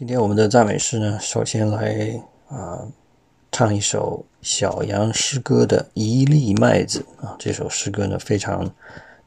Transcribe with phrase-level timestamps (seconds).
[0.00, 2.88] 今天我们的赞美诗呢，首先来啊
[3.52, 8.66] 唱一首小羊诗歌的《一粒麦子》啊，这首诗歌呢非常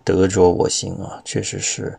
[0.04, 1.96] 得着我心啊，确实是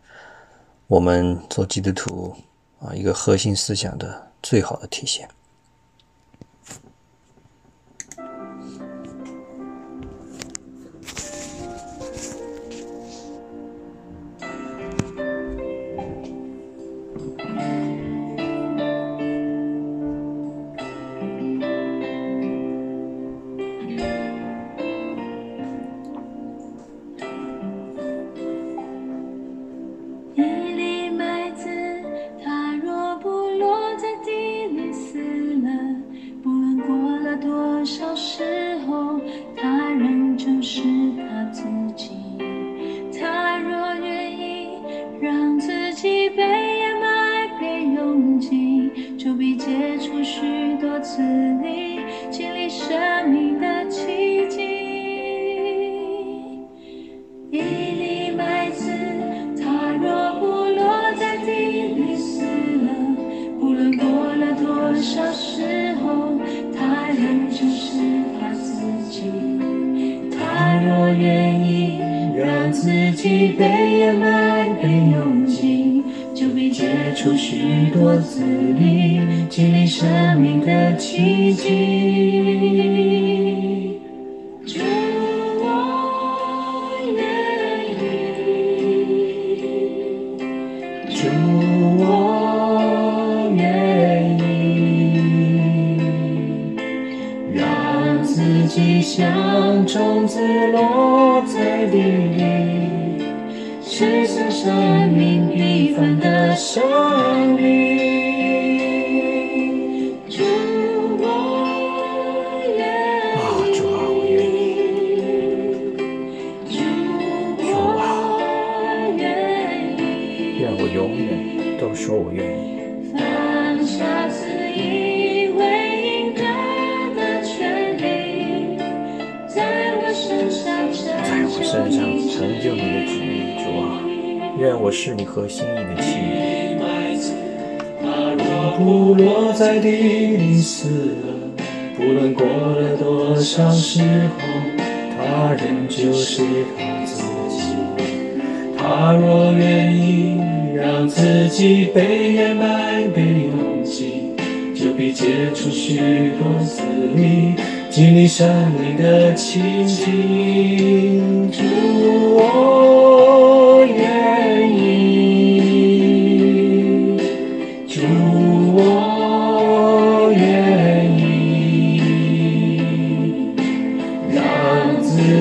[0.87, 2.35] 我们做基督徒
[2.81, 5.25] 啊一个核心思想的最好的体现。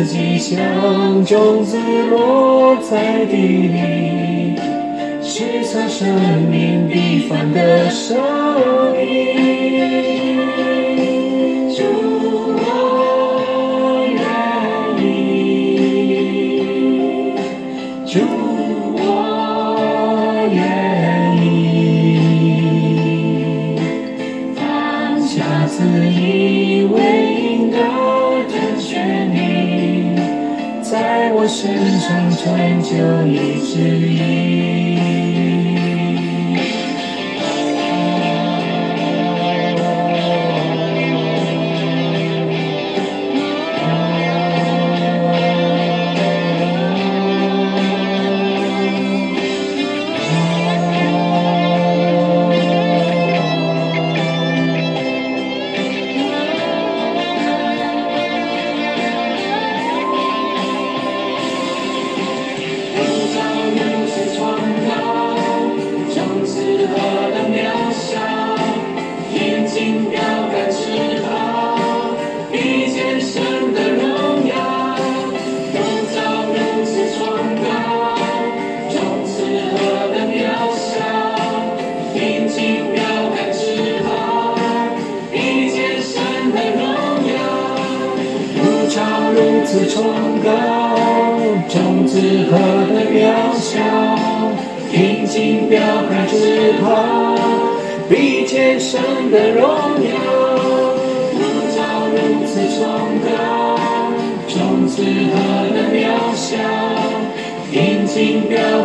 [0.04, 1.78] 像种子
[2.10, 4.56] 落在地里，
[5.22, 6.06] 是从生
[6.50, 8.16] 命地方的声
[9.00, 9.53] 音。
[32.96, 34.03] 就一直
[99.34, 100.14] 的荣耀，
[101.32, 101.40] 你
[101.74, 102.16] 叫如
[102.46, 102.78] 此崇
[103.26, 103.26] 高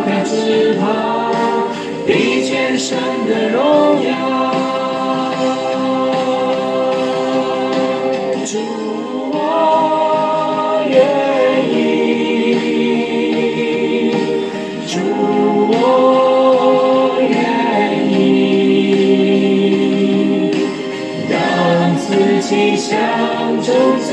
[0.02, 0.82] 高翅膀，
[2.04, 2.10] 比
[2.48, 2.98] 全神
[3.28, 3.89] 的荣
[23.72, 24.09] 种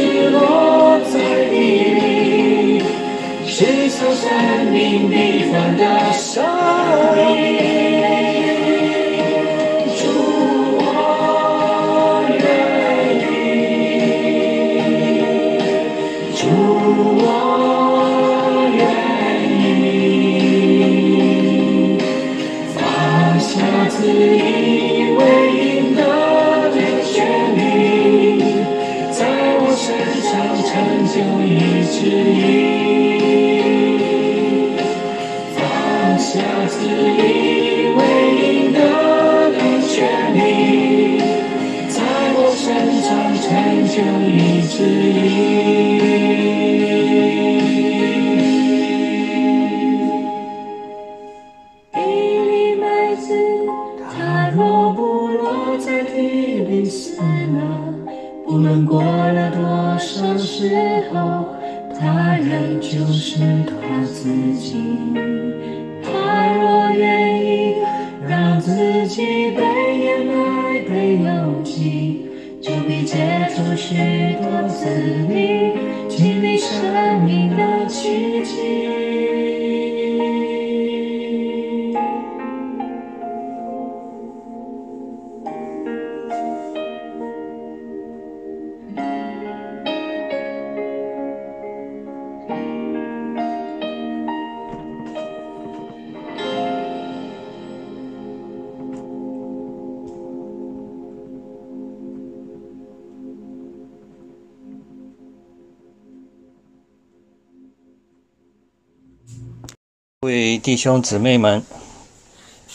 [110.68, 111.64] 弟兄姊妹们，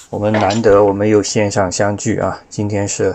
[0.09, 2.43] 我们难得我们又线上相聚啊！
[2.49, 3.15] 今天是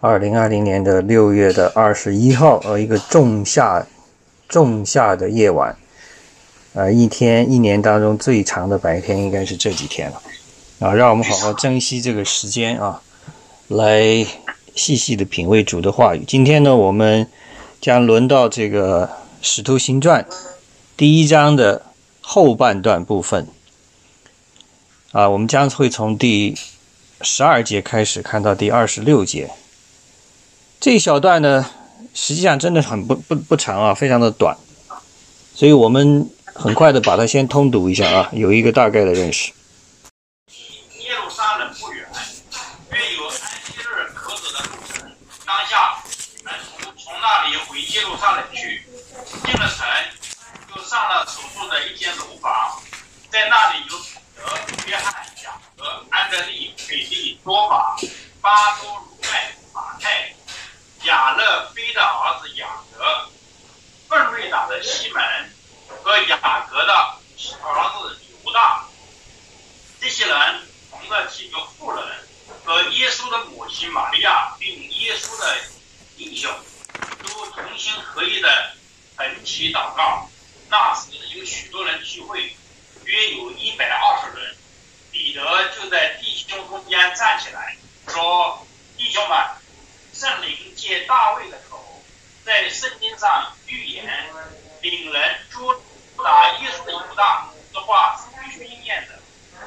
[0.00, 3.86] 二零二零年的六月的二十一号，呃，一个仲夏
[4.46, 5.74] 仲夏的夜晚，
[6.74, 10.20] 呃，一天一年当中最长的白天应该是这几天了
[10.80, 10.92] 啊！
[10.92, 13.00] 让我们好好珍惜这个时间啊，
[13.68, 14.26] 来
[14.74, 16.22] 细细的品味主的话语。
[16.28, 17.26] 今天呢，我们
[17.80, 19.06] 将轮到这个
[19.40, 20.22] 《使徒行传》
[20.98, 21.80] 第一章的。
[22.28, 23.46] 后半段部分
[25.16, 26.54] 啊，我们将会从第
[27.22, 29.50] 十二节开始看到第二十六节。
[30.78, 31.70] 这一小段呢，
[32.12, 34.54] 实际上真的很不不不长啊，非常的短，
[35.54, 39.52] 所以我们很快的把它先通读一下啊，有一个大概的认识。
[40.98, 42.06] 耶路撒冷不远，
[42.90, 43.32] 约有安
[43.64, 45.10] 息日可走的路程。
[45.46, 45.96] 当下，
[46.44, 48.82] 门徒从那里回耶路撒冷去，
[49.46, 49.86] 进了城。
[50.74, 52.52] 就上了所住的一间楼房，
[53.30, 53.96] 在那里有、
[54.86, 57.96] 约翰、雅各、安德利、腓利、多马、
[58.40, 60.32] 巴多鲁麦、马太、
[61.04, 62.66] 亚勒菲的儿子雅
[62.96, 63.30] 各、
[64.08, 65.22] 奋锐党的西门
[66.02, 67.18] 和雅各的儿
[67.98, 68.84] 子犹大。
[70.00, 72.04] 这些人同的几个妇人
[72.64, 75.56] 和耶稣的母亲玛利亚，并耶稣的
[76.16, 76.50] 弟兄，
[77.22, 78.72] 都同心合意的
[79.16, 80.28] 恳祈祷告。
[80.68, 82.56] 那时有许多人聚会，
[83.04, 84.56] 约有一百二十人。
[85.16, 87.74] 彼得就在弟兄中间站起来，
[88.06, 88.66] 说
[88.98, 89.38] ：“弟兄们，
[90.12, 92.02] 圣灵借大卫的口，
[92.44, 94.04] 在圣经上预言，
[94.82, 95.74] 领人捉
[96.22, 99.18] 拿耶稣的犹大，这话是必须应验的。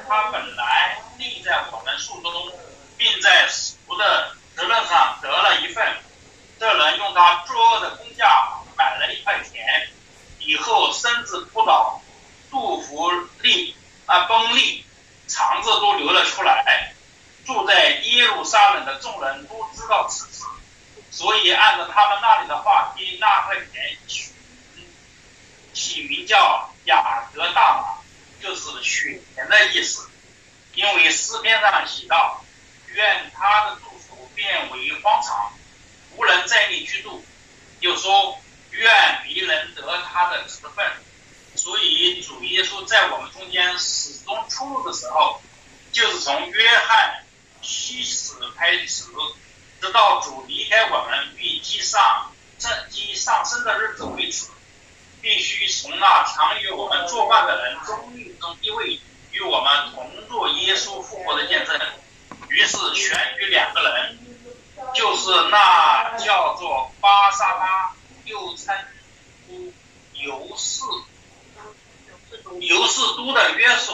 [0.06, 2.32] 他本来立在我们树中，
[2.96, 5.84] 并在死的责任上得了一份。
[6.60, 9.88] 这人用他作恶的工价买了一块田。”
[10.38, 12.00] 以后身子扑倒，
[12.50, 13.10] 祝福
[13.42, 13.76] 立
[14.06, 14.84] 啊崩立，
[15.30, 16.92] 肠子都流了出来。
[17.46, 20.44] 住在耶路撒冷的众人都知道此事，
[21.10, 24.30] 所以按照他们那里的话，给那块田取
[25.72, 28.02] 起名叫雅各大马，
[28.42, 30.08] 就是雪田的意思。
[30.74, 32.44] 因为诗篇上写道
[32.92, 35.52] ：“愿他的住处变为荒场，
[36.16, 37.24] 无人在内居住。”
[37.80, 38.38] 又说。
[38.72, 38.88] 愿
[39.24, 40.86] 别人得他的职分，
[41.60, 45.42] 所以主耶稣在我们中间始终出入的时候，
[45.92, 47.22] 就是从约翰
[47.60, 49.04] 西死开始，
[49.78, 54.46] 直到主离开我们并即上正即上升的日子为止，
[55.20, 58.98] 必须从那常与我们作伴的人中立中一位
[59.32, 61.78] 与我们同做耶稣复活的见证。
[62.48, 64.18] 于是选举两个人，
[64.94, 67.94] 就是那叫做巴沙巴。
[68.26, 68.72] 又称
[69.48, 69.72] 呼
[70.14, 70.82] 尤氏，
[72.58, 73.92] 尤氏都的约瑟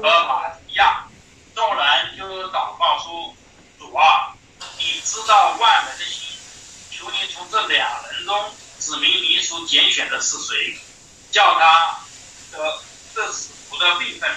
[0.00, 1.06] 和马提亚，
[1.54, 3.34] 众人就祷告说
[3.78, 4.34] ：“主啊，
[4.78, 6.28] 你知道万人的心，
[6.90, 10.78] 求你从这两人中指明你所拣选的是谁，
[11.32, 11.98] 叫他
[12.52, 12.80] 得
[13.14, 14.30] 这使徒的位分。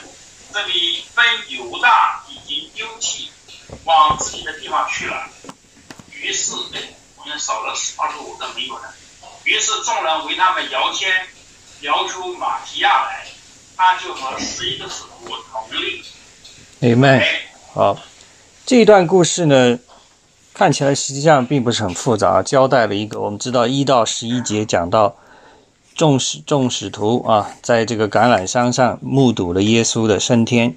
[0.51, 3.31] 这里分犹大已经丢弃，
[3.83, 5.29] 往自己的地方去了。
[6.11, 6.53] 于是，
[7.15, 8.93] 我们少了二十五个没有了。
[9.43, 11.27] 于是众人为他们摇签，
[11.81, 13.27] 摇出马提亚来，
[13.81, 16.01] 他就和十一个使徒同立。
[16.79, 17.19] 明白。
[17.19, 17.25] 哎，
[17.73, 17.97] 好，
[18.65, 19.79] 这一段故事呢，
[20.53, 25.15] 看起来实际上并不是很复杂，交代了一个我们知道一到十一节讲到
[25.95, 30.75] 众使众使徒啊，在这个橄榄山上目睹了耶稣的升天，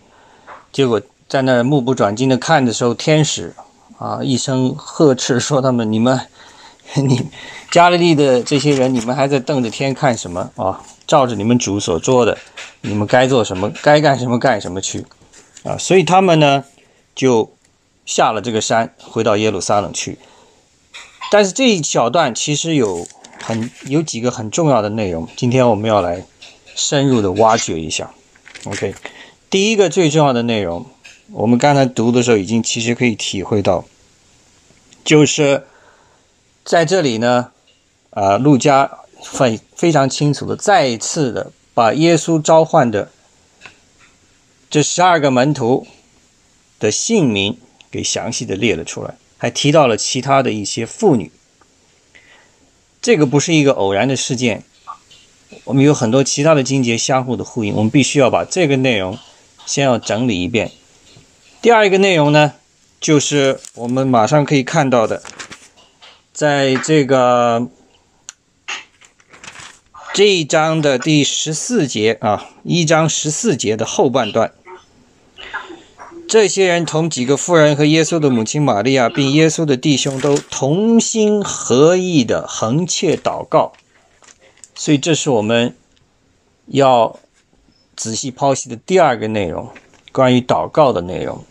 [0.73, 3.52] 结果在那儿目不转睛的看的时候，天使
[3.99, 6.28] 啊一声呵斥说他们：“你们，
[6.94, 7.28] 你
[7.73, 10.80] 加利利的这些人，你们还在瞪着天看什么啊？
[11.12, 12.38] 照着你们主所做的，
[12.81, 15.04] 你们该做什么，该干什么干什么去。”
[15.62, 16.64] 啊，所以他们呢
[17.14, 17.52] 就
[18.07, 20.16] 下了这个山，回到耶路撒冷去。
[21.31, 23.07] 但是这一小段其实有
[23.42, 26.25] 很有几个很重要的内容，今天我们要来
[26.75, 28.11] 深入的挖掘一下。
[28.64, 28.95] OK，
[29.50, 30.87] 第一个最重要的内容，
[31.33, 33.85] 我们刚才读的时候已经其实可以体会到，
[35.04, 35.66] 就是
[36.64, 37.50] 在这里呢，
[38.09, 38.90] 啊，路加
[39.23, 43.11] 非非常清楚的再一次的把耶稣召唤的。
[44.69, 45.87] 这十二个门徒
[46.81, 47.59] 的姓名
[47.91, 51.31] 给详细的列了出来，还提到了其他的一些妇女。
[53.02, 54.62] 这个不是一个偶然的事件，
[55.64, 59.19] 我们有很多其他的经节相互的呼应，我们必须要把这个内容
[59.67, 60.73] 先要整理一遍。
[61.61, 62.55] 第二一个内容呢，
[62.99, 65.23] 就是我们马上可以看到的，
[66.33, 67.69] 在这个。
[70.14, 74.52] 这一章的第十四节啊，一章十四节的后半段。
[76.28, 83.73] 这些人同几个妇人和耶稣的母亲玛利亚，并耶稣的弟兄都同心合意的横切祷告，
[84.75, 85.75] 所以这是我们
[86.66, 87.19] 要
[87.97, 89.71] 仔细剖析的第二个内容，
[90.12, 91.42] 关于祷告的内容。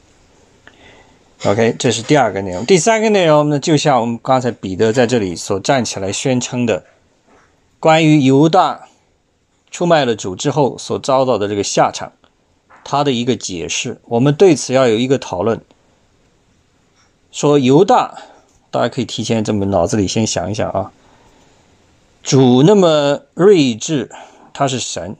[1.46, 2.63] OK，这是第二个内容。
[2.68, 6.86] 第三个内容呢，就像我们刚才彼得在这里所站起来宣称的，
[7.82, 8.88] 关于犹大
[9.72, 12.14] 出卖了主之后所遭到的这个下场。
[12.84, 15.62] 他的一个解释，我们对此要有一个讨论。
[17.32, 18.20] 说犹大，
[18.70, 20.92] 大家可以提前这么脑子里先想一想啊。
[22.22, 24.12] 主那么睿智，
[24.54, 25.16] 他是神，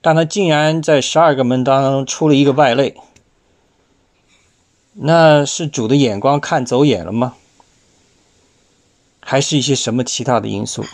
[0.00, 2.96] 但他竟然在十二个门当中出了一个败类，
[4.92, 7.34] 那是主的眼光看走眼了吗？
[9.20, 10.84] 还是一些什么其他的因素？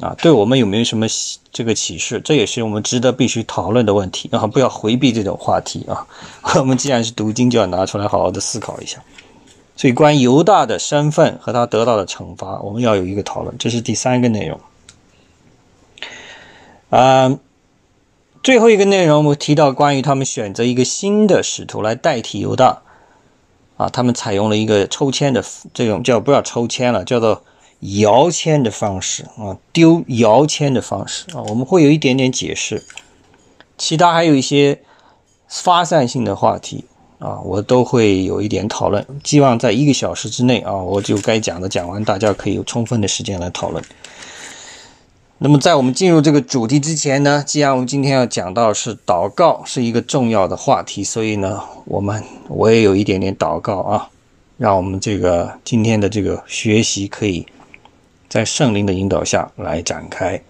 [0.00, 1.08] 啊，对我们有没有什么
[1.52, 2.20] 这个启示？
[2.20, 4.46] 这也是我们值得必须讨论的问题啊！
[4.46, 6.06] 不要回避这种话题啊！
[6.54, 9.02] 我们既然是读经，就要拿出来好好的思考一下。
[9.74, 13.52] 所以，关于犹大的身份和他得到的惩罚，我们要有一个讨论。
[13.58, 14.60] 这是第三个内容。
[16.90, 17.36] 啊，
[18.44, 22.82] 最后一个内容，我提到关于他们选择一个新的使徒来代替犹大。
[23.76, 27.42] 啊，他们采用了一个抽签的这种叫不要抽签了，叫做。
[27.80, 32.82] 摇签的方式啊，丢摇签的方式啊，我们会有一点点解释。
[33.76, 34.80] 其他还有一些
[35.46, 36.84] 发散性的话题
[37.20, 39.06] 啊，我都会有一点讨论。
[39.22, 43.84] 希望在一个小时之内啊，我就该讲的讲完，大家可以有充分的时间来讨论。
[45.38, 54.10] 那么在我们进入这个主题之前呢，既然我们今天要讲到是祷告是一个重要的话题，所以呢，我们我也有一点点祷告啊，
[54.56, 57.46] 让我们这个今天的这个学习可以。
[58.28, 60.42] 在圣灵的引导下来展开，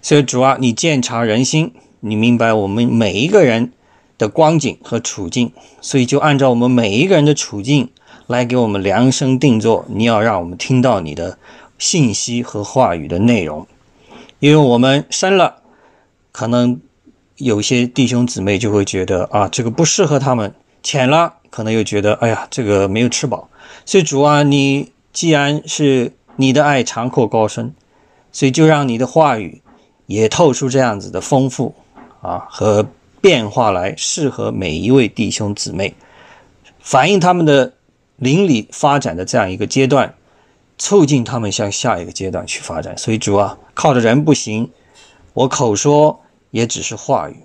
[0.00, 3.72] 所以主啊，你鉴察人心，你明白我们每一个人
[4.16, 7.90] 的光景和处境，所以就按照我们每一个人的处境
[8.26, 9.84] 来给我们量身定做。
[9.88, 11.38] 你要让我们听到你的
[11.78, 13.66] 信息和话语的内容，
[14.38, 15.56] 因为我们深了，
[16.30, 16.80] 可能
[17.36, 20.50] 有些弟兄姊妹就会觉得啊，这个不适合他们；
[20.82, 23.48] 浅了，可能又觉得哎呀，这个没有吃饱。
[23.84, 27.74] 所以主啊，你既然是你的爱长阔高深，
[28.30, 29.60] 所以就让你的话语
[30.06, 31.74] 也透出这样子的丰富
[32.22, 32.86] 啊和
[33.20, 35.94] 变化来，适合每一位弟兄姊妹，
[36.78, 37.74] 反映他们的
[38.14, 40.14] 邻里发展的这样一个阶段，
[40.78, 42.96] 促进他们向下一个阶段去发展。
[42.96, 44.70] 所以主啊，靠着人不行，
[45.34, 46.20] 我口说
[46.52, 47.42] 也只是话语，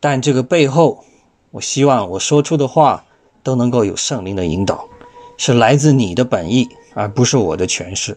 [0.00, 1.04] 但这个背后，
[1.52, 3.04] 我希望我说出的话
[3.44, 4.88] 都能够有圣灵的引导，
[5.36, 6.68] 是来自你的本意。
[6.98, 8.16] 而不是我的诠释，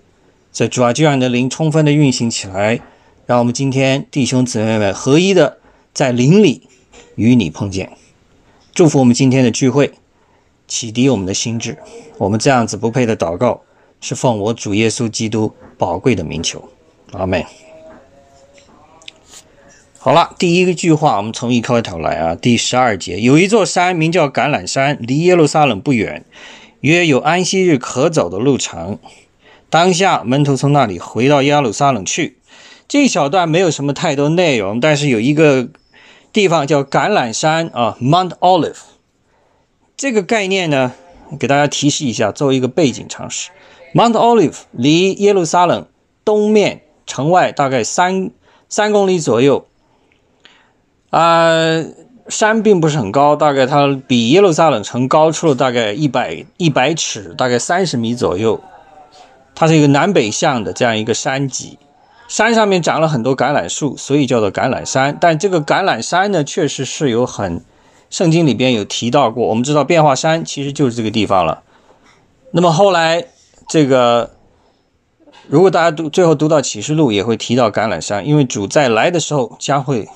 [0.53, 2.79] 所以主要就让你的灵充分的运行起来，
[3.25, 5.57] 让我们今天弟兄姊妹们合一的
[5.93, 6.61] 在灵里
[7.15, 7.91] 与你碰见，
[8.73, 9.91] 祝福我们今天的聚会，
[10.65, 11.77] 启迪我们的心智。
[12.17, 13.63] 我们这样子不配的祷告，
[13.99, 16.69] 是奉我主耶稣基督宝贵的名求，
[17.11, 17.43] 阿门。
[19.97, 22.33] 好了，第一个句话，我们从一开头来啊。
[22.33, 26.23] 第十二节，有一座山名叫橄榄山，离耶路撒冷不远，
[26.81, 28.99] 约有安息日可走的路程。
[29.69, 32.37] 当下门徒从那里回到耶路撒冷去。
[32.87, 35.69] 这一小段没有什么太多内容，但是有一个
[36.33, 38.77] 地方叫橄榄山啊，Mount Olive。
[39.95, 40.93] 这个概念呢，
[41.39, 43.51] 给大家提示一下，作为一个背景常识
[43.93, 45.85] ，Mount Olive 离耶路撒冷
[46.25, 48.31] 东面城外大概三
[48.67, 49.67] 三公里左右。
[51.11, 51.83] 啊，
[52.29, 58.61] 山并不是很高，大概它比耶路撒冷城高出了大概一百一百尺，大概三十米左右。
[59.55, 61.77] 它是一个南北向的这样一个山脊。
[62.29, 65.17] 山上面长了很多橄榄树，所以叫做橄榄山。
[65.19, 67.63] 但这个橄榄山呢，确实是有很，
[68.11, 69.47] 圣经里边有提到过。
[69.47, 71.63] 我们知道变化山其实就是这个地方了。
[72.51, 73.25] 那么后来
[73.67, 74.29] 这个，
[75.47, 80.07] 如果大家读最后读到启示录，也会提到橄榄山，因为主再来的时候将会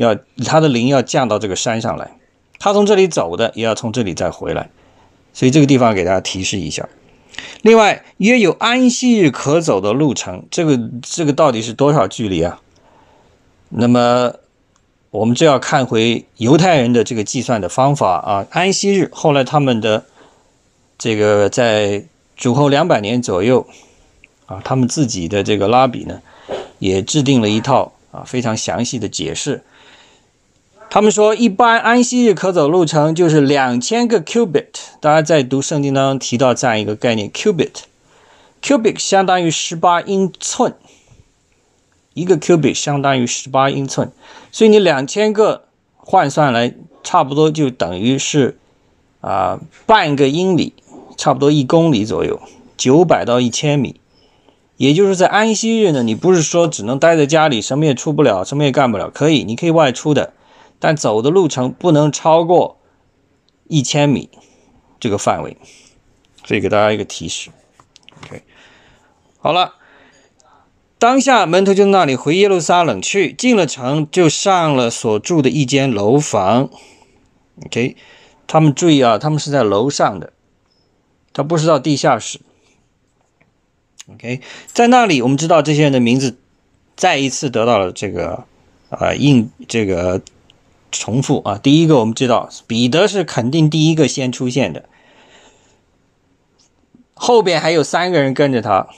[0.00, 0.16] 要
[0.46, 2.10] 他的灵要降到这个山上来，
[2.58, 4.70] 他从这里走的也要从这里再回来，
[5.34, 6.88] 所以这个地方给大家提示一下。
[7.62, 12.60] 另外，约有安息日可走的路程，这个这个到底是多少距离啊？
[13.68, 14.32] 那么，
[15.10, 18.46] 我们就要看回犹太人的这个计算的方法啊。
[18.50, 20.04] 安息日后来他们的
[20.98, 22.04] 这个在
[22.36, 23.66] 主后两百年左右
[24.46, 26.20] 啊，他们自己的这个拉比呢，
[26.78, 29.62] 也制定了一套啊非常详细的解释。
[30.92, 34.66] 他们说，一般安息日可走路程就是两千个 cubit。
[34.98, 40.74] 大家在读圣经当中提到这样一个概念，cubit，cubit 相当于十八英寸，
[42.12, 44.10] 一个 cubit 相当于十八英寸，
[44.50, 45.62] 所以你两千个
[45.96, 48.58] 换算来，差不多就等于是
[49.20, 50.72] 啊半个英里，
[51.16, 52.40] 差不多一公里左右，
[52.76, 54.00] 九百到一千米。
[54.76, 60.32] 也就是在安息日呢，你不是说只能待在家里，什么也出不了，什么也干不了，可以，你可以外出的。
[60.80, 62.80] 但走的路程不能超过
[63.68, 64.30] 一千米
[64.98, 65.56] 这个范围，
[66.44, 67.50] 所以给大家一个提示。
[68.22, 68.42] OK，
[69.38, 69.74] 好了，
[70.98, 76.70] 当下门徒就那里回耶路撒冷去，进了城就上了所住的一间楼房。
[77.66, 77.96] OK，
[78.46, 80.32] 他们注意啊，他们是在楼上的，
[81.34, 82.40] 他不是到地下室。
[84.14, 86.38] OK，在那里我们知道这些人的名字
[86.96, 88.44] 再一次得到了这个
[88.88, 90.22] 啊印这个。
[90.90, 91.58] 重复啊！
[91.62, 94.84] 第一个我们知道，彼得是肯定第一个先出现的，
[97.14, 98.88] 后边还有三个人跟着他，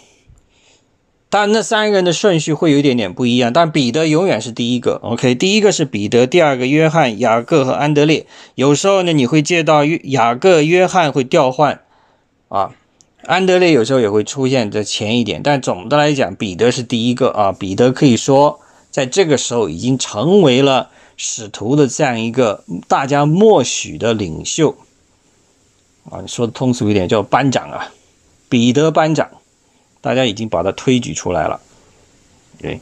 [1.29, 3.53] 但那三个人的顺序会有一点点不一样。
[3.53, 5.01] 但彼得永远是第一个。
[5.03, 8.27] OK，第一个是彼得，第二个约翰、雅各和安德烈。
[8.55, 11.83] 有时候呢，你会见到约雅各、约翰会调换
[12.49, 12.75] 啊，
[13.25, 15.43] 安德烈有时候也会出现在前一点。
[15.43, 17.53] 但总的来讲，彼得是第一个啊。
[17.53, 20.89] 彼得可以说在这个时候已经成为了。
[21.17, 24.77] 使徒的这样一个大家默许的领袖
[26.11, 27.93] 啊，你说的通俗一点叫班长啊，
[28.49, 29.31] 彼得班长，
[30.01, 31.61] 大家已经把他推举出来了。
[32.59, 32.81] 对，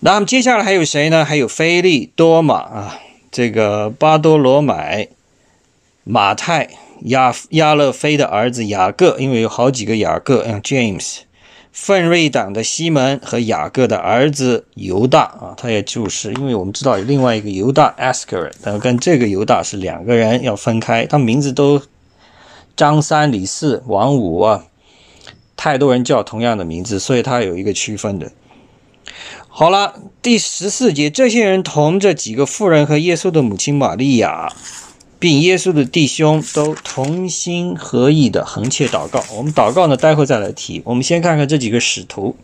[0.00, 1.24] 那么接下来还有谁呢？
[1.24, 2.98] 还有菲利多马啊，
[3.30, 5.08] 这个巴多罗买、
[6.04, 6.68] 马太、
[7.02, 11.18] 亚亚勒菲的儿子雅各，因为有好几个雅各，嗯，James。
[11.72, 21.06] 奋锐党的西门和雅各的儿子犹大啊，他也就是，因为我们知道有另外一个犹大 Ascar，但跟这个犹大是两个人，要分开。
[21.06, 21.80] 他名字都
[22.76, 24.64] 张三李四王五啊，
[25.56, 28.32] 太多人叫同样的名字，所以他有一个区分的。
[29.48, 34.52] 好了，第十四节，这些人同这几个妇人和耶稣的母亲玛利亚。
[35.20, 39.24] 并耶稣的弟兄都同心合意的横切祷告。
[39.36, 40.80] 我们祷告呢，待会再来提。
[40.84, 42.36] 我们先看看这几个使徒。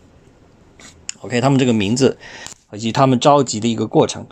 [1.21, 2.17] OK，他们这个名字
[2.73, 4.27] 以及他们召集的一个过程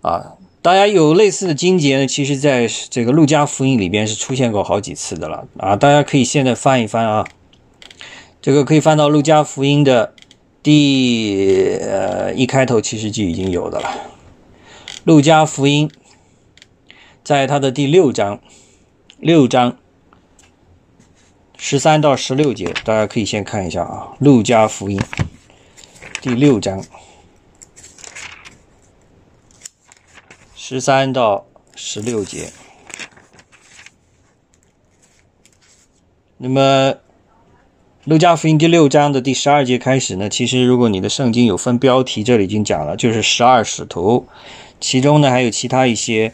[0.00, 5.76] 啊，大家有类似的经节呢，其实在这个路加福音里边是出现过好几次的了啊。
[5.76, 7.26] 大家可以现在翻一翻啊，
[8.40, 10.14] 这个可以翻到路加福音的
[10.62, 13.90] 第呃一开头，其实就已经有的了。
[15.04, 15.90] 路加福音。
[17.28, 18.40] 在他的第六章，
[19.18, 19.76] 六章
[21.58, 24.98] 十三到十六节，大家可以先看一下啊，《路加福音》
[26.22, 26.82] 第六章
[30.56, 32.50] 十三到十六节。
[36.38, 36.92] 那么，
[38.04, 40.30] 《路加福音》第六章的第十二节开始呢？
[40.30, 44.26] 其实，如果你的圣经有分标题，这里已经讲了，就是十二使徒，
[44.80, 46.32] 其中呢还有其他一些。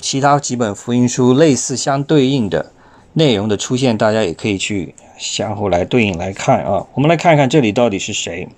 [0.00, 2.72] 其他几本福音书类似相对应的
[3.12, 6.86] 内容的出现，大家也可以去相互来对应来看啊。
[6.94, 8.48] 我们来看看这里到底是谁。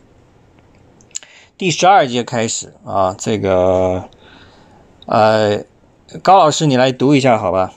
[1.59, 4.09] 第十二节开始啊，这个
[5.07, 5.65] 呃，
[6.23, 7.73] 高老师你来读一下好吧？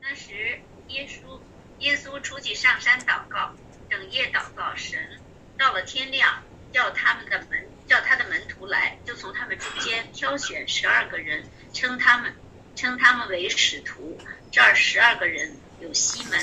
[0.00, 1.38] 那时，耶稣
[1.80, 3.50] 耶稣出去上山祷告，
[3.90, 4.98] 整夜祷告神。
[5.58, 6.28] 到了天亮，
[6.72, 8.40] 叫他们的门叫他的门，
[9.48, 12.34] 们中间挑选十二个人，称他们
[12.76, 14.18] 称他们为使徒。
[14.52, 16.38] 这儿十二个人有西门，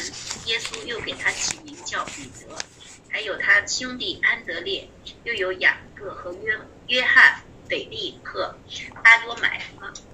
[0.46, 2.58] 耶稣又给他起名叫彼得。
[3.12, 4.90] 还有他兄弟安德烈，
[5.24, 8.56] 又有雅各和约约翰、腓利和
[9.04, 9.62] 巴多买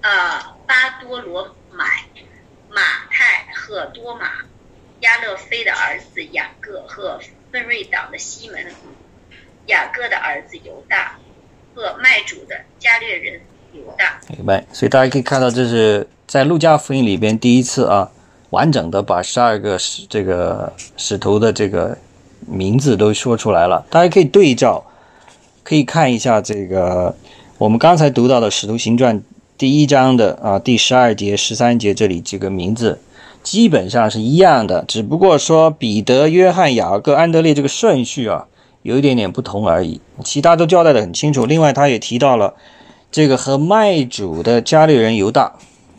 [0.02, 2.04] 呃巴多罗买、
[2.70, 4.42] 马太和多马、
[5.00, 8.72] 亚勒菲的儿子雅各和分瑞党的西门、
[9.66, 11.18] 雅各的儿子犹大
[11.74, 13.40] 和卖主的加略人
[13.72, 14.18] 犹大。
[14.28, 14.64] 明白。
[14.72, 18.10] 所以大家可以看到，这是在路加福音里边第一次啊，
[18.50, 21.96] 完整的把十二个使这个使徒的这个。
[22.44, 24.84] 名字都说出来了，大家可以对照，
[25.62, 27.14] 可以看一下这个
[27.56, 29.16] 我们刚才读到的《使徒行传》
[29.56, 32.98] 第一章的啊第十二节、十三节这里几个名字
[33.44, 38.48] 基本上是一样的，只不过说彼得、约翰、雅各、安德烈这个顺序啊
[38.82, 41.46] 有一点点不同而已，其他都交代的很清楚。
[41.46, 42.54] 另外，他也提到了
[43.10, 45.52] 这个和卖主的加利人犹大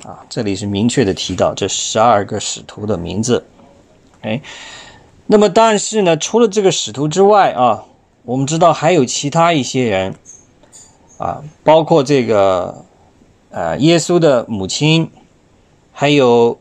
[0.03, 3.45] 啊，这里是明确的提到这十二个使徒的名字，
[4.21, 4.41] 哎。
[5.25, 7.85] 那么，但是呢，除了这个使徒之外啊，
[8.23, 10.15] 我们知道还有其他一些人
[11.17, 12.83] 啊，包括这个
[13.49, 15.09] 呃，耶稣的母亲，
[15.93, 16.59] 还有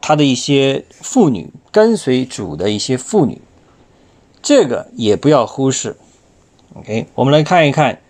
[0.00, 3.40] 他的一些妇女，跟随主的一些妇女，
[4.42, 5.96] 这个也不要忽视。
[6.74, 8.00] OK，我们来看一看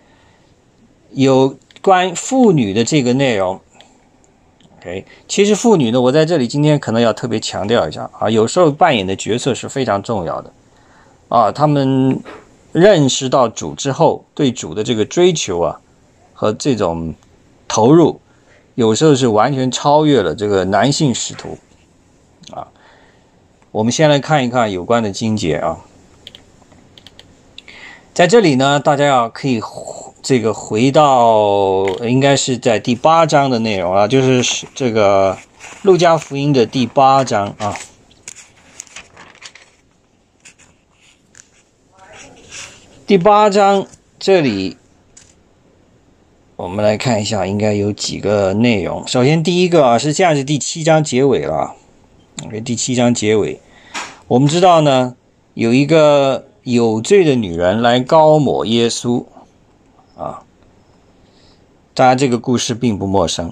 [1.11, 3.61] 有关妇女的这个内容。
[4.79, 10.53] OK，其实妇女呢，我在这里今天可能要特别强调一下啊，有时候扮演的角色是非常重要的
[11.29, 11.53] 啊。
[11.53, 12.21] 他们
[12.73, 15.81] 认识到主之后，对主的这个追求啊
[16.33, 17.15] 和这种
[17.69, 18.21] 投入，
[18.75, 21.59] 有时候是完全超越了这个男性使徒
[22.53, 22.67] 啊。
[23.71, 25.79] 我们先来看一看有关的经节啊，
[28.15, 29.61] 在这里呢，大家要可以。
[30.23, 35.37] 这个回到应该是在第八章的内容啊，就是这个
[35.83, 37.77] 路加福音的第八章啊。
[43.05, 43.85] 第八章
[44.21, 44.77] 这里，
[46.55, 49.05] 我们来看一下，应该有几个内容。
[49.09, 51.75] 首先，第一个啊是这样，是第七章结尾了。
[52.45, 53.61] OK，第七章结尾，
[54.29, 55.17] 我们知道呢，
[55.55, 59.25] 有一个有罪的女人来高抹耶稣。
[60.17, 60.45] 啊，
[61.95, 63.49] 大家这个故事并不陌生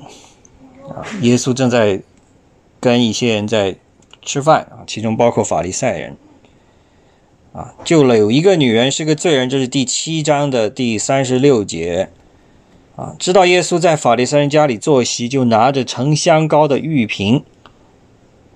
[0.88, 1.02] 啊。
[1.22, 2.02] 耶稣正在
[2.78, 3.76] 跟一些人在
[4.22, 6.16] 吃饭啊，其中包括法利赛人
[7.52, 12.10] 啊，救了有一个女人是个罪人，这是第七章的第三十六节
[12.94, 13.16] 啊。
[13.18, 17.42] 知道耶稣在法利赛人家里坐席，就拿着盛香膏的玉瓶，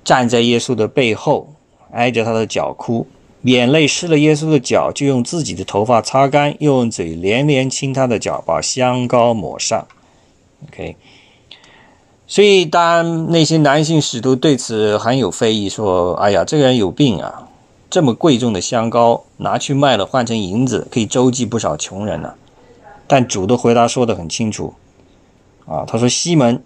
[0.05, 1.55] 站在耶稣的背后，
[1.91, 3.07] 挨着他的脚哭。
[3.45, 9.87] 眼泪湿了耶稣的脚，就用自己的头发擦干，又用嘴连连亲他的脚，把香膏抹上。
[10.67, 10.97] OK，
[12.27, 17.49] 所以当那些男性使徒对此很有非议，说：“哎呀，这个人有病啊！
[17.91, 22.35] 这么贵重的香膏拿去卖了，换成银子，可以周济不少穷人呢。”
[23.07, 24.73] 但主的回答说得很清楚，
[25.67, 26.63] 啊，他说：“西门。”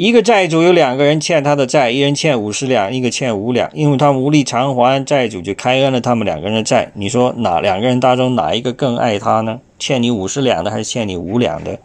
[0.00, 6.90] 一个债主有两个人欠他的债，一人欠五十两，一个欠五两，因为他无力偿还，债主就开恩了他们两个人的债。
[6.94, 9.60] 你说哪两个人当中哪一个更爱他呢？
[9.78, 11.78] 欠你五十两的还是欠你五两的？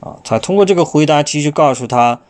[0.00, 2.20] 啊，他通过这个回答，其实告诉他，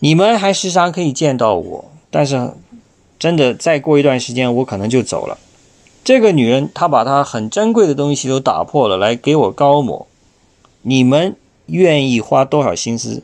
[0.00, 2.54] 你们还时常可以见到我，但是
[3.20, 5.38] 真的再过一段时间，我可能就走了。
[6.02, 10.08] 这个女人她把她很珍贵的东西都打破了，来给我高某，
[10.82, 11.36] 你们
[11.66, 13.22] 愿意花多少心思？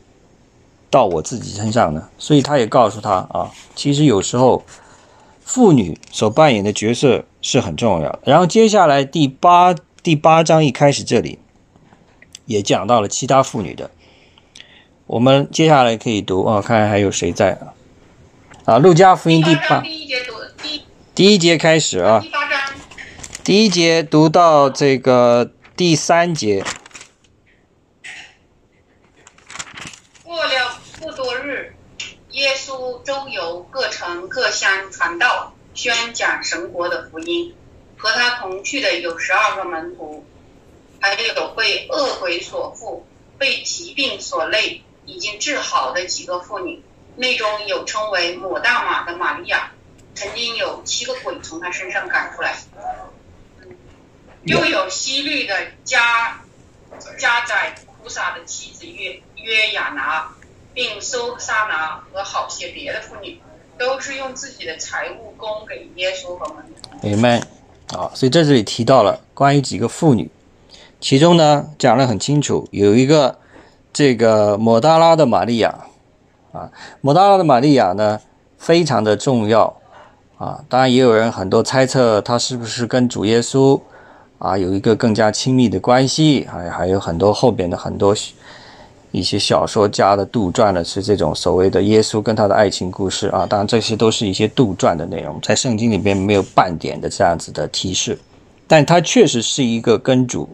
[0.91, 4.65] 到我自己身上呢，所以他也告诉他啊，其实有时候
[5.45, 8.21] 妇女所扮演的角色是很重要的。
[8.25, 11.39] 然后接下来第八第八章一开始这里
[12.47, 13.91] 也讲到了其他妇女的，
[15.07, 17.75] 我们接下来可以读啊，看看还有谁在啊？
[18.65, 20.83] 啊，路加福音第八第一节读第
[21.15, 22.25] 第一节开始啊，
[23.45, 26.65] 第一节读到这个第三节。
[33.05, 37.55] 周游各城各乡传道，宣讲神国的福音。
[38.01, 40.25] 和他同去的有十二个门徒，
[41.01, 43.05] 还有被恶鬼所附、
[43.39, 46.81] 被疾病所累、已经治好的几个妇女，
[47.17, 49.73] 内中有称为抹大马的玛利亚，
[50.15, 52.57] 曾经有七个鬼从她身上赶出来。
[54.45, 56.41] 又有西律的加
[57.19, 60.33] 加宰菩萨的妻子约约亚拿，
[60.79, 63.41] 并搜沙拿和好些别的妇女，
[63.77, 66.89] 都是用自己的财物供给耶稣和门徒。
[67.03, 67.41] 明白
[67.99, 70.31] 啊，所以在这里提到了关于几个妇女，
[71.01, 73.37] 其中呢讲得很清楚，有一个
[73.93, 75.75] 这个抹大拉的玛利亚
[76.53, 78.21] 啊，抹大拉的玛利亚呢
[78.57, 79.77] 非常的重要
[80.37, 83.81] 啊，当然也有人很多猜测她是不是跟主耶稣。
[84.39, 88.15] 啊，有一个更加亲密的关系，还还有很多后边的很多
[89.11, 93.47] 一些小说家的杜撰的是这种所谓的耶稣跟他的爱情故事啊。
[93.47, 98.19] 当然，这些都是一些杜撰的内容，在圣经里边没有半点的这样子的提示。
[98.67, 100.51] 但他确实是一个跟主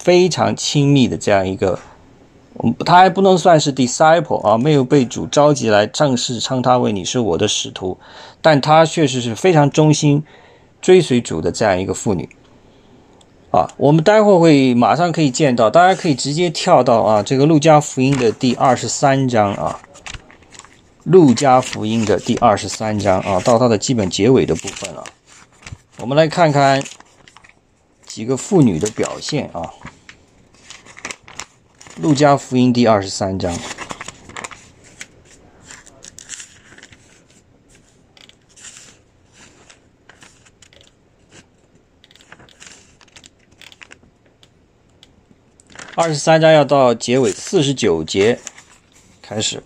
[0.00, 1.78] 非常亲密的这样一个，
[2.84, 7.96] 他还不能算是 disciple 啊，没有被主召集来正式称他为你是我的使徒，
[8.40, 10.24] 但他确实是非常忠心
[10.80, 12.28] 追随主的这样一个妇女。
[13.52, 19.78] 啊，我们待会儿会马上可以见到，大家可以直接跳到啊，这个路加福音的第二十三章啊，
[21.04, 25.04] 路加福音的第二十三章啊，到它的基本结尾的部分了。
[25.98, 26.82] 我们来看看
[28.06, 29.68] 几个妇女的表现啊，
[32.00, 33.54] 路加福音第二十三章。
[45.94, 48.38] 二十三章要到结尾四十九节
[49.20, 49.62] 开始。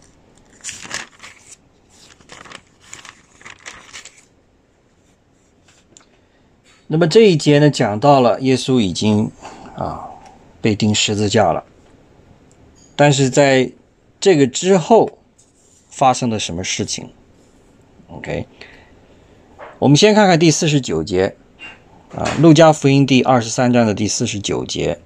[6.88, 9.30] 那么这一节呢，讲到了耶稣已经
[9.76, 10.08] 啊
[10.60, 11.64] 被钉十字架了，
[12.96, 13.70] 但是在
[14.18, 15.18] 这个之后
[15.88, 17.10] 发生了什么事情
[18.08, 18.48] ？OK，
[19.78, 21.36] 我们先看看第四十九节
[22.12, 25.00] 啊，《路加福音》第二十三章的第四十九节。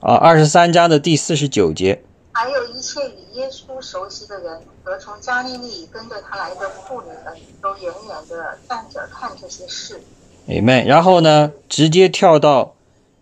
[0.00, 2.02] 啊，二十三章的第四十九节，
[2.32, 10.00] 还有一切与耶稣熟悉的人和从加利利跟着他来的妇女们，都远远的站着看这些事。
[10.46, 10.84] 明白。
[10.84, 12.74] 然后呢，直接跳到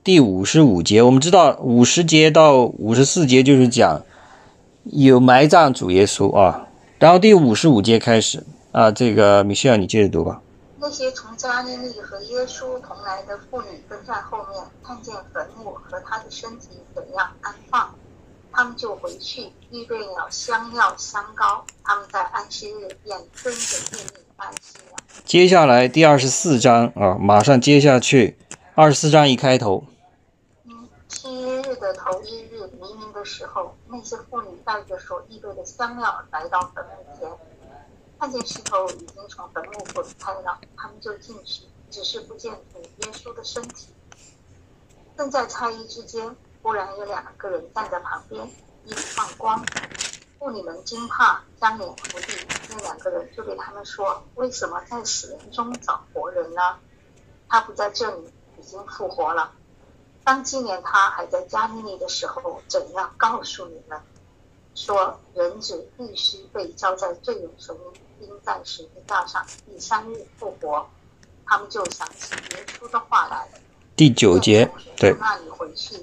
[0.05, 1.03] 第五十五节。
[1.03, 4.03] 我们知道五十节到五十四节就是讲
[4.85, 6.69] 有埋葬主耶稣啊。
[6.99, 10.41] 然后第五十五节开始啊，这个米歇尔，你接着读吧。
[10.79, 17.95] 那些从加利利和耶稣同来的妇女跟在后面，看见坟墓和他的身体怎样安放，
[18.53, 21.65] 他们就回去预备了香料香膏。
[21.83, 24.97] 他们在安息日便跟着命令安息了。
[25.25, 28.39] 接下来第二十四章啊，马上接下去，
[28.75, 29.85] 二十四章一开头。
[30.65, 37.31] 嗯，七日的头一日黎明的时候，那些妇女带着所预备的香料来到坟墓前。
[38.19, 43.89] 看见石头已经从坟墓滚开了，他们就进去，只是不见主耶稣的身体。
[45.17, 48.47] 正在猜疑之间，忽然有两个人站在旁边，
[48.85, 49.65] 衣服放光。
[50.39, 52.33] 妇女们惊怕，将脸伏地。
[52.71, 56.61] 那两个人就对他们说：“为什么在死人中找活人呢？
[57.49, 59.53] 他不在这里，已经复活了。
[60.25, 64.01] 当纪念他还在加利利的时候，怎样告诉你们，
[64.75, 70.87] 说人子必须被交在罪人手里？”钉在十字架上，第三日复活，
[71.47, 73.49] 他们就想起耶稣的话来了。
[73.95, 75.15] 第九节，对。
[75.19, 75.97] 那你回去，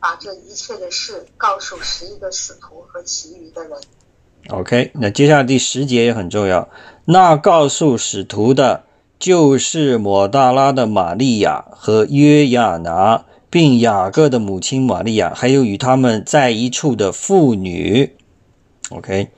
[0.00, 3.78] 把这一切的事告诉十一个使徒和其余的人。
[4.48, 6.68] OK，那接下来第十节也很重要。
[7.06, 8.84] 那告诉使徒的，
[9.18, 18.16] 就是抹大拉的玛利亚和约亚拿，并雅各的母亲玛利亚，还有与他们在一处的妇女。
[18.90, 19.30] OK。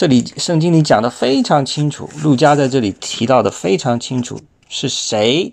[0.00, 5.52] 这里圣经里讲的非常清楚，路加在这里提到的非常清楚，是谁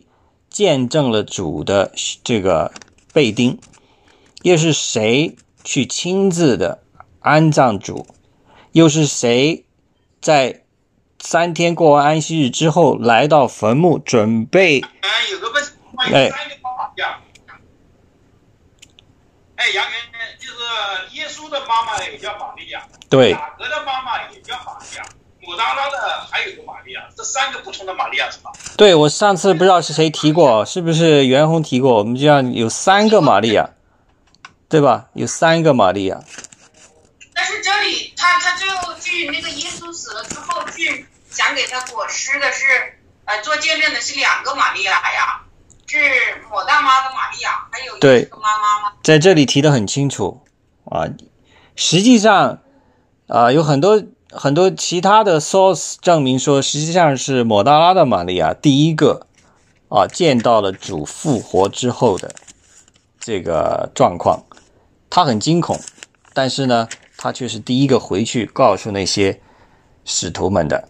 [0.50, 1.92] 见证了主的
[2.24, 2.72] 这个
[3.12, 3.60] 被钉，
[4.44, 6.82] 又是谁去亲自的
[7.20, 8.08] 安葬主，
[8.72, 9.66] 又是谁
[10.22, 10.64] 在
[11.20, 14.80] 三天过完安息日之后来到坟墓准备？
[15.98, 16.32] 哎，
[19.58, 20.07] 哎，杨元就是
[21.12, 22.84] 耶稣的妈妈也叫玛利亚。
[23.10, 25.04] 对，雅各的妈妈也叫玛利亚，
[25.42, 28.52] 抹大拉的还有个玛利亚，这三个不同的玛利亚是吧？
[28.78, 31.94] 对，我上次不知道是谁提过，是不是袁弘提过？
[31.96, 33.70] 我们这样有三个玛利亚，
[34.68, 35.06] 对吧？
[35.14, 36.20] 有三个玛利亚。
[37.34, 42.66] 但是这里他他最后据那个耶稣死了之后去想给他裹尸的是
[43.26, 45.42] 呃做见证的是两个玛利亚呀，
[45.86, 45.98] 是
[46.50, 48.94] 抹大妈的玛利亚，还有一个妈妈吗？
[49.04, 50.44] 在这里提的很清楚
[50.90, 51.08] 啊。
[51.76, 52.60] 实际上，
[53.28, 59.28] 啊、有很多很多其他的 source 证明说，实际上是抹大拉的玛利亚第一个
[59.90, 62.34] 啊见到了主复活之后的
[63.20, 64.44] 这个状况，
[65.10, 65.80] 他很惊恐，
[66.34, 69.40] 但是呢，他却是第一个回去告诉那些
[70.04, 70.90] 使徒们的，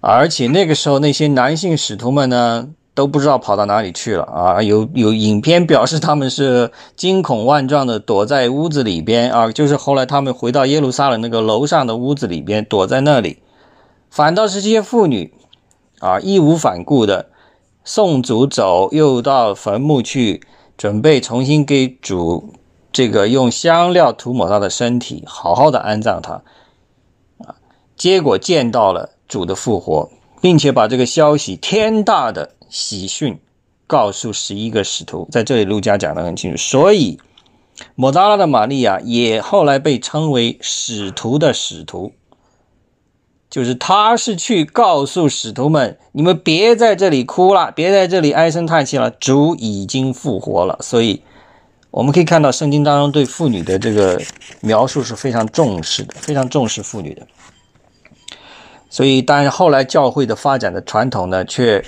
[0.00, 2.68] 而且那个时候那些男性使徒们呢。
[2.98, 4.60] 都不知道跑到哪里去了啊！
[4.60, 13.38] 有有影片表示他们是惊恐万状的躲在屋子里边啊，就是后来他们回到耶路撒冷那个楼上的屋子里边躲在那里，
[14.10, 15.32] 反倒是这些妇女
[16.00, 17.26] 啊义无反顾的
[17.84, 20.42] 送主走，又到坟墓去
[20.76, 22.52] 准备重新给主
[22.90, 26.42] 这个用香料涂抹他的身体，好好的安葬他
[27.46, 27.54] 啊，
[27.96, 32.54] 结果见到了主的复活，并且把这个消息天大的。
[32.68, 33.38] 喜讯
[33.86, 37.18] 告诉十一个使徒，在这里路加讲得很清楚，所以
[37.94, 42.12] 抹大拉的玛利亚也后来被称为使徒的使徒，
[43.48, 50.78] 就是他是去告诉使徒们，你们别在这里哭了，别在这里唉声叹气了，主已经复活了。
[50.82, 51.22] 所以
[51.90, 54.20] 我们可以看到圣经当中对妇女的这个
[54.60, 57.26] 描述是非常重视的，非常重视妇女的。
[58.90, 61.84] 所以，当然后来教会的发展的传统呢，却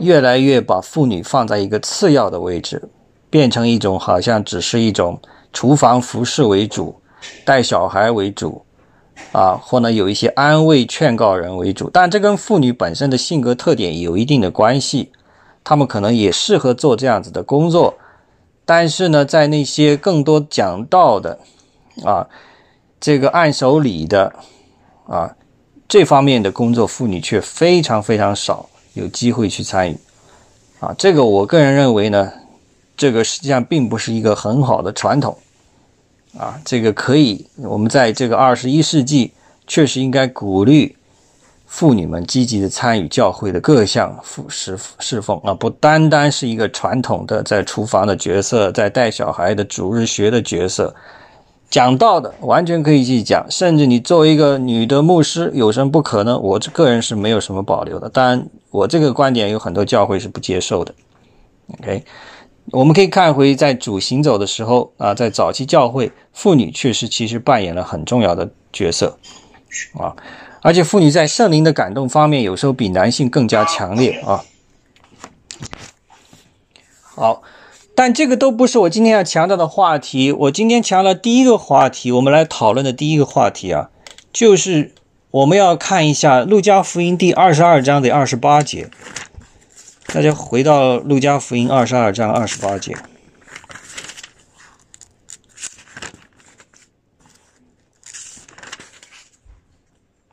[0.00, 2.88] 越来越把妇女放在一个次要的位置，
[3.28, 5.20] 变成一种好像只是一种
[5.52, 7.00] 厨房服侍为主，
[7.44, 8.64] 带小孩为主，
[9.32, 11.90] 啊，或呢有一些安慰劝告人为主。
[11.90, 15.12] 但这跟妇女本身的性格特点有一定的关系，
[15.62, 17.94] 她们可能也适合做这样子的工作。
[18.64, 21.38] 但是呢，在那些更多讲道的，
[22.04, 22.26] 啊，
[23.00, 24.32] 这个按手礼的，
[25.06, 25.34] 啊，
[25.88, 28.68] 这方面的工作，妇女却非常非常少。
[28.94, 29.96] 有机会去参与，
[30.80, 32.32] 啊，这个我个人认为呢，
[32.96, 35.38] 这个实际上并不是一个很好的传统，
[36.36, 39.32] 啊，这个可以，我们在这个二十一世纪
[39.66, 40.96] 确实应该鼓励
[41.66, 50.94] 妇女们积极的参与教会的各项服侍侍奉啊，不单单是一个传统的在厨房的角色，在带小孩的主日学的角色。
[51.70, 56.42] 讲道的完全可以去讲，甚至你作为一个女的牧师，有什么不可能？
[56.42, 58.08] 我这个人是没有什么保留的。
[58.08, 60.92] 当然，我这个观点有很多教会是不接受的。
[61.78, 62.04] OK，
[62.72, 69.16] 我们可以看回在主行走的时候啊，在早期教会，妇女确实其实扮演了很重要的角色
[69.96, 70.16] 啊，
[70.62, 74.42] 而且妇女在圣灵的感动方面，有时候比男性更加强烈啊。
[77.14, 77.42] 好。
[78.02, 80.32] 但这个都不是我今天要强调的话题。
[80.32, 83.90] 我今天强调第一个话题，我们来讨论的第一个话题啊，
[84.32, 84.94] 就是
[85.30, 88.88] 我们要看一下《路加福音》第二十二章的二十八节。
[90.06, 92.96] 大家回到《路加福音》二十二章二十八节，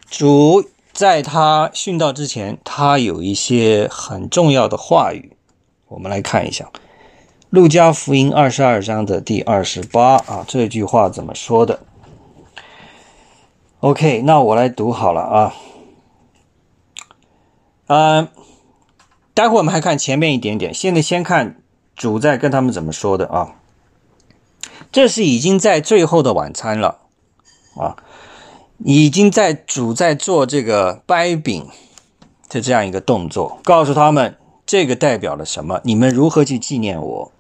[0.10, 5.36] 主在他殉道之前，他有一些很重要的话语，
[5.90, 6.72] 我们来看一下。
[7.50, 11.80] 路加福音二十二章的第二十八啊，这句话怎么说的
[13.80, 15.54] ？OK，那我来读好了啊。
[17.88, 18.28] 嗯，
[19.34, 21.62] 待会我们还看前面一点点，现在先看
[21.96, 23.56] 主在跟他们怎么说的啊。
[24.92, 26.98] 这是已经在最后的晚餐了
[27.78, 27.96] 啊，
[28.80, 31.66] 已经在主在做这个掰饼
[32.50, 37.32] 的这样一个动作，告诉他们这个代表了什么，你们如何去纪念我。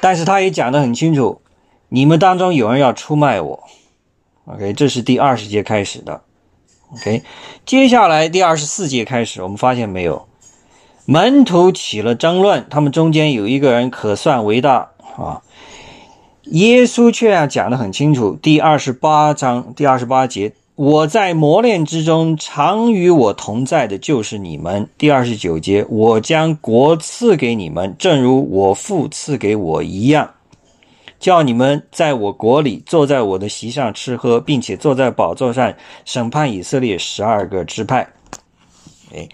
[0.00, 1.40] 但是他也讲得很清楚，
[1.88, 3.64] 你们当中有人要出卖我。
[4.46, 6.22] OK，这是第二十节开始的。
[6.92, 7.22] OK，
[7.64, 10.26] 接下来第二十四节开始，我们发现没有，
[11.04, 15.42] 门徒起了争论，他们中间有一个人可算为大啊。
[16.44, 20.52] 耶稣却要讲得很清楚，第二十八章第二十八节。
[20.80, 24.88] 我在磨练之中，常与我同在的就是你们。
[24.96, 30.32] 第二十九节，我将国赐给你们，正如我父赐给我一样，
[31.18, 35.74] 叫你们在我国里坐在我的席上吃喝，并且坐在宝座上
[36.06, 38.08] 审判以色列十二个支派。
[39.14, 39.28] 哎，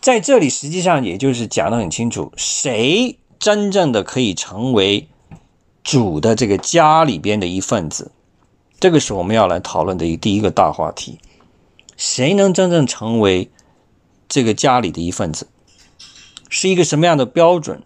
[0.00, 5.06] 在这里实际上也就是讲得很清楚，谁真正的可以成为
[5.84, 8.10] 主的这个家里边的一份子。
[8.80, 11.18] 这个是我们要来讨论的一第一个大话题：
[11.98, 13.50] 谁能真正成为
[14.26, 15.48] 这个家里的一份子？
[16.48, 17.82] 是一个什么样的标准？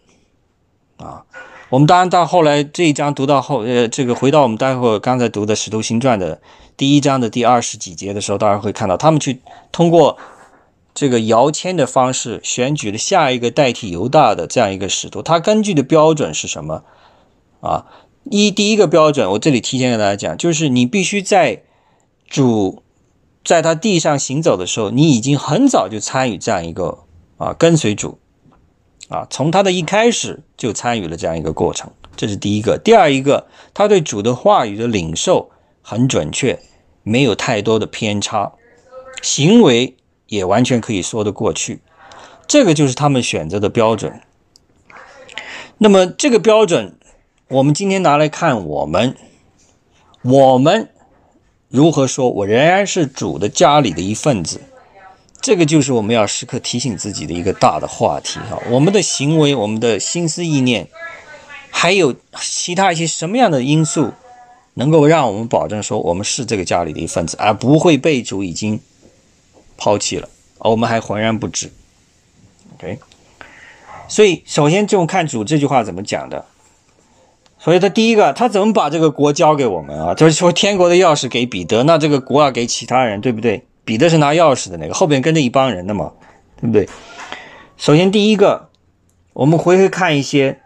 [0.98, 1.24] 啊，
[1.70, 6.40] 我们当然到后来这一章读到后，呃，这个回到我们待会儿刚才读的《使徒行传》的
[6.76, 9.42] 第一章的第二十几节的时候，当然会看到他们去
[9.72, 10.16] 通过
[10.94, 15.20] 这个摇签的方式选举了下一个代替犹大的这样一个使徒。
[15.20, 16.84] 他根据的标准是什么？
[17.60, 17.86] 啊？
[18.24, 21.62] 一第一个标准，我这里提前跟大家讲，就是你必须在
[22.26, 22.82] 主
[23.44, 27.04] 在他地上行走的时候，你已经很早就参与这样一个
[27.36, 28.18] 啊跟随主
[29.08, 32.78] 啊，从他的一开始就参与了这样一个过程，这是第一个。
[32.82, 35.50] 第二一个，他对主的话语的领受
[35.82, 36.58] 很准确，
[37.02, 38.52] 没有太多的偏差，
[39.20, 39.96] 行为
[40.28, 41.82] 也完全可以说得过去，
[42.48, 44.20] 这个就是他们选择的标准。
[45.76, 46.96] 那么这个标准，
[47.54, 49.14] 我们今天拿来看我们，
[50.22, 50.88] 我们
[51.68, 52.28] 如何说？
[52.28, 54.60] 我仍然是主的家里的一份子，
[55.40, 58.60] 这个就是我们要时刻提醒自己的一个大的话题哈。
[58.72, 60.88] 我们的行为、我们的心思意念，
[61.70, 64.12] 还有其他一些什么样的因素，
[64.74, 68.80] 能够让我们保证说我们是这个家里的一份子，而不会被主已经
[69.76, 70.28] 抛弃了，
[70.58, 71.70] 而我们还浑然不知。
[72.74, 72.98] OK。
[74.08, 76.46] 所以，首先就看主这句话怎么讲的。
[77.64, 80.12] 所以，他第一个，他怎么把这个国交给我们啊？
[80.12, 83.64] 就是说，天国的钥匙给彼得，那这个国啊给其他人，对不对？
[83.86, 86.12] 彼得是拿钥匙的那个，后边跟着一帮人的嘛，
[86.60, 86.86] 对不对？
[87.78, 88.68] 首先，第一个，
[89.32, 90.60] 我们回回看一些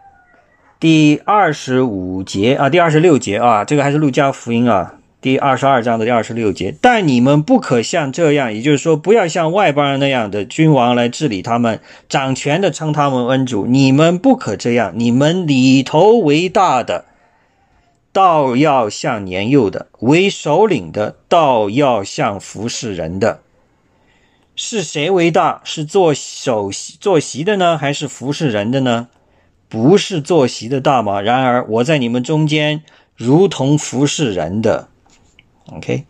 [0.77, 4.95] 第二十五节啊，第二十六节啊，这个还是路加福音啊。
[5.21, 13.65] 第二十二章的第二十六节，但你们不可像这样，也就是说，不要像外邦人那样的君王来治理他们，掌权的称他们恩主。
[13.65, 17.03] 你们不可这样，你们里头为大的，
[18.13, 23.41] 倒要像年幼的；为首领的，倒要像服侍人的。
[24.55, 25.59] 是谁为大？
[25.65, 29.09] 是做首席坐席的呢，还是服侍人的呢？
[29.67, 31.19] 不是坐席的大吗？
[31.19, 32.83] 然而我在你们中间，
[33.17, 34.87] 如同服侍人的。
[35.71, 36.05] OK，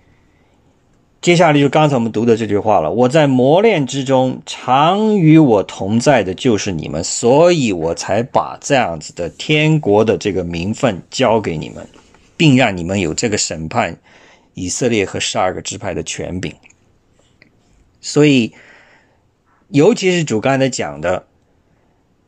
[1.22, 2.92] 接下来就刚才我们读的这句话了。
[2.92, 11.86] 我在磨练之中，常与我同在的就是你们，所以我才把这样子的天国的这个名分交给你们，
[12.38, 13.98] 并让你们有这个审判
[14.54, 16.56] 以色列和十二个支派的权柄。
[18.00, 18.54] 所以，
[19.68, 21.28] 尤其是主刚才讲的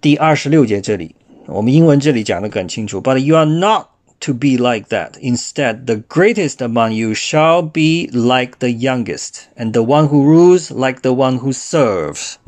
[0.01, 1.15] 第二十六节这里，
[1.47, 3.01] 我们英文这里讲的更清楚。
[3.01, 3.90] But you are not.
[4.20, 5.16] to be like that.
[5.20, 10.70] Instead, the greatest among you shall be like the youngest, and the one who rules
[10.70, 12.38] like the one who serves.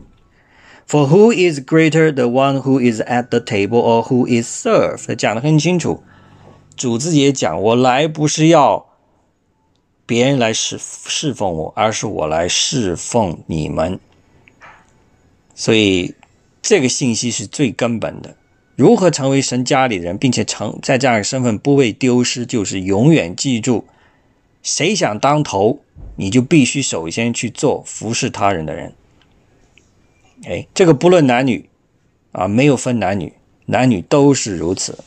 [0.86, 5.14] For who is greater, the one who is at the table or who is served？
[5.16, 6.02] 讲得很清楚，
[6.76, 8.86] 主自己也讲，我来不是要
[10.06, 14.00] 别人来侍侍奉我，而是我来侍奉你们。
[15.54, 16.14] 所以
[16.62, 18.34] 这个信息是最根本的。
[18.75, 23.85] 如何成为神家里人，并且成在这样的身份不会丢失，就是永远记住：
[24.63, 25.79] 谁想当头，
[26.15, 28.93] 你就必须首先去做服侍他人的人。
[30.45, 31.69] 哎，这个不论男女
[32.31, 33.33] 啊，没有分男女，
[33.67, 34.97] 男女都是如此，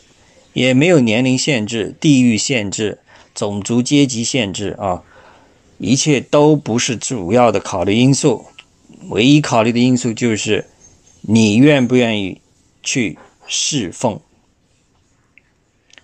[0.52, 3.00] 也没有年龄限制、地域限制、
[3.34, 5.02] 种族阶级限制啊，
[5.78, 8.44] 一切都不是主要的考虑因素，
[9.08, 10.66] 唯一考虑的因素就是
[11.22, 12.40] 你愿不愿意
[12.82, 13.18] 去。
[13.46, 14.20] 侍奉，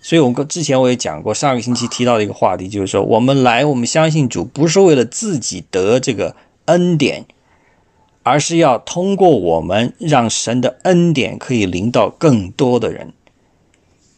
[0.01, 6.35] 所以，我跟之前我也讲过，上个星期提到的一个话题，就是说，我们来，我们相信主，不是为了自己得这个
[6.65, 7.25] 恩典，
[8.23, 13.13] 而是要通过我们，让神的恩典可以临到更多的人。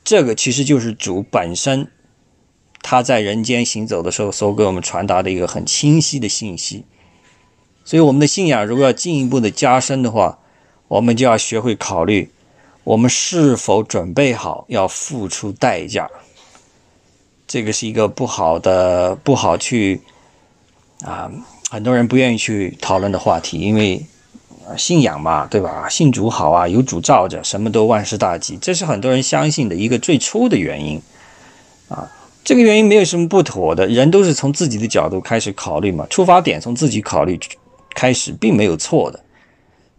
[0.04, 1.88] 这个其实就是主本身
[2.82, 6.86] 他在人间行走的时候，所给我们传达的一个很清晰的信息。
[7.84, 10.40] 所以，我们的信仰如果要进一步的加深的话，
[10.88, 12.32] 我们就要学会考虑。
[12.86, 16.08] 我们是否准备好要付出代价？
[17.48, 20.00] 这个是一个不好的、不好去
[21.04, 21.32] 啊，
[21.72, 24.06] 很多人不愿意去讨论的话题，因为
[24.78, 25.90] 信仰嘛，对吧？
[25.90, 31.02] 信主好啊，有主罩着，什么都万事大吉，这是很多人相信的一个最初的原因
[31.90, 32.08] 啊。
[32.44, 37.40] 这个原因没有什么不妥的，人都是从自己的角度开始考虑嘛，出发点从自己考虑
[37.96, 39.20] 开始，并没有错的。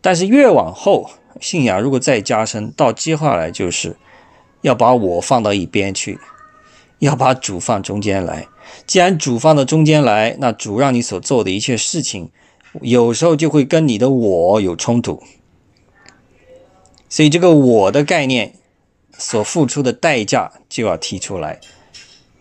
[0.01, 1.11] 但是越往后，
[1.41, 3.97] 信仰如果再加深，到接下来就是
[4.63, 6.19] 要把我放到一边去，
[6.99, 8.47] 要把主放中间来。
[8.87, 12.31] 既然主放到中间来，那主让你所做的一切事情，
[12.81, 15.23] 有时候就会跟你的我有冲突。
[17.09, 18.55] 所以这个我的概念
[19.17, 21.61] 所付出的代价就要提出来。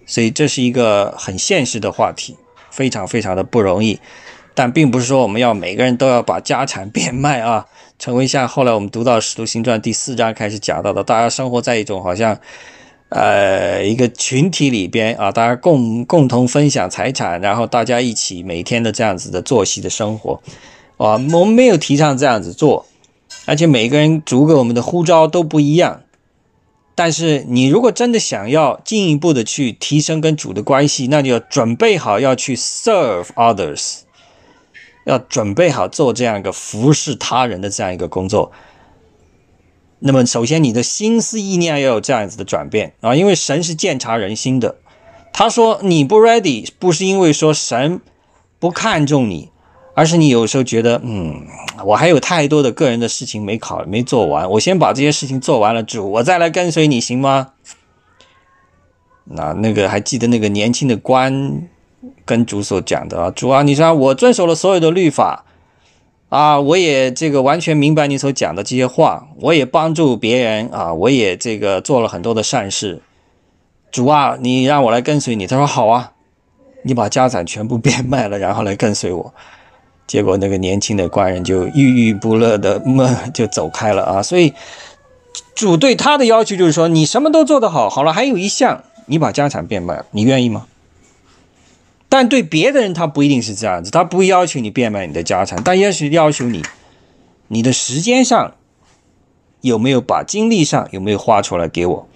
[0.08, 2.36] 所以这是一个很现实的话题，
[2.72, 4.00] 非常非常的不容易。
[4.54, 7.68] 但并不是说我们要每个人都要把家产变卖啊。
[7.98, 12.38] 成为像后来我们读到《使徒行传》第四章开始讲到的，大家生活在一种好像，
[13.10, 20.42] 呃，一个群体里边啊，大家共共同分享财产，然后大家一起每天的这样子的作息的生活，
[20.98, 22.86] 啊，我们没有提倡这样子做，
[23.46, 26.02] 而且每个人主给我们的呼召都不一样，
[26.96, 34.00] 但是你如果真的想要进一步的去提升跟主的关系，那就要准备好要去 serve others，
[35.06, 38.52] 要准备好做这样一个服侍他人的这样一个工作。
[40.00, 44.76] 那么，首先你的心思意念要有这样子的转变啊，因为神是鉴察人心的。
[45.32, 48.02] 他说你不 ready，不是因为说神
[48.60, 49.52] 不看重你。
[49.98, 51.48] 而是你有时候觉得，嗯，
[51.86, 57.54] 我还有太多的个人的事情没考没做完，我先把这些事情做完了，主，我再来跟随你行吗？
[59.24, 61.70] 那那个还记得那个年轻的官
[62.26, 65.46] 跟主所讲的啊，主啊，你说我遵守了所有的律法
[66.30, 73.02] 啊，我也这个完全明白你所讲的这些话，我也帮助别人啊，我也这个做了很多的善事，
[73.92, 76.14] 主啊，你让我来跟随你，他说好啊，
[76.84, 79.34] 你把家产全部变卖了，然后来跟随我。
[80.08, 84.22] 结果那个年轻的官人就郁郁不乐的么 就走开了啊！
[84.22, 84.54] 所以
[85.56, 90.68] 主对他的要求就是说，你什么都做得好，好了，还有一项，你把家产变卖，你愿意吗？
[92.16, 96.64] 但对别的人他不一定是这样子，他不要求你变卖你的家产，但也许要求你，
[97.50, 98.56] 你的时间上
[99.62, 102.08] 有没有把精力上有没有花出来给我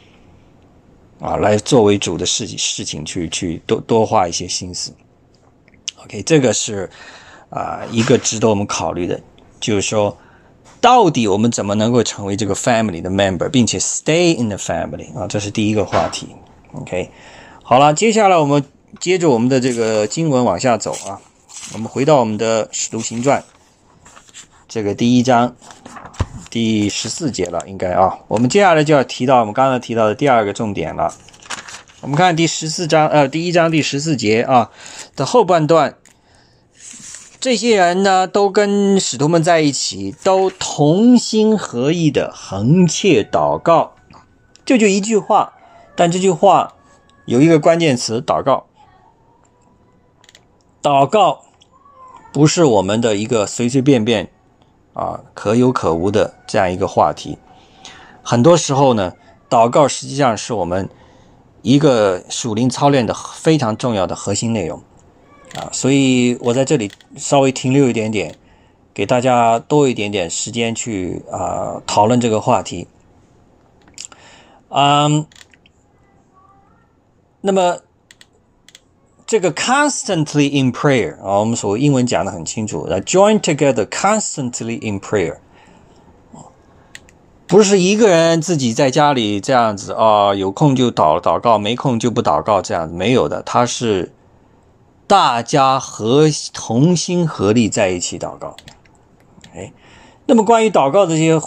[1.19, 1.35] 啊？
[1.35, 4.93] 来作为主的事事情去去多多花一些心思。
[6.03, 6.89] OK，这个是。
[7.51, 9.19] 啊，一个值得我们考虑的，
[9.59, 10.15] 就是说，
[10.79, 15.25] 到底我们怎么能够成为这个 family 的 member，并且 stay in the family 啊？
[15.25, 16.27] 这是第一个话题。
[16.73, 17.09] OK，
[17.63, 18.63] 好了，接下来我们
[18.99, 21.21] 接着我们的这个经文往下走啊。
[21.73, 23.41] 我们回到我们的《使徒行传》
[24.67, 25.55] 这个第一章
[26.49, 28.19] 第十四节了，应该啊。
[28.27, 31.13] 我们接下来就要提到我们刚才提到的第二个重点了。
[32.01, 34.71] 我们看第十四章，呃，第一章第十四节啊
[35.15, 35.95] 的后半段。
[37.41, 43.95] 这些人呢，都跟使徒们在一起，都同心合意的横切祷告，
[44.65, 45.53] 这就一句话，
[45.95, 46.73] 但这句话
[47.25, 48.65] 有一个关键词：祷告。
[50.89, 51.43] 祷告
[52.33, 54.31] 不是我们的一个随随便便
[54.93, 57.37] 啊可有可无的这样一个话题。
[58.23, 59.13] 很多时候呢，
[59.47, 60.89] 祷告实际上是我们
[61.61, 64.81] 一个属灵操练的非常重要的核心内容。
[65.55, 68.35] 啊，所以我在这里稍微停留一点点，
[68.91, 72.87] 给大家多一点点时间去啊讨论这个话题。
[74.69, 75.27] 嗯，
[77.41, 77.77] 那么
[79.29, 85.37] 这个 constantly in prayer 啊，我们所谓英文讲的很清楚那，join together constantly in prayer，
[87.45, 94.11] 不是一个人自己在家里这样子啊，有空就祷祷告，没空就不祷告这样子，没有的，他是。
[95.05, 98.55] 大家合同心合力在一起祷告，
[99.55, 99.73] 哎，
[100.27, 101.39] 那么关于祷告这些，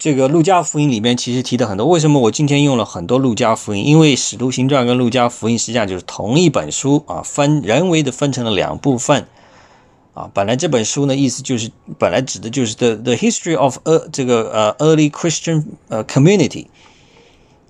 [0.00, 1.86] 这个路加福音里面其实提的很多。
[1.86, 3.84] 为什么我今天用了很多路加福音？
[3.84, 9.26] 因为使徒行传跟路加福音实际上就是同一本书啊，分人为的分成了两部分
[10.14, 10.30] 啊。
[10.32, 16.68] 本来这本书呢，意思就是本来指的就是 the the history of 呃这个呃 early Christian 呃 community。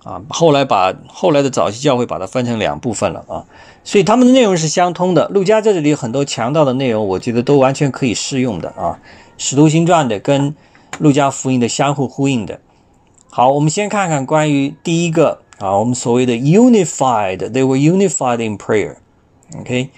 [0.04, 3.44] 啊，后来把后来的早期教会把它分成两部分了啊，
[3.82, 5.26] 所以他们的内容是相通的。
[5.28, 8.96] 陆家在这里很多强调的内容，我觉得都完全可以适用的啊，
[9.36, 10.54] 《使徒行传》的跟
[10.98, 12.60] 路加福音的相互呼应的。
[13.28, 18.96] 好，我们先看看关于第一个啊，我们所谓的 unified，they were unified in prayer。
[19.58, 19.90] OK，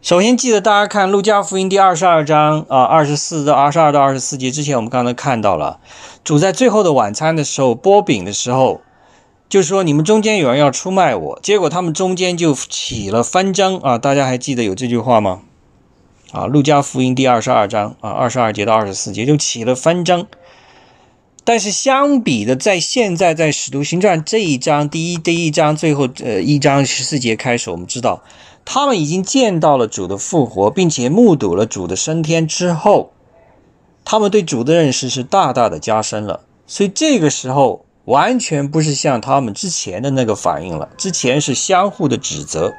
[0.00, 5.80] 首先记得大家看路加福音第二十二章啊，二十四到二十二到二十四节之前，我们刚才看到了
[6.24, 8.80] 主在最后的晚餐的时候剥饼的时候。
[9.48, 13.98] 就是说，你们中间有人要出卖我，结果他们中间就起了纷争啊！
[13.98, 15.42] 大家还记得有这句话吗？
[16.32, 20.26] 啊，《路加福音》第二十二章啊，二十二节到二十四节就起了纷争。
[21.44, 28.22] 但是相比的，在现在在《使徒行传》这一章第一第一章最后呃一章十四节开始，我们知道
[28.64, 33.12] 他们已经见到了主的复活，并且目睹了主的升天之后，
[34.04, 36.40] 他们对主的认识是大大的加深了。
[36.66, 37.84] 所以这个时候。
[38.04, 40.88] 完全不是像他们之前的那个反应了。
[40.98, 42.74] 之前是相互的指责，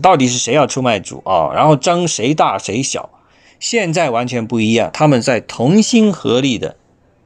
[0.00, 1.52] 到底是谁要出卖主啊？
[1.54, 3.10] 然后争谁大谁小。
[3.60, 6.76] 现在完全不一样，他们在同心合力的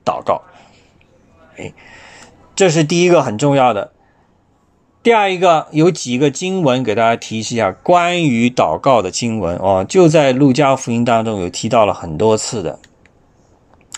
[0.05, 0.43] 祷告。
[1.57, 1.73] 哎，
[2.55, 3.93] 这是第一个很重要的。
[5.03, 12.81] 第二一个有几个经文给大家提示一下，关于祷告的经文哦，就在路加福音当中有提到了很多次的。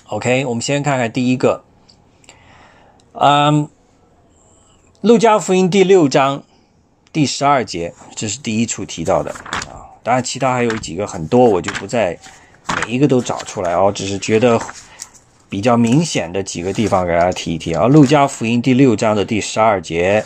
[0.08, 1.64] OK，我们先看看第一个。
[3.14, 3.68] 嗯，
[5.00, 6.44] 路加福音第六章
[7.18, 9.90] 第十二节，这是第一处提到的啊。
[10.04, 12.16] 当然，其他还有几个很多，我就不再
[12.76, 13.90] 每一个都找出来哦。
[13.92, 14.56] 只是觉得
[15.48, 20.24] 比较明显的几个地方给大家提一提啊，《路加福音》第六章的第十二节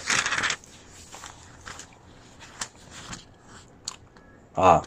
[4.53, 4.82] 啊，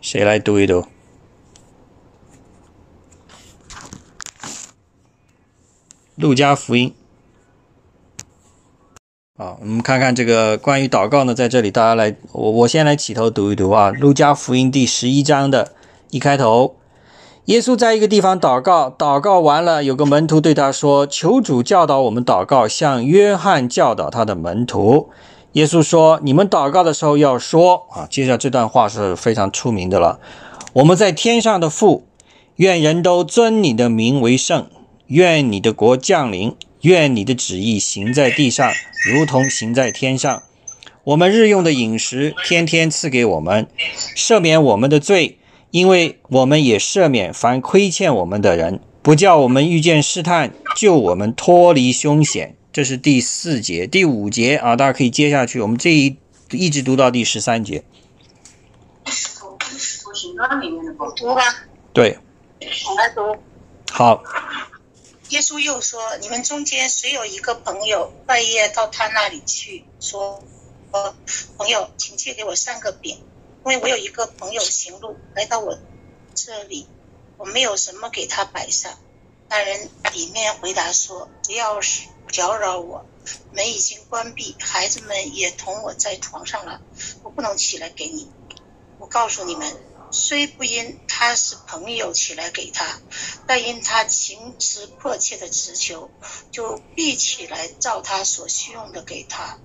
[0.00, 0.80] 谁来读一读？
[6.16, 6.88] 《路加福音》
[9.40, 15.72] 啊，我们看看这个关于祷告呢，在这里大家来，我我先来起头读一读啊，《路加福音》第十一章的
[16.10, 16.74] 一开头，
[17.46, 25.08] 耶稣在一个地方祷告，祷告完了，有个门徒对他说：“求主教导我们祷告，像约翰教导他的门徒。”
[25.52, 30.20] 耶稣说：“你们祷告的时候要说啊，接下这段话是非常出名的了。
[30.74, 32.04] 我们在天上的父，
[32.56, 34.66] 愿人都尊你的名为圣，
[35.06, 38.72] 愿你的国降临，愿你的旨意行在地上。”
[39.14, 40.42] 如同行在天上，
[41.04, 43.66] 我们日用的饮食天天赐给我们，
[44.14, 45.38] 赦免我们的罪，
[45.70, 52.56] 因为我们也赦免凡亏欠我们的人，不叫我们遇见试探，救我们脱离凶险。
[52.70, 56.18] 这是第四节，第五节啊，大家可以接下去，我们这一
[56.50, 57.82] 一直读到第十三节。
[59.06, 61.40] 使徒使徒行传里面的不读吧，
[61.94, 62.18] 对，
[62.60, 63.40] 我来读。
[63.90, 64.22] 好，
[65.30, 70.42] 耶稣又说：“你们中间谁有一个朋友，半夜到他那里去，说
[70.90, 71.14] ：‘呃，
[71.56, 73.16] 朋友，请借给我三个饼，
[73.64, 75.78] 因为我有一个朋友行路来到我
[76.34, 76.88] 这里，
[77.36, 78.98] 我没有什么给他摆上。’
[79.48, 83.06] 那人里面回答说：‘不要是搅扰我，
[83.52, 86.80] 门已经关闭，孩子们也同我在床上了，
[87.22, 88.28] 我不能起来给你。
[88.98, 89.76] 我告诉你们。’”
[90.12, 93.00] 虽不因他是朋友起来给他，
[93.46, 96.10] 但因他情辞迫切的直求，
[96.52, 99.58] 就必起来照他所需用的给他。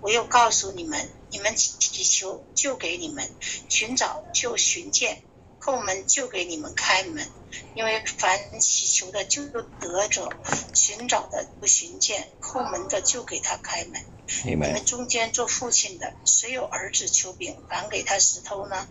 [0.00, 3.30] 我又告诉你们：你们祈求就给你们，
[3.68, 5.22] 寻找就寻见，
[5.60, 7.26] 叩门就给你们开门。
[7.74, 10.32] 因为凡祈求的就得着，
[10.74, 14.02] 寻找的不寻见，叩门的就给他开门。
[14.44, 18.86] 你们中间做父亲的，谁有儿子求饼，反给他石头呢？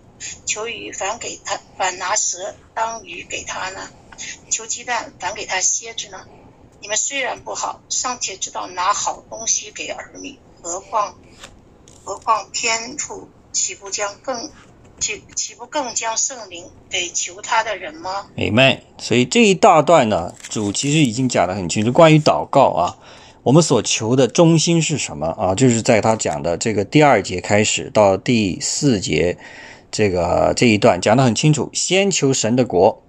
[0.46, 3.90] 求鱼，反给他，反拿蛇当鱼给他呢？
[4.50, 6.26] 求鸡蛋，反给他蝎子呢？
[6.80, 11.16] 你们虽然不好，尚且知道拿好东西给儿女，何况
[12.04, 14.52] 何况天父岂不将更
[15.00, 18.28] 岂岂不更将圣灵给求他的人吗？
[18.36, 18.84] 明白。
[19.00, 22.98] 所以这一大段呢，主其实已经讲得很清楚，关于祷告啊。
[23.44, 25.56] 我们所求的中心是什么啊？
[25.56, 29.36] 就是在他讲的这个第二节开始到第四节，
[29.92, 31.68] 这个这一段讲得很清楚。
[31.74, 33.02] 先求神的国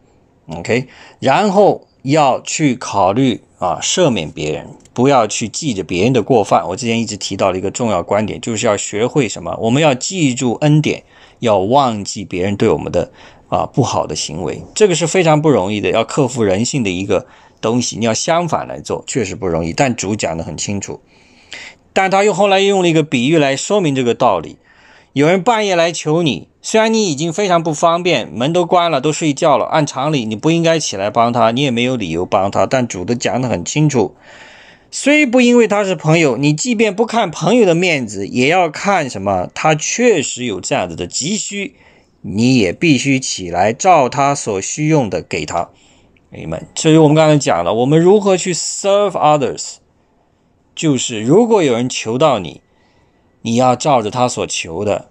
[0.46, 0.86] ，OK，
[1.20, 6.66] 然后要去考虑啊，赦免别人，不要去记着别人的过犯。
[6.66, 9.54] 我之前一直提到了一个重要观点，就是要学会什么？
[9.60, 11.02] 我们要记住恩典，
[11.40, 13.12] 要忘记别人对我们的
[13.50, 14.62] 啊不好的行为。
[14.74, 17.26] 这个是非常不容易的，要克服人性的一个。
[17.62, 19.72] 东西你要相反来做，确实不容易。
[19.72, 21.00] 但主讲得很清楚，
[21.94, 24.58] 但他又后来又用了一个比喻来说明这个道理。
[25.14, 32.64] 有人半夜来求你，虽然你已经非常不方便，门都关了，都睡觉了，按常理你不应该起来帮他，你也没有理由帮他。
[32.64, 34.16] 但主的讲得很清楚，
[34.90, 39.50] 虽不因为他是朋友，你即便不看朋友的面子，也要看什么？
[39.54, 41.76] 他确实有这样子的急需，
[42.22, 45.68] 你也必须起来照他所需用的给他。
[46.34, 49.74] 你们，所以我们刚才讲了，我们如何去 serve others，
[50.74, 52.62] 就是如果有人求到你，
[53.42, 55.10] 你要照着他所求的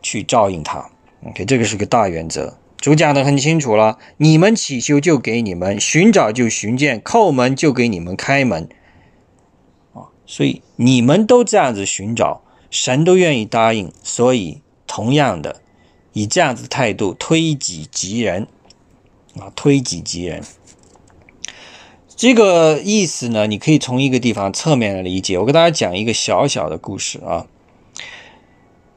[0.00, 0.88] 去照应他。
[1.26, 2.58] OK，这个是个大原则。
[2.76, 8.68] 主讲的很清楚了，你们祈求就给你们，寻找就寻见，叩门就给你们开门。
[9.94, 13.92] 啊，所以你们都这样子寻找，神都愿意答应。
[14.04, 15.62] 所以同样的，
[16.12, 18.46] 以这样子态度推己及人。
[19.38, 20.42] 啊，推己及人，
[22.16, 25.38] 这个意思呢，你可以从一个地方侧面来理解。
[25.38, 27.46] 我给大家讲一个小小的故事啊。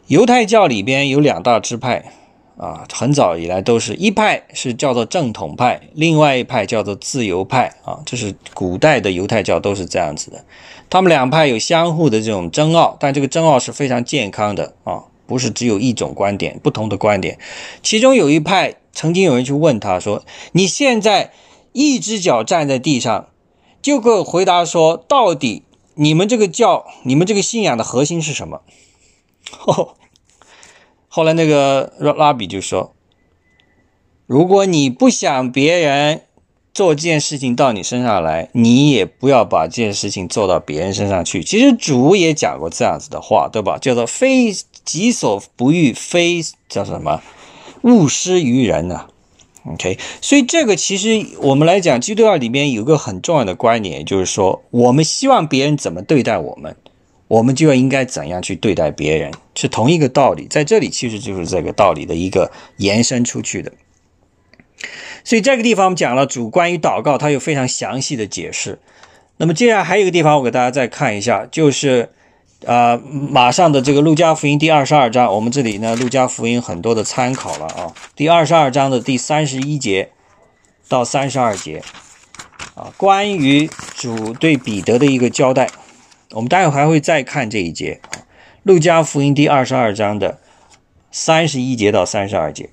[0.08, 2.14] 犹太教里边有两大支派
[2.56, 8.00] 啊，很早以来都是一派是叫做正统派，另外一派叫做自由派啊。
[8.06, 10.46] 这是古代的犹太教都是这样子的。
[10.90, 17.38] 他们两派有相互的这种争拗，但这个争拗是非常健康的啊，不是只有一种观点，不同的观点。
[17.84, 18.76] 其中有一派。
[19.00, 21.32] 曾经有人去问他说：“你现在
[21.72, 23.30] 一只脚站在地上，
[23.82, 25.64] 就给我回答说，到底
[25.95, 28.60] 你们这个教、你们这个信仰的核心是什么？”
[31.08, 32.93] 后来那个拉比就说
[34.28, 36.24] ：“如果你不想别人
[36.74, 43.78] 做这件事情到你身上来，你也不要把这件事情做到别人身上去。”其实主也讲过这样子的话，对吧？
[43.78, 47.22] 叫做“非己所不欲，非叫什么？”
[47.82, 49.08] 勿施于人呢、
[49.66, 56.76] OK，所以这个其实我们来讲，基督教里面有个很重要的观念，就是说，我们希望别人怎么对待我们，
[57.28, 60.48] 我们就要应该怎样去对待别人，是同一个道理。
[60.48, 63.72] 在这里其实就是这个道理的一个延伸出去的。
[65.24, 68.80] 所以这个地方我们讲了主关于祷告，它有非常详细的解释。
[69.38, 72.10] 那么接下来还有一个地方，我给大家再看一下，就是
[72.66, 80.12] 啊、马上的这个路加福音第二十二章，我们这里呢路加福音很多的参考了啊，第二十二章的第三十一节
[80.89, 81.82] 到三十二节
[82.76, 85.70] 啊，关于主对彼得的一个交代，
[86.32, 88.01] 我们待会还会再看这一节。
[88.10, 88.28] 啊，
[88.64, 90.39] 路加福音第二十二章的
[91.12, 92.70] 三十一节到三十二节。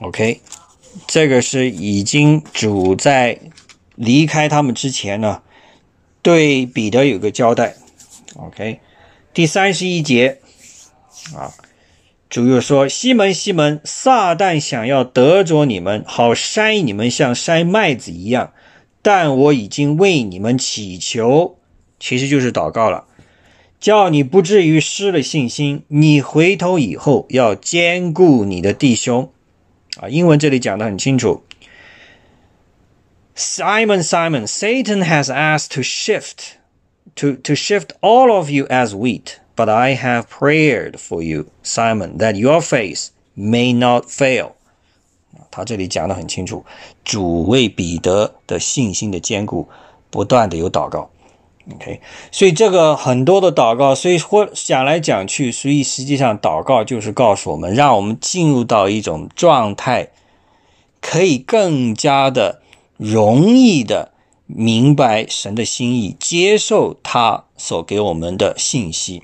[0.00, 0.40] OK，
[1.06, 3.38] 这个是已经主在
[3.94, 5.42] 离开他们之前呢，
[6.22, 7.74] 对彼得有个交代。
[8.36, 8.80] OK，
[9.34, 10.38] 第三十一节
[11.34, 11.52] 啊，
[12.28, 18.52] 主又说：“西门，西门，撒旦想要得着你们，好筛你们像筛麦子一样，
[19.02, 21.56] 但我已经为你们祈求，
[21.98, 23.06] 其实就是祷告了。”
[23.80, 29.32] 叫你不至于失了信心，你回头以后要兼顾你的弟兄。
[29.96, 31.42] 啊，英文这里讲的很清楚。
[33.40, 36.58] Simon, Simon, Satan has asked to shift,
[37.16, 42.18] to to shift all of you as wheat, but I have prayed for you, Simon,
[42.18, 44.52] that your faith may not fail.
[45.50, 46.64] 他这里讲的很清楚，
[47.02, 49.68] 主为彼得的信心的坚固，
[50.10, 51.08] 不断的有祷告。
[51.72, 60.08] OK，所以这个很多的祷告，所以或讲来讲去，所以实际上祷告就是告诉我们，让我们进入到一种状态，
[61.00, 62.59] 可以更加的
[63.00, 64.12] 容易的
[64.44, 69.22] 明白神的心意，接受他所给我们的信息，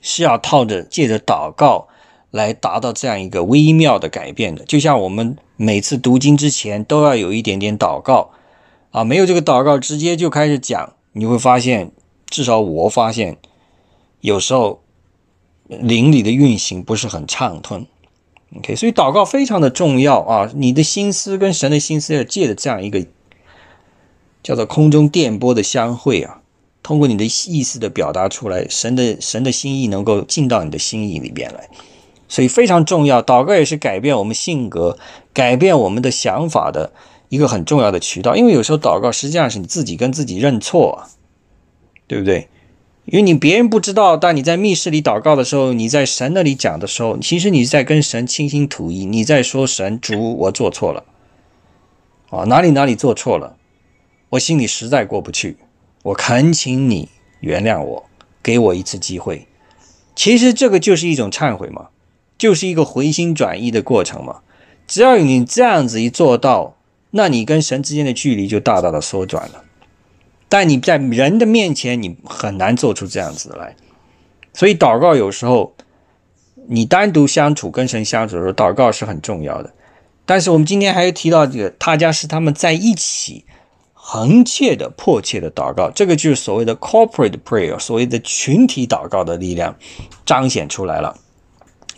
[0.00, 1.88] 是要套着借着祷告
[2.30, 4.64] 来达到这样一个微妙的改变的。
[4.64, 8.30] 就像我们每次读经之前都要有一点点祷告
[8.90, 10.94] 啊，没有这个祷告，直接就开始讲。
[11.12, 11.92] 你会发现，
[12.30, 13.36] 至少我发现，
[14.22, 14.80] 有时候
[15.68, 17.86] 灵里的运行不是很畅通。
[18.58, 20.50] OK，所以祷告非常的重要啊！
[20.54, 23.04] 你的心思跟神的心思要借着这样一个
[24.42, 26.40] 叫做空中电波的相会啊，
[26.82, 31.68] 通过你的意思的表达出来，神的神的心意能够进到你的心意里边来，
[32.28, 33.22] 所以非常重要。
[33.22, 34.98] 祷告也是改变我们性格、
[35.32, 36.92] 改变我们的想法的。
[37.28, 41.08] 一个很重要的渠道，因为有时候祷告实际上是你自己跟自己认错啊，
[42.06, 42.46] 对不对？
[43.04, 51.04] 因为你别人不知道，但你在密室里祷告的时候，你在神那里讲的时候，其实你在跟神倾心吐意，你在说神主，我做错了
[52.30, 53.56] 啊，哪里哪里做错了，
[54.30, 55.56] 我心里实在过不去，
[56.02, 57.08] 我恳请你
[57.40, 58.04] 原谅我，
[58.42, 59.46] 给我一次机会。
[60.14, 61.88] 其实这个就是一种忏悔嘛，
[62.38, 64.40] 就是一个回心转意的过程嘛。
[64.86, 66.76] 只要你这样子一做到。
[67.14, 69.62] 那你跟神之间的距离就大大的缩短了，
[70.52, 73.74] 但你在人的面前，你很难做出这样子来。
[74.52, 75.74] 所以祷告有时候，
[76.68, 79.72] 你单独相处跟神相处的时候，祷告是很重要的。
[80.26, 83.46] 但是我们今天还有提到这个，他家是他们在一起
[83.94, 89.74] 恒切的、迫切的祷告，这个就是所谓的 corporate prayer，所谓的群体祷告的力量
[90.26, 91.16] 彰显出来了。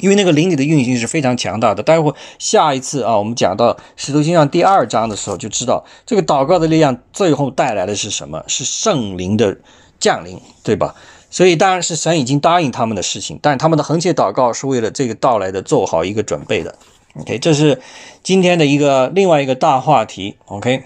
[0.04, 8.44] 因为那个灵里的运行是非常强大的，待会下一次啊，我们讲到《使徒行传》第二章的时候，就知道这个祷告的力量最后带来的是什么？
[8.46, 9.56] 是圣灵的
[9.98, 10.94] 降临，对吧？
[11.30, 16.76] 所以当然是神已经答应他们的事情，但他们的恒切祷告是为了这个到来的做好一个准备的。
[17.18, 17.80] OK，这是
[18.22, 20.36] 今天的一个另外一个大话题。
[20.44, 20.82] OK，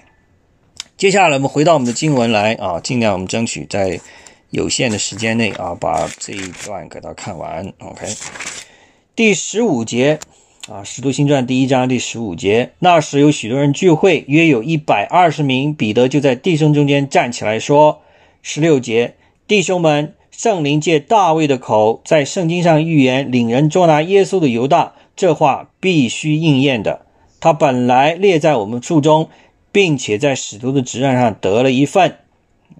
[0.95, 3.99] 接下来我们回到我们的经文来啊，尽量我们争取在
[4.51, 7.73] 有限的时间内啊，把这一段给它看完。
[7.79, 8.07] OK。
[9.19, 10.17] 第十五节
[10.69, 15.73] 啊，《使徒行传》第一章第十五节，那时有许多人聚会，约有一百二十名。
[15.73, 17.99] 彼得就在弟兄中间站起来说
[18.41, 19.15] ：“十六节，
[19.45, 27.05] 弟兄们，圣灵借大卫的口，在圣经上预言领人捉拿耶稣的犹大，这话必须应验的。
[27.41, 29.27] 他本来列在我们处中，
[29.73, 32.15] 并且在使徒的职任上得了一份。”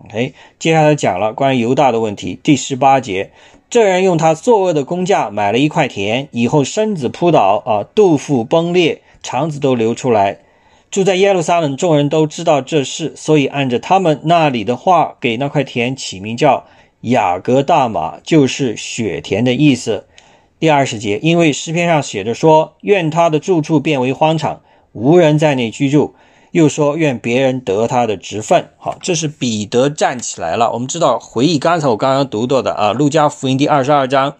[0.05, 3.33] OK，接下来讲了关于犹大的问题，第十八节。
[3.69, 10.39] 这人用他作恶的工价买了一块田，以后身子扑倒啊，肚腹崩裂，肠子都流出来。
[10.89, 16.65] 住在耶路撒冷，众人都知道这事，所以按着他们那里的话，给那块田起名叫
[17.01, 20.07] 雅各大马，就是雪田的意思。
[20.59, 24.61] 第二十节，因为诗篇上写着说：“愿他的住处变为荒场，
[24.93, 26.15] 无人在内居住。”
[26.51, 30.71] 又说：“愿别人得他的职分。”好，这是彼得站起来了。
[30.71, 34.35] 我们知道，回忆刚才我刚刚读到的啊，《路加福音》第二十二章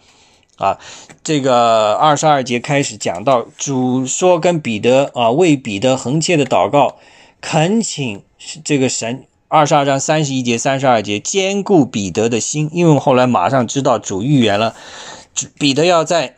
[0.57, 0.78] 啊，
[1.24, 6.97] 这个二十二节开始讲到主说跟彼得啊为彼得横切的祷告，
[7.41, 8.24] 恳请
[8.64, 9.26] 这个神。
[9.51, 14.76] 二十二章三十一节、三十二节兼顾彼得的心，因为后来马上知道主预言了，
[15.57, 16.36] 彼得要在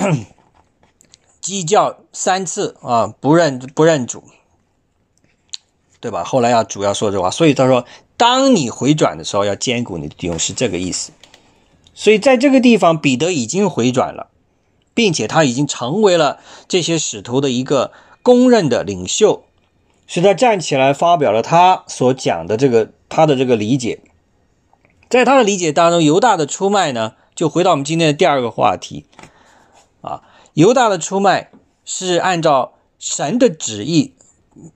[1.42, 4.24] 鸡叫三次啊，不认不认主，
[6.02, 6.26] 对吧？
[6.26, 7.86] 后来要主要说这话，所以他说，
[8.18, 11.14] 当你回转的时候，要兼顾你的弟兄，是这个意思。
[11.94, 14.28] 所以在这个地方，彼得已经回转了，
[14.94, 19.46] 并且他已经成为了这些使徒的一个公认的领袖，
[20.08, 22.90] 所以他站起来发表了他所讲的这个。
[23.14, 24.00] 他的这个理解，
[25.10, 29.06] 在他的理解当中，犹大的出卖呢，就回到我们今天的第二个话题
[30.00, 30.22] 啊，
[30.54, 31.52] 犹大的出卖
[31.84, 34.14] 是按照神的旨意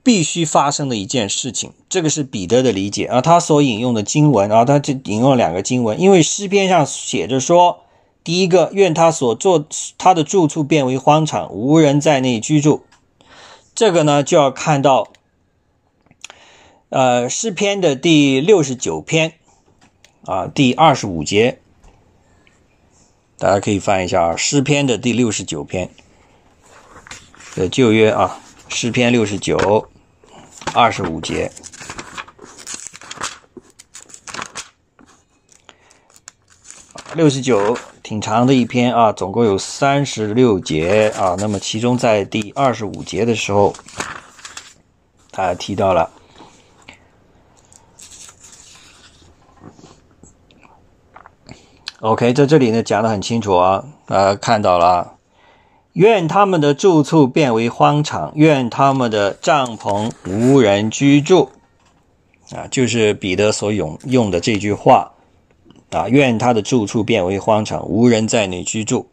[0.04, 3.22] 必须发生的一件事情，这个是彼得的理解啊。
[3.22, 7.82] 他所引用的经文啊，他这引用了两个经文，因为诗篇上写着说，
[8.24, 9.66] 第一个，愿他所做
[9.98, 12.84] 他的住处变为荒场，无人在内居住，
[13.74, 15.10] 这个呢就要看到。
[16.90, 19.34] 呃，诗篇的第六十九篇
[20.24, 21.60] 啊，第二十五节，
[23.38, 24.36] 大家可以翻一下啊。
[24.38, 25.90] 诗篇的第六十九篇
[27.56, 28.40] 的旧约啊，
[28.76, 29.88] 诗篇六十九
[30.74, 31.50] 二十五节，
[37.14, 41.38] 六十九挺长的一篇啊，总共有三十六节啊。
[41.40, 43.74] 那么其中在第二十五节的时候，
[45.32, 46.12] 他提到了。
[52.02, 55.16] OK，在这里呢讲的很清楚啊，呃，看到了，
[55.96, 61.50] 愿他们的住处变为荒场，愿他们的帐篷无人居住，
[62.52, 65.14] 啊，就是彼得所用用的这句话，
[65.92, 69.08] 啊，愿他的住处变为荒场，无人在内居住。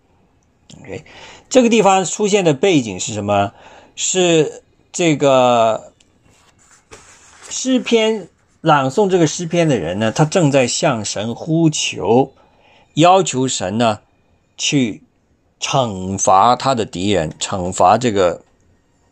[0.81, 1.05] OK，
[1.49, 3.53] 这个地方出现的背景是什么？
[3.95, 5.93] 是这个
[7.49, 8.29] 诗篇
[8.61, 12.33] 朗诵这个诗篇的人呢，他正在向神呼求。
[12.95, 14.01] 要求神呢，
[14.59, 15.02] 去
[15.63, 18.43] 惩罚他的敌人，惩罚这个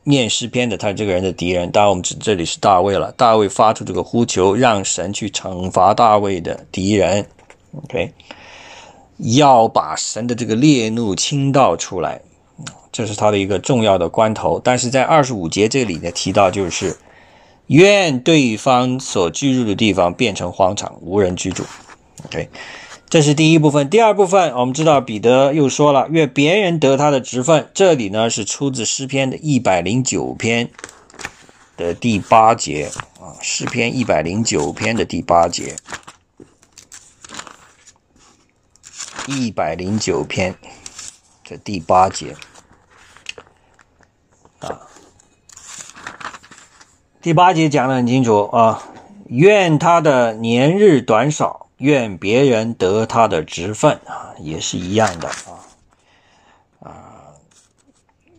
[0.03, 1.71] 念诗篇的他这个人的敌人。
[1.71, 3.13] 当然，我们指这里是大卫了。
[3.13, 7.25] 大卫发出这个呼求，让神去惩罚大卫的敌人。
[7.85, 8.13] OK，
[9.19, 12.21] 要把神的这个烈怒倾倒出来，
[12.91, 14.61] 这是他的一个重要的关头。
[14.63, 16.97] 但是在二十五节这里呢，提到就是
[17.69, 21.63] 愿对方所居住的地方变成荒场，无人居住。
[22.27, 22.49] OK。
[23.11, 27.69] 这是第一部分，第二部分我们知道彼得又说了，愿别人得他的职分。
[27.75, 30.71] 这里呢是出自诗篇的一百零九篇
[31.77, 32.89] 的第八节
[33.21, 35.75] 啊，诗篇一百零九篇的第八节，
[39.27, 40.55] 一百零九篇
[41.49, 42.37] 的第八节
[44.61, 44.87] 啊，
[47.21, 48.85] 第八节讲的很清楚啊，
[49.27, 51.67] 愿他的年日短少。
[51.81, 55.51] 愿别人得他的职分啊，也是一样的啊
[56.81, 56.93] 啊！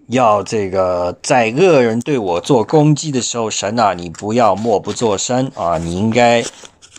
[0.08, 5.80] 要这个在恶人对我做攻击的时候，神啊，你不要默不作声啊！
[5.80, 6.44] 你应该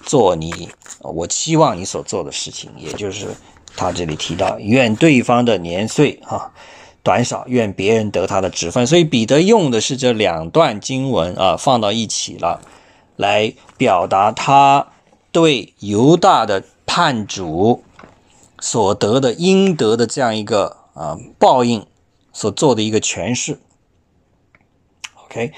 [0.04, 0.68] 做你
[0.98, 3.28] 我期望你所做的事情，也就是
[3.76, 6.50] 他这里提到，愿对方的年岁啊
[7.04, 8.84] 短少，愿别人得他的职分。
[8.84, 12.60] 所以彼得用的是这两段经文啊，放到一起了，
[13.14, 14.88] 来表达他。
[15.32, 17.82] 对犹大的叛主
[18.60, 21.86] 所得的应得的这样一个啊报应
[22.32, 23.58] 所做的一个诠释
[25.24, 25.52] ，OK。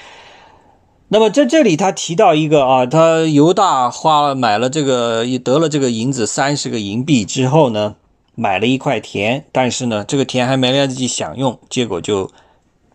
[1.08, 7.96] 那么在这里他提到一个啊，他犹大花了买了这个得了这个银子三十个银币之后呢，
[8.34, 12.30] 买了一块田，但是呢这个田还没来得及享用，结果就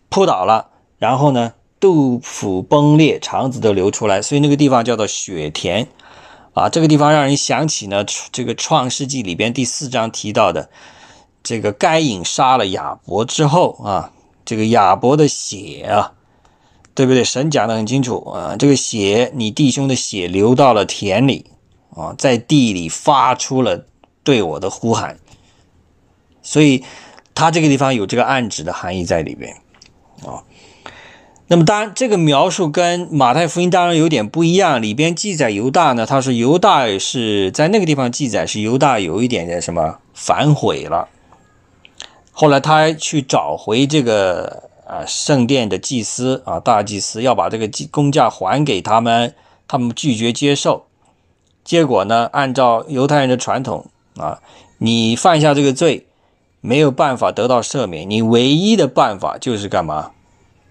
[0.08, 5.86] 扑倒了，然后呢肚腹崩裂，肠子都流出来，所以那个地方叫做血田。
[6.52, 10.68] 啊，这个地方让人想起呢，这个《创世纪》里边第四章提到的，
[11.44, 14.12] 这个该隐杀了亚伯之后啊，
[14.44, 16.14] 这个亚伯的血啊，
[16.92, 17.22] 对不对？
[17.22, 21.46] 神讲的很清楚啊，这个血，你弟兄的血流到了田里
[21.94, 23.86] 啊，在地里发出了
[24.24, 25.20] 对我的呼喊，
[26.42, 26.84] 所以
[27.32, 29.54] 他这个地方有这个暗指的含义在里边
[30.26, 30.42] 啊。
[31.52, 34.80] 那么当然，这个描述跟马太福音当然有点不一样。
[34.80, 41.08] 里边记载犹大呢，他说犹大是在那个地方记载是犹大有一点点什么反悔了。
[42.30, 49.34] 后来他去找回这个啊圣殿的祭司啊大祭司，要把这个工价还给他们，
[49.66, 50.86] 他们拒绝接受。
[51.64, 53.86] 结果呢，按照犹太人的传统
[54.16, 54.38] 啊，
[54.78, 56.06] 你犯下这个罪，
[56.60, 60.12] 没有办法得到赦免，你唯一的办法就是干嘛？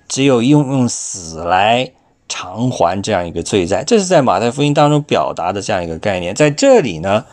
[0.10, 1.91] 只有用用死来
[2.28, 3.84] 偿还这样一个罪债。
[3.86, 6.36] 这是在马太福音当中表达的这样一个概念。
[6.36, 7.24] 在这里呢，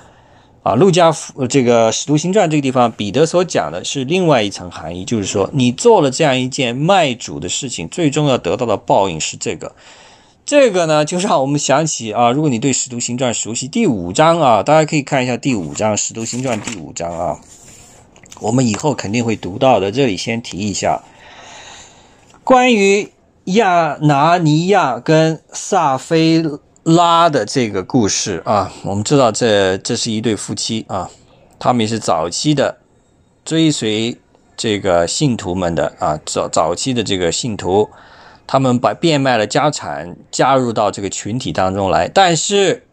[0.63, 9.75] 啊，路加福这个使徒行传这个地方，彼得所讲的是另外一层含义，就是说你做了这样一件卖主的事情，最终要得到的报应是这个。
[10.45, 17.41] 这个呢，就让我们想起啊，如果你对使徒行传熟悉，第五章啊，大家可以看一下第五章使徒行传第五章啊。
[18.39, 21.03] 我们以后肯定会读到的，这里先提一下，
[22.47, 23.11] 关于
[23.47, 26.45] 亚拿尼亚跟撒菲
[26.85, 28.73] 拉的这个故事啊。
[28.85, 31.11] 我们知道，这这是一对夫妻啊，
[31.59, 32.79] 他们也是早期的
[33.45, 34.17] 追随
[34.57, 37.91] 这个信徒们的啊，早早期的这个信徒，
[38.47, 42.85] 他们把变卖了家产，加入到这个群体当中来，但是。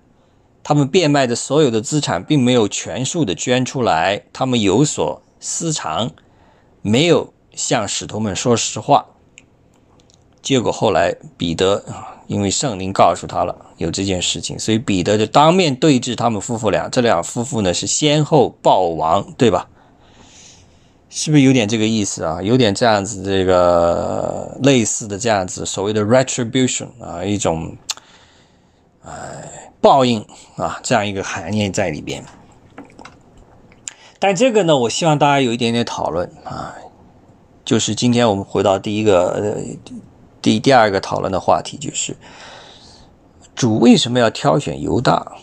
[0.65, 5.21] 他们变卖的所有的资产，并没有全数的捐出来，他们有所。
[5.41, 6.11] 私藏，
[6.81, 9.07] 没有向使徒们说实话，
[10.43, 11.83] 结果后来彼得，
[12.27, 16.89] 因为圣灵告诉他了有这件事情，所以彼得就当面对质他们夫妇俩。
[16.89, 19.69] 这两夫妇呢是先后暴亡，对吧？
[21.09, 22.41] 是不是有点这个意思啊？
[22.41, 27.77] 有点这样子，这个类似的这样子所谓的 retribution 啊，一种
[29.05, 30.25] 哎报应
[30.57, 32.25] 啊，这样一个含义在里边。
[34.19, 36.75] 但这个呢，我希望大家有一点点讨论啊，
[37.63, 39.57] 就是今天我们回到第一个呃
[40.43, 42.17] 第第二个讨论的话题，就是
[43.55, 45.37] 主为什么要挑选犹大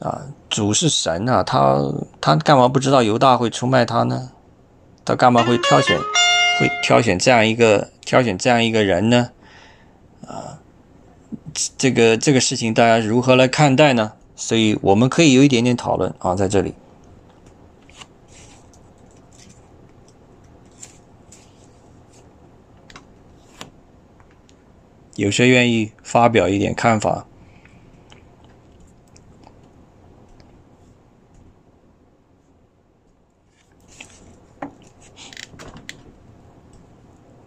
[0.00, 0.22] 啊？
[0.48, 1.78] 主是神啊，他
[2.20, 4.30] 他干嘛不知道犹大会出卖他呢？
[5.04, 5.98] 他干嘛会挑选
[6.58, 9.30] 会挑选这样一个挑选这样一个人呢？
[10.26, 10.58] 啊，
[11.76, 14.12] 这个这个事情大家如何来看待呢？
[14.34, 16.74] 所以我们可以有一点点讨论啊，在这里。
[25.16, 27.26] 有谁愿意发表一点看法？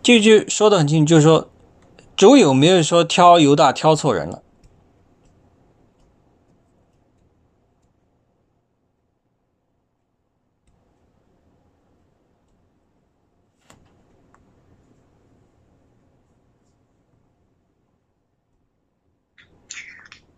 [0.04, 1.50] 这句说的很清楚，就是说，
[2.16, 4.44] 主有没有说挑犹大挑错人了？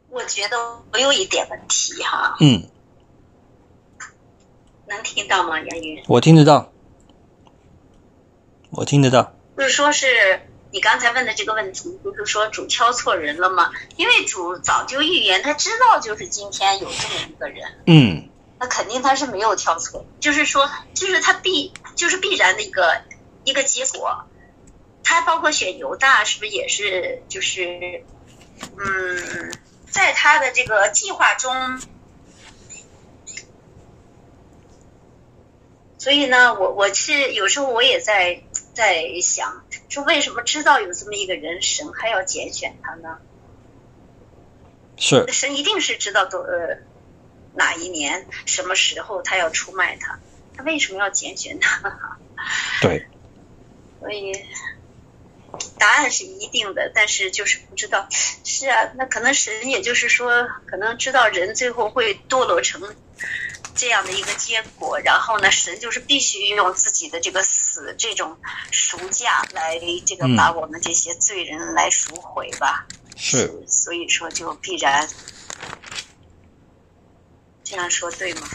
[0.09, 0.57] 我觉得
[0.93, 2.35] 我有一点问题哈。
[2.39, 2.69] 嗯。
[4.87, 6.03] 能听到吗，杨云？
[6.07, 6.71] 我听得到。
[8.69, 9.33] 我听得到。
[9.57, 10.07] 就是说，是
[10.71, 13.71] 你刚才问的这个问题，就是说主敲错人了吗？
[13.97, 17.79] 因为主早就预言，他知道就是今天有这么一个人。
[17.85, 18.29] 嗯。
[18.59, 23.01] 那肯定他是没有挑错，就是说，就是他必就是必然的一个
[23.43, 24.25] 一个结果。
[25.03, 28.03] 他包括选犹大，是不是也是就是
[28.77, 29.53] 嗯？
[29.89, 31.81] 在他的这个计划中，
[35.97, 43.17] 所以呢，我我是有时候我也在在想，说为什么知道有这么一个人，神还要拣选他呢？
[44.97, 46.77] 是神一定是知道多呃
[47.53, 50.19] 哪一年什么时候他要出卖他，
[50.55, 52.19] 他为什么要拣选他？
[52.81, 53.07] 对，
[53.99, 54.33] 所以。
[55.77, 58.07] 答案是一定的，但是就是不知道。
[58.43, 62.95] 是啊，那可能神也就是说，可能知道人最后会堕落成
[63.75, 68.37] 这样的一个结果，然后呢，神就是必须用自己的这个死这种
[68.71, 72.87] 赎价来这个把我们这些罪人来赎回吧。
[73.15, 75.07] 是，所以说就必然
[77.63, 78.47] 这样说对吗？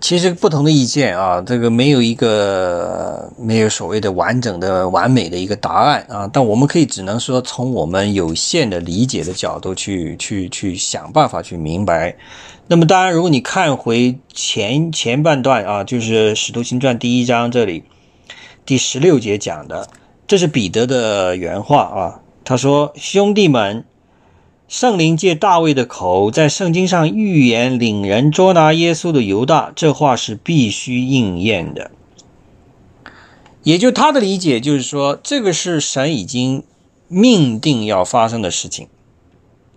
[0.00, 6.30] 其实不同的意见啊，这个没有一个没有所谓的完整的、完美的一个答案啊。
[6.32, 12.16] 但我们可以只能说从我们有限的理解的角度去去去想办法去明白。
[12.66, 17.84] 那么当然，如果你看回前前半段啊，就是《使徒行传》第一章这里
[18.64, 19.86] 第十六节讲的，
[20.26, 22.20] 这是彼得的原话啊。
[22.42, 23.84] 他说：“兄弟们。”
[24.66, 31.90] 圣灵借大卫的口，在圣经上预言领人捉拿耶稣的犹大，这话是必须应验的。
[33.62, 36.64] 也就他的理解，就是说，这个是神已经
[37.08, 38.88] 命定要发生的事情，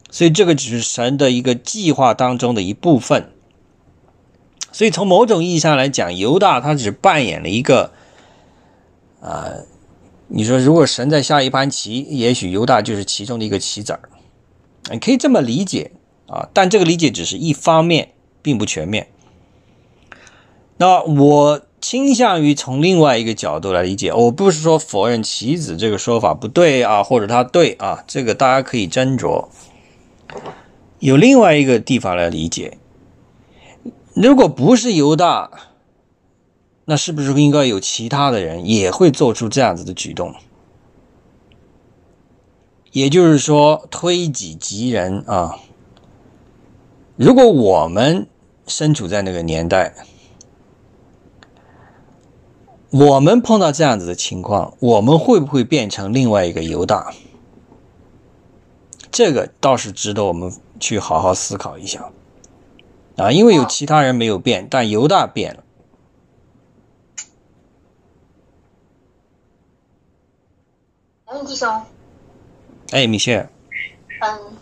[0.09, 3.29] 所以这个只是神的一个计划当中的一部分。
[4.71, 7.91] 所以从某种意义上来讲，犹大他只扮演了一个，
[9.21, 9.51] 啊，
[10.27, 13.99] 你说如果神在下一盘棋，也许犹大就是其中的一个棋子儿。
[14.91, 15.91] 你可以这么理解
[16.27, 18.11] 啊，但这个理解只是一方面，
[18.41, 19.07] 并不全面。
[20.77, 29.47] 那我倾向于从另外一个角度来理解，我不是说否认棋子这个说法不对啊，或者他对啊，这个大家可以斟酌。
[30.99, 32.77] 有另外一个地方来理解，
[34.13, 35.49] 如果不是犹大，
[36.85, 40.33] 那是不是应该有其他的人也会做出这样子的举动？
[42.91, 45.59] 也就是说，推己及人啊。
[47.15, 48.27] 如果我们
[48.67, 49.93] 身处在那个年代，
[52.89, 57.13] 我们碰到这样子的情况，我们会不会变成另外一个犹大？
[59.11, 62.11] 这个倒是值得我们去好好思考一下
[63.15, 63.31] 啊！
[63.31, 65.63] 因为有其他人没有变，但犹大变了。
[71.25, 71.81] 哎，弟兄，
[72.91, 73.49] 哎，米歇尔，
[74.21, 74.57] 嗯，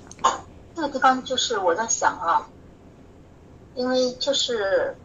[0.75, 2.49] 这个地方就是我在想啊，
[3.75, 4.95] 因为就是。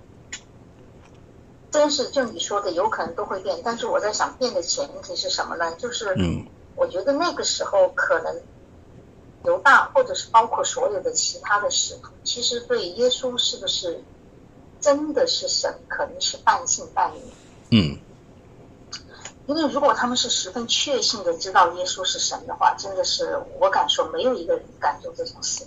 [1.73, 5.73] 真是就你说的，有可能都会变，但是我在想，变的前提是什么呢？
[5.77, 6.45] 就是，嗯，
[6.75, 8.43] 我觉得那个时候可能
[9.45, 14.03] 犹大，或者是包括所有的其他的使徒，其实对耶稣是不是
[14.81, 17.21] 真的是神，可能是半信半疑。
[17.71, 17.97] 嗯，
[19.57, 25.67] 因为如果他们是十分确信的知道耶稣是神的话，真的是我敢说，没有一个人敢做这种事。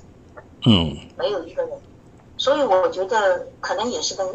[0.66, 1.78] 嗯，没有一个人。
[2.38, 4.28] 所以我觉得可能也是跟。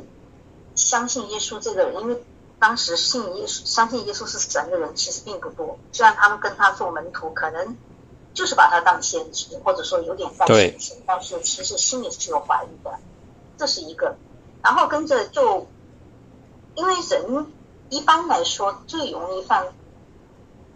[0.74, 2.22] 相信耶稣这个人，因为
[2.61, 5.76] 当时信耶稣、相信耶稣是神的人其实并不多。
[5.90, 7.76] 虽然他们跟他做门徒，可能
[8.32, 12.96] 就是把他当先知，或者说有点带神性，但是其实心里是有怀疑的。
[13.57, 14.14] 这是一个。
[14.62, 15.66] 然后跟着就，
[16.76, 17.46] 因为人
[17.91, 19.66] 一般来说最容易犯，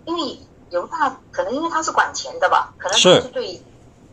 [0.07, 0.39] 因为
[0.71, 3.63] 犹大可能因为他是管钱的吧，可能他是对，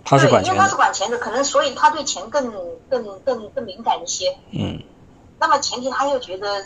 [0.03, 2.51] 他是管钱因为他是管钱的，可能所以他对钱更
[2.89, 4.37] 更更更敏感一些。
[4.51, 4.83] 嗯。
[5.39, 6.65] 那么前提他又觉得，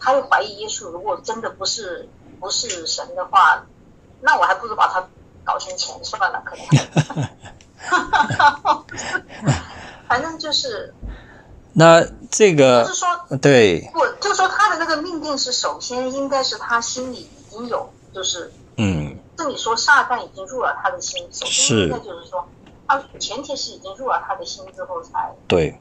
[0.00, 2.08] 他又怀疑耶稣，如果真的不是
[2.40, 3.66] 不是神的话，
[4.22, 5.06] 那我还不如把他
[5.44, 6.64] 搞成钱算了，可能。
[10.08, 10.94] 反正就是。
[11.78, 22.48] 那这个就是说，对，不就是说他的那个命定是首先应该是他心里已经有，就是嗯，这里说撒旦已经入了他的心，首先应该是就是说，
[22.88, 25.78] 他前提是已经入了他的心之后才对，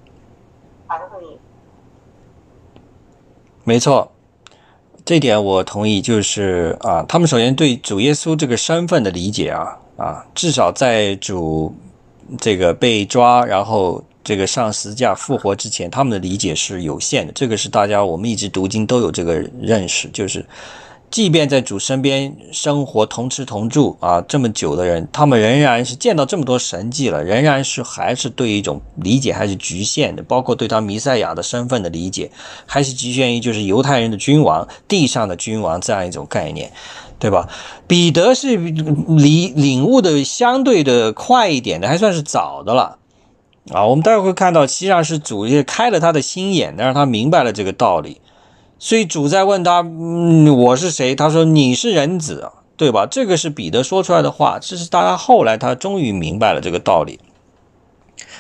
[0.90, 1.40] 才会。
[3.64, 4.12] 没错，
[5.06, 6.02] 这点我同意。
[6.02, 11.74] 就是啊，他们首先对主耶稣这个身份的理解啊啊，至少在主
[12.42, 17.32] 这个被抓，然后这个上十字架复活之前，他们的理解是有限的。
[17.32, 20.46] 这个是大家我们一直读经都有这个认识，就是。
[21.12, 32.30] 即便在主身边生活同吃同住啊这么久的人，他们仍然是见到这么多神迹了，仍然是还是对一种理解还是局限的，包括对他弥赛亚的身份的理解，
[32.66, 36.70] 还是局限于就是犹太人的君王、地上的君王这样一种概念，
[37.18, 37.48] 对吧？
[37.88, 42.98] 彼得是理领悟的相对的快一点的，还算是早的了
[43.72, 43.86] 啊。
[43.86, 48.22] 我们待会会看到，实际上是主也开了他的心眼，让他明白了这个道理。
[48.78, 57.20] 所以主在问他：“嗯，我是谁？”他说：“你是人子，对吧？”这个是彼得说出来的话，这是大家后来他终于明白了这个道理。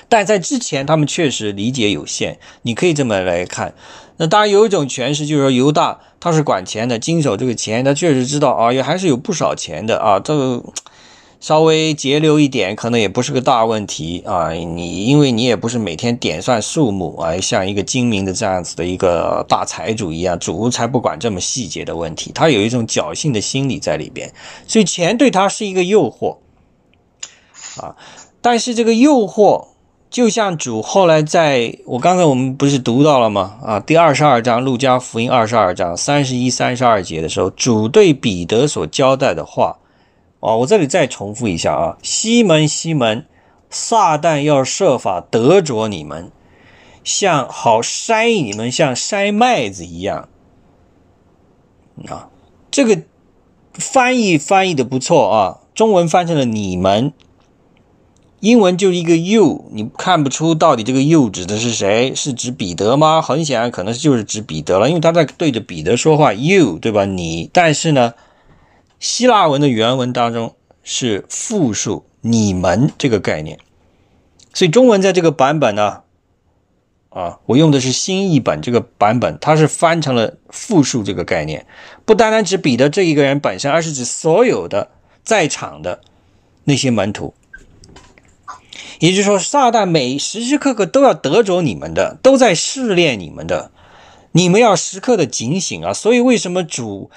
[0.10, 2.38] 但在之前，他们确实理解有限。
[2.64, 3.74] 你可以这么来看。
[4.18, 10.64] 那当然有一种诠释，就是说犹大他是管钱的，经手这个钱，他确实知道啊，也还是有不少钱的啊，这个。
[11.40, 14.52] 稍微节流一点，可能也不是个大问题啊。
[14.52, 22.32] 你因为你也不是每天点算数目啊，像一个精明的这样子的一个大财主一样，主才不管这么细节的问题。
[22.34, 24.34] 他有一种侥幸的心理在里边，
[24.66, 26.38] 所以钱对他是一个诱惑
[27.80, 27.96] 啊。
[28.42, 29.68] 但是这个诱惑，
[30.10, 33.58] 就像主后来在我刚才我们不是读到了吗？
[33.64, 39.78] 啊，第二十二章路加福音二十二章三十一、三十二节的时候，主对彼得所交代的话。
[40.46, 43.26] 啊，我这里再重复一下啊，西门西门，
[43.72, 46.32] 撒旦要设法得着你们，
[47.04, 50.30] 像好筛你们，像筛麦子一样。
[52.08, 52.30] 啊，
[52.70, 53.02] 这个
[53.74, 57.12] 翻译翻译的不错啊，中文翻成了你们，
[58.42, 62.14] 英文就一个 you，你看不出到底这个 you 指的是谁？
[62.14, 63.20] 是指彼得吗？
[63.20, 67.06] 很显然可能就是指彼得了，因为他在对着彼得说话，you 对吧？
[67.06, 68.14] 你，但是呢？
[69.00, 73.60] 希腊文的原文当中是复数“你们”这个概念，
[74.54, 76.02] 所以中文在这个版本呢，
[77.10, 81.66] 啊，我用的是新译本这个版本，它是翻成了复数这个概念，
[82.06, 84.92] 不单单指彼得这一个人本身，而是指所有的
[85.24, 86.02] 在场的
[86.64, 87.34] 那些门徒。
[89.00, 93.72] 也就是说，撒旦每时时刻刻都要得着你们的，都在试炼你们的。
[94.32, 95.94] 你们要时刻的警醒啊！
[95.94, 97.10] 所以为什么主，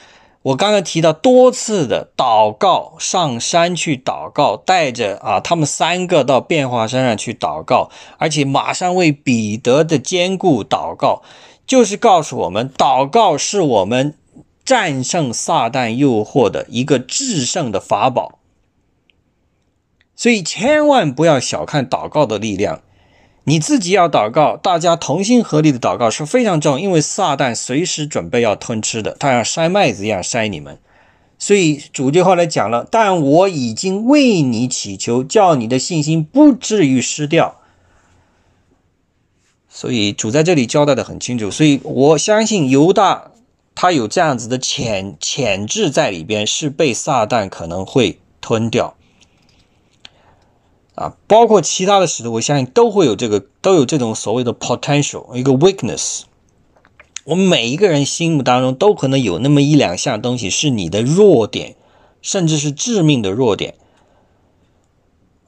[0.49, 11.23] 我刚刚提到多次的祷告，上山去祷告，带着啊他们三个到变化山上去祷告，而且马上为彼得的坚固祷告，
[11.67, 14.15] 就是告诉我们，祷告是我们
[14.65, 18.39] 战胜撒旦诱惑的一个制胜的法宝。
[20.17, 22.81] 所以千万不要小看祷告的力量。
[23.49, 30.79] 你自己要祷告，大家同心合力的祷告是非常重要，因为撒旦随时准备要吞吃的，他像筛麦子一样筛你们。
[31.39, 37.57] 所以主就后来讲了，但我已经为你祈求，叫你的信心不至于失掉。
[39.71, 43.31] 所以主在这里交代的很清楚，所以我相信犹大
[43.75, 48.98] 他有这样子的潜潜质在里边，是被撒旦可能会吞掉。
[50.99, 56.23] 啊，包括其他的使徒，我相信都会有这个，都有这种所谓的 potential，一个 weakness。
[57.25, 61.77] 我们每一个人心目当中都可能有那么一两项东西是你的弱点，
[62.21, 63.75] 甚至是致命的弱点。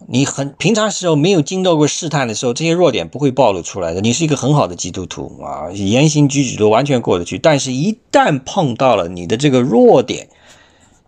[0.07, 4.01] 你很平常时候没有经受过试探的时候，这些弱点不会暴露出来的。
[4.01, 7.39] 你是一个很好的基督徒啊，言行举止都完全过得去。
[7.39, 10.29] 但是，一旦碰到了你的这个弱点，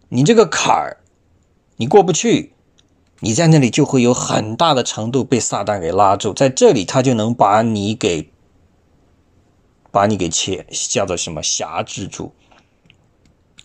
[0.08, 0.96] 你这个坎儿，
[1.76, 2.52] 你过不去。
[3.24, 8.32] 你在那里就会有很大的程度被撒旦给拉住，在这里他就能把你给
[9.92, 12.32] 把你给切叫做什么辖制住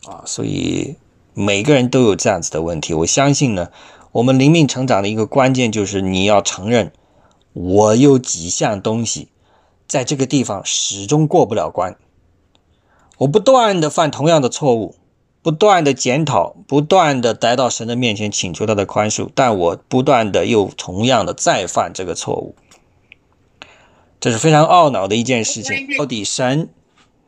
[0.05, 0.21] 啊！
[0.27, 0.95] 所以
[1.33, 2.93] 每个人都有这样子的问题。
[2.93, 3.71] 我相信呢，
[4.11, 6.91] 我们灵命成长的一个关键就是你要承认，
[7.53, 9.29] 我有几项东西
[9.87, 11.97] 在这个地方始终过不了关，
[13.17, 14.93] 我不断的犯同样的错误。
[15.47, 22.53] 不断的检讨，不断的来到神的面前请求他的宽恕，但我不断的又同样的再犯这个错误，
[24.19, 25.87] 这是非常懊恼的一件事情。
[25.97, 26.67] 到底神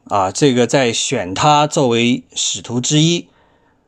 [0.10, 3.30] 啊，这个在选他作为使徒之一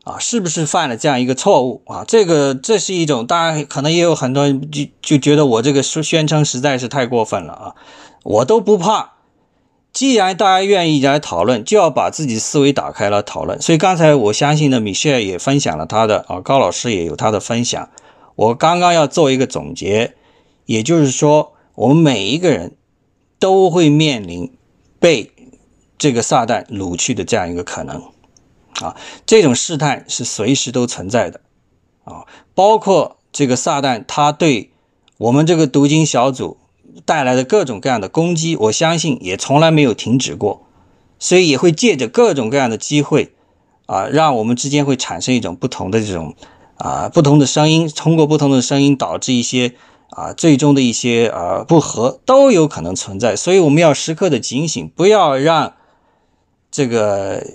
[0.06, 2.06] 啊，是不是犯了这样一个错误啊？
[2.08, 7.76] 这个这是一种，当然可能也有很多人就就觉得我这个宣称实在是太过分了啊，
[8.24, 9.16] 我都不怕。
[9.94, 13.62] 既然大家愿意来讨论，就要把自己思维打开了讨论。
[13.62, 17.90] 所以刚才我相信呢，米歇尔也分享了他的啊，高老师也有他的分享。
[18.36, 20.16] 我刚刚要做一个总结，
[20.66, 22.78] 也就是说，我们每一个人
[23.38, 24.54] 都会面临
[24.98, 25.32] 被
[25.98, 28.02] 这个撒旦掳去的这样一个可能
[28.80, 28.96] 啊，
[29.26, 31.42] 这种试探是随时都存在的
[32.06, 34.72] 啊，包括这个撒旦他对
[35.18, 36.58] 我们这个读经小组。
[37.06, 40.64] 带来的各种各样的攻击，我相信也从来没有停止过，
[41.20, 43.32] 所以也会借着各种各样的机会，
[43.86, 46.36] 啊，让我们之间会产生一种不同的这种
[46.76, 49.74] 啊不同的声音，通过不同的声音导致一些
[50.10, 55.74] 啊最终的一些啊不和都有可能存在，所以我们要时刻的警醒，不要让
[56.70, 57.46] 这个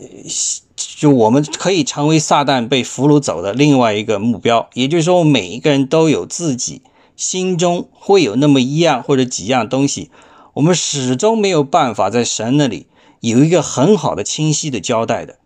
[0.76, 6.82] 就我们可以成为撒旦被俘虏走的另外一个目标，也就是说，每一个人都有自己。
[7.16, 10.10] 心中会有那么一样或者几样东西，
[10.54, 12.86] 我们始终没有办法在神那里
[13.20, 15.38] 有一个很好的、清晰的交代的，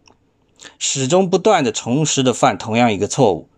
[0.78, 3.48] 始终不断的、重拾的犯同样一个错误。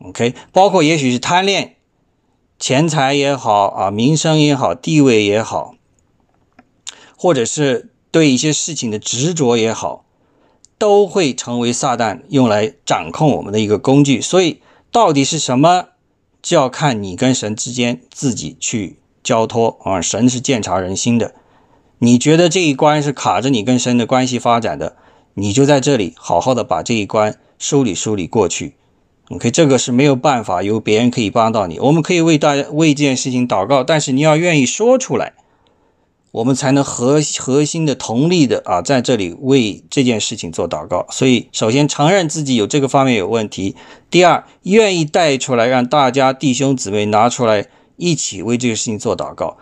[0.00, 1.76] OK，包括也许是贪恋
[2.58, 5.74] 钱财也好啊，名声也好，地位也好，
[7.16, 10.04] 或者是对一些事情的执着也好，
[10.76, 14.20] 都会成为撒旦用来掌控我们的一个工具。
[14.20, 14.60] 所以，
[14.90, 15.90] 到底是什么？
[16.46, 21.34] 就要看你跟神之间自己去交托啊，神是鉴察人心的。
[21.98, 24.94] 你觉得这一关是卡着你跟神的关系发展的，
[25.34, 28.76] 你就在这里好好的把这一关梳理梳理过去。
[29.30, 31.80] OK，这个是没有办法由别人可以帮到你。
[31.80, 35.32] 我们可以为大家为这件事情祷告，但是你要愿意说出来。
[36.32, 41.06] 我们才能核核心的同力的啊，在这里为这件事情做祷告。
[41.10, 43.74] 所以，首先承认自己有这个方面有问题；
[44.10, 47.66] 第二，愿意带出来，让大家弟兄姊妹拿出来
[47.96, 49.56] 一起为这个事情做祷告。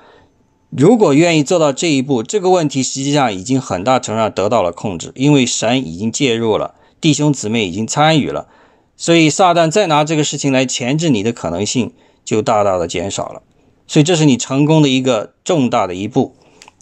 [0.71, 8.49] 如果愿意做到这一步，这个问题实际上已经很大程度上得到了控制，因为神已经介入了，弟兄姊妹已经参与了，
[8.97, 11.93] 所以撒旦再拿这个事情来钳制你的可能性
[12.25, 13.43] 就大大的减少了。
[13.87, 16.35] 所以，这是你成功的一个重大的一步。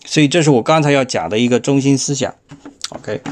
[0.05, 2.35] 所以这是我刚才要讲的一个中心思想。
[2.91, 3.23] OK，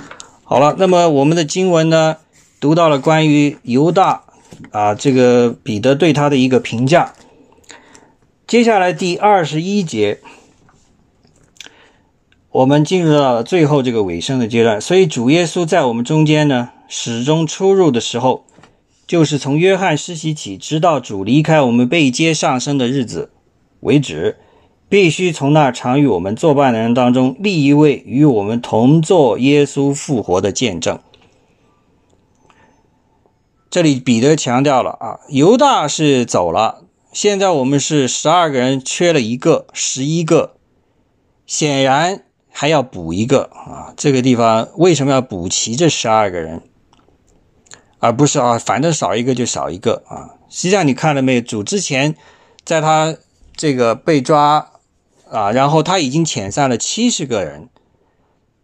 [0.45, 2.17] 好了，那么我们的经文呢，
[2.59, 4.23] 读到了关于犹大
[4.71, 7.13] 啊，这个彼得对他的一个评价。
[8.47, 10.21] 接下来第二十一节，
[12.51, 14.81] 我们进入到了最后这个尾声的阶段。
[14.81, 18.45] 所以主耶稣在我们中间呢，始终出入的时候，
[19.07, 23.31] 就是从约翰施洗起，直到主离开我们被接上升的日子
[23.81, 24.39] 为止。
[24.91, 30.99] 必须从那常与我们作伴的人当中立一位与我们同作耶稣复活的见证。
[33.71, 40.57] 这里彼得强调了啊，犹大是走了，现在我们是十二个人，缺了一个，十一个，
[41.47, 43.95] 显然还要补一个啊。
[43.97, 46.63] 这个地方为什么要补齐这十二个人，
[48.01, 50.35] 而不是啊，反正少一个就少一个啊？
[50.49, 51.41] 实际上你看了没有？
[51.41, 52.17] 主之前
[52.65, 53.17] 在他
[53.55, 54.70] 这个被抓。
[55.31, 57.69] 啊，然后他已经遣散了七十个人，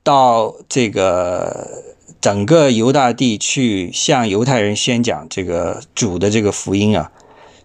[0.02, 7.12] 到这个整个犹大地去向犹太人宣讲这个主的这个福音啊。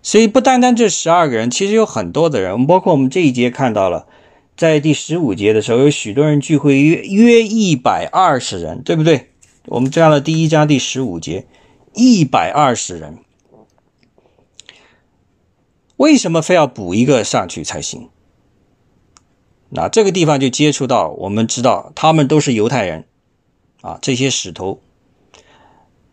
[0.03, 4.07] 所以不单单这十二个人，其实有很多的人，包括我们这一节看到了，
[4.57, 9.29] 在第十五节的时候，有许多人聚会，约约一百二十人，对不对？
[9.67, 11.45] 我们这样的第一章第十五节，
[11.93, 13.19] 一百二十人，
[15.97, 18.09] 为什么非要补一个上去才行？
[19.73, 23.05] 那这个地方就接触到，我们知道他们都是犹太人，
[23.79, 24.81] 啊，这些使徒，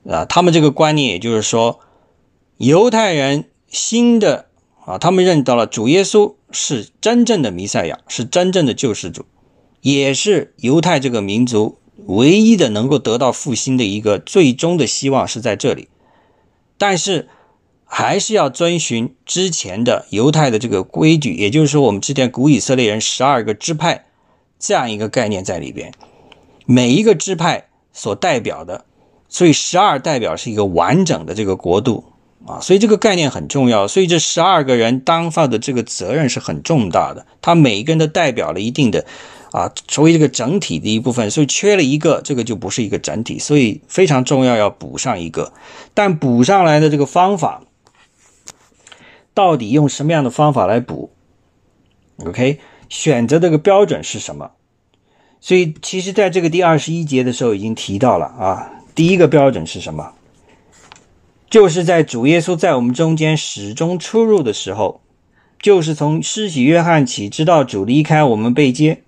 [0.08, 1.80] 啊，他们这个观念也就是说，
[2.56, 4.46] 犹太人新的
[4.84, 9.24] 啊，他们认到了主耶稣是真正的弥赛亚，是真正的救世主，
[9.80, 15.88] 也是犹太这个民族唯一的能够得到复兴的一个最终的希望是在这里，
[16.78, 17.28] 但是。
[17.90, 24.04] 还是要遵循之前的犹太的这个规矩，也就是说，我们之前古以色列人十二个支派
[24.58, 25.92] 这样一个概念在里边，
[26.66, 28.84] 每一个支派所代表的，
[29.28, 32.04] 所以十二代表是一个完整的这个国度
[32.46, 33.88] 啊，所以这个概念很重要。
[33.88, 39.06] 所以这十二个人担负的这个责任是很重大的，他每一个人都代表了一定的
[39.50, 45.54] 啊，成为这个整体的一部分，所以缺了一个，这个就不是一个整体，所以非常重要要补上一个，
[45.94, 47.62] 但补上来的这个方法。
[49.38, 51.12] 到底用什么样的方法来补
[52.26, 52.58] ？OK，
[52.88, 54.50] 选择这个标准是什么？
[55.40, 58.68] 所以，其实在这个第二十一节的时候已经提到了啊。
[58.96, 60.12] 第一个标准是什么？
[61.48, 65.00] 就是在主耶稣在我们中间始终出入的时候，
[65.60, 69.04] 就是从施洗约翰起，直到主离开我们被接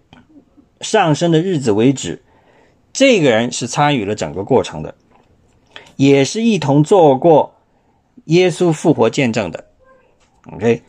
[0.80, 2.22] 上升的日子为止，
[2.92, 4.94] 这个人是参与了整个过程的，
[5.96, 7.56] 也是一同做过
[8.26, 9.64] 耶稣复活见证的。
[10.52, 10.82] OK，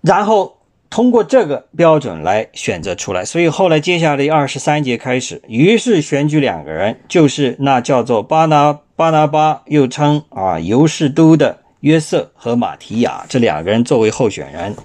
[0.00, 0.58] 然后
[0.88, 14.76] 通过这个标准来选择出来，所以后来接下来二十三节开始，于是选举两个人，就是那叫做巴拿巴拿巴，又称啊尤士都的约瑟和马提亚这两个人作为候选人。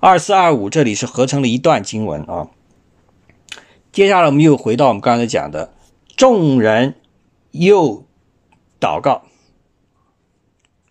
[0.00, 2.48] 二四二五这里是合成了一段经文啊。
[3.92, 5.72] 接下来我们又回到我们刚才讲的，
[6.16, 6.96] 众人
[7.52, 8.04] 又
[8.80, 9.22] 祷告。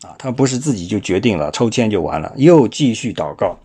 [0.03, 3.59] 啊，他不是自己就决定了抽签就完了，又继续祷告，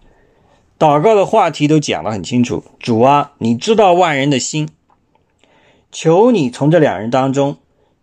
[0.78, 2.62] 祷告的话题都讲得很清楚。
[2.78, 4.68] 主啊，你知道万人的心，
[5.90, 7.56] 求你从这两人当中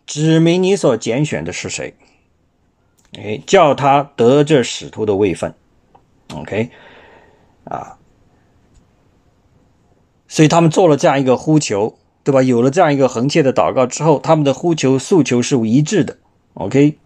[0.07, 1.93] 指明你所拣选的是谁，
[3.15, 5.53] 哎，叫他得这使徒的位分。
[6.33, 6.71] OK，
[7.65, 7.99] 啊，
[10.27, 12.41] 所以他们做了这样一个呼求，对吧？
[12.41, 16.17] 有了这样一个横切的祷告之后，他们的呼求诉求是一致的。
[16.55, 16.97] OK，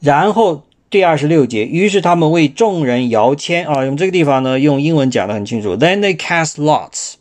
[0.00, 0.64] 然后。
[0.88, 5.76] 第二十六节，于是他们为众人摇签啊，用这个地方呢，用英文讲的很清楚。
[5.76, 7.14] Then they cast lots。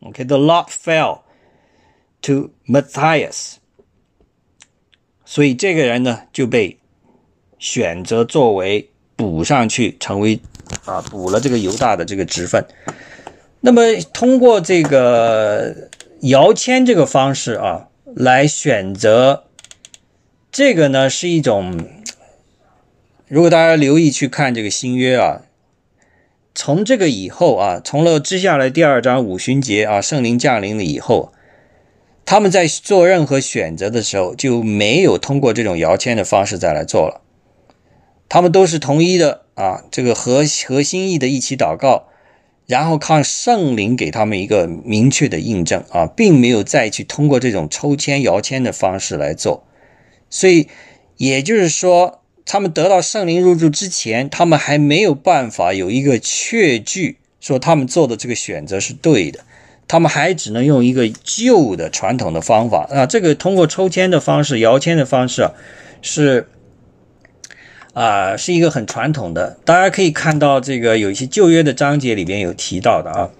[0.00, 1.20] OK，the lot fell
[2.22, 3.56] to Matthias.
[5.26, 6.78] 所以这个人呢就被
[7.58, 10.40] 选择作为补上去，成为
[10.86, 12.64] 啊补了这个犹大的这个职分。
[13.60, 13.82] 那么
[14.14, 15.90] 通过这个
[16.22, 19.44] 摇签这个方式啊，来选择
[20.50, 21.90] 这个呢是一种。
[23.28, 25.42] 如果大家留意去看这个新约啊，
[26.54, 31.32] 从这个以后啊，从了接下来第二章五旬节啊，圣灵降临了以后，
[32.24, 37.20] 他们在做任何选择的时候就没有通过这种摇签的方式再来做了，
[38.28, 42.06] 他们都是统一的啊，这个合合心意的一起祷告，
[42.66, 49.66] 然后看圣灵给他们一个明确的印证啊，并没有再去通过这种抽签摇签的方式来做，
[50.30, 50.68] 所以
[51.16, 52.22] 也就是说。
[52.46, 59.40] 他们得到圣灵入住之前，他们还没有办法有一个确据说他们做的这个选择是对的，
[59.88, 65.50] 他们还只能用一个旧的传统的方法啊，这个通过抽签的方式、摇签的方式，
[66.00, 66.48] 是
[67.92, 69.58] 啊，是一个很传统的。
[69.64, 73.30] 大家可以看到，这个有一些旧约的章节里边有提到的啊，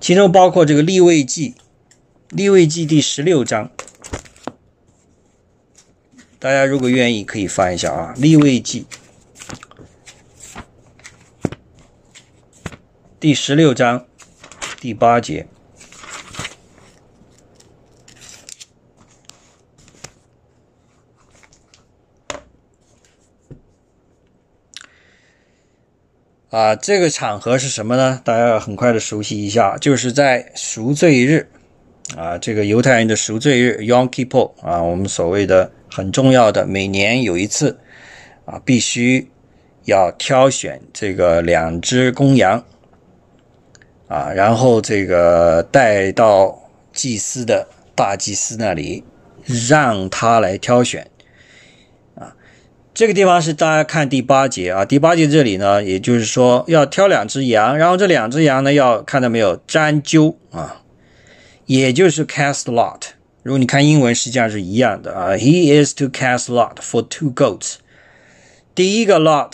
[0.00, 1.54] 其中包括这个立位记，
[2.30, 3.70] 立位记第十六章。
[6.44, 8.86] 大家如果愿意，可以翻一下啊，《立位记》
[13.18, 14.04] 第十六章
[14.78, 15.46] 第八节。
[26.50, 28.20] 啊，这个场合是什么呢？
[28.22, 31.48] 大家要很快的熟悉一下，就是在赎罪日，
[32.14, 37.78] 啊，这个犹太人的赎罪日 Yom Kippur 啊，我们所谓的很重要的，每年有一次，
[38.46, 39.30] 啊，必须
[39.84, 42.64] 要挑选这个两只公羊，
[44.08, 49.04] 啊，然后这个带到祭司的大祭司那里，
[49.68, 51.08] 让他来挑选。
[52.16, 52.34] 啊
[52.92, 60.82] 这个地方是大家看第八节啊，第八节这里呢，也就是说要挑两只羊，然后这两只羊呢，要看到没有沾阄啊，
[61.66, 63.10] 也就是 cast lot。
[63.44, 65.32] 如果你看英文，实际上是一样的啊。
[65.34, 67.74] He is to cast lot for two goats。
[68.74, 69.52] 第一个 lot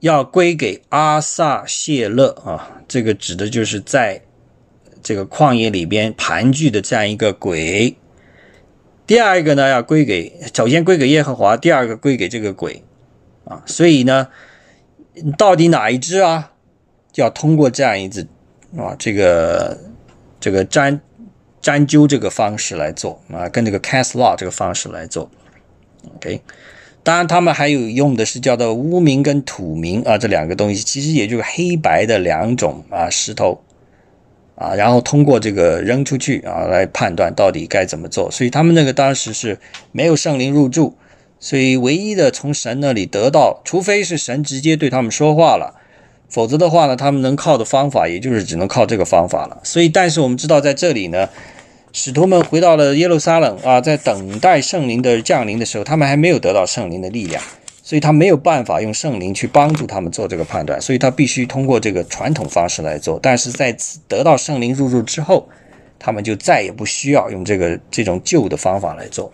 [0.00, 4.22] 要归给阿萨谢勒啊，这个指的就是在
[5.02, 7.94] 这个旷野里边盘踞的这样一个鬼。
[9.06, 12.82] 第二个呢，要归给首先归给耶和华，第二个归给这个鬼，
[13.44, 14.28] 啊，所以呢，
[15.36, 16.52] 到底哪一只啊？
[17.12, 18.26] 就要通过这样一只
[18.78, 19.78] 啊，这个
[20.40, 20.98] 这个占
[21.60, 25.30] 占阄这个方式来做啊，跟这个 cast law 这个方式来做
[26.16, 26.40] ，OK。
[27.02, 33.62] 当然，他们还有用的是叫做污名跟土名啊，这两个东西其实也就是黑白的两种啊石头。
[34.56, 38.30] 啊，然后通过这个扔出去啊，来判断到底该怎么做。
[38.30, 39.58] 所以他们那个当时是
[39.90, 40.98] 没有圣灵入住，
[41.38, 45.79] 所以唯一的从神那里得到，除非是神直接对他们说话了，
[46.30, 49.60] 否则的话呢，他们能靠的方法也就是只能靠这个方法了。
[49.62, 51.28] 所以，但是我们知道在这里呢，
[51.92, 57.42] 使徒们回到了耶路撒冷啊，在等待圣灵的降临的时候，他们还没有得到圣灵的力量。
[57.82, 63.18] 所以他没有办法用圣灵去帮助他们做这个判断，所以他必须通过这个传统方式来做。
[63.20, 65.48] 但是在此得到圣灵入住之后，
[65.98, 69.32] 他们就再也不需要用这个这种旧的方法来做。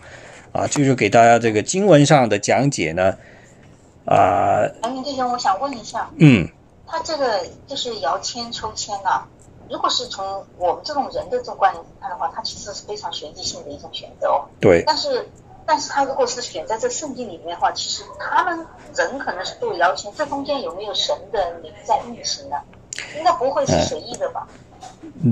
[0.53, 3.13] 啊，就是给大家这个经文上的讲解呢。
[4.05, 6.47] 啊，杨明弟兄，我想问一下，嗯，
[6.87, 9.27] 他这个就是摇签抽签啊，
[9.69, 14.45] 如果是从我们这种人的这种观点看的话，它其实是非常随机性的一种选择哦。
[14.59, 15.27] 对，但是。
[15.69, 18.65] 但是他如果是选在这圣经里面的话，其实他们
[18.95, 22.55] 人可能是都摇签，这中间有没有神的灵在运行呢？
[23.17, 24.47] 应该不会是随意的吧？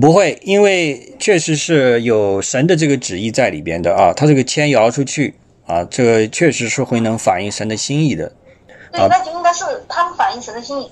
[0.02, 4.11] 不会，因为确实是有神的这个旨意在里边的啊。
[4.11, 5.34] 他这个签摇出去
[5.65, 8.30] 啊，这个确实是会能反映神的心意的。
[8.91, 10.91] 对，那就应该是他们反映神的心意。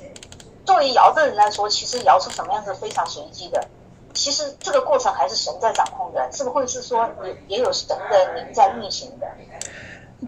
[0.65, 3.68] 作为摇的人来说，其实摇出什么样子非常随机的。
[4.14, 9.27] 其实这个过程还是神在掌控的，是不会是说也也有神的灵在运行的？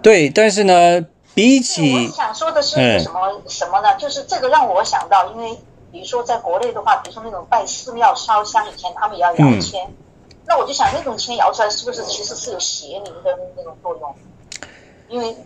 [0.01, 1.05] 对，但是呢，
[1.35, 3.95] 比起我想说的是什么什么呢？
[3.97, 5.57] 就是这个让我想到，因为
[5.91, 9.87] 比如说在国内的话，比如说那种拜寺庙烧香以前，他们也要摇签，
[10.47, 14.15] 那我就想那种签摇出来是不是其实是有邪灵的那种作用？
[15.07, 15.37] 因为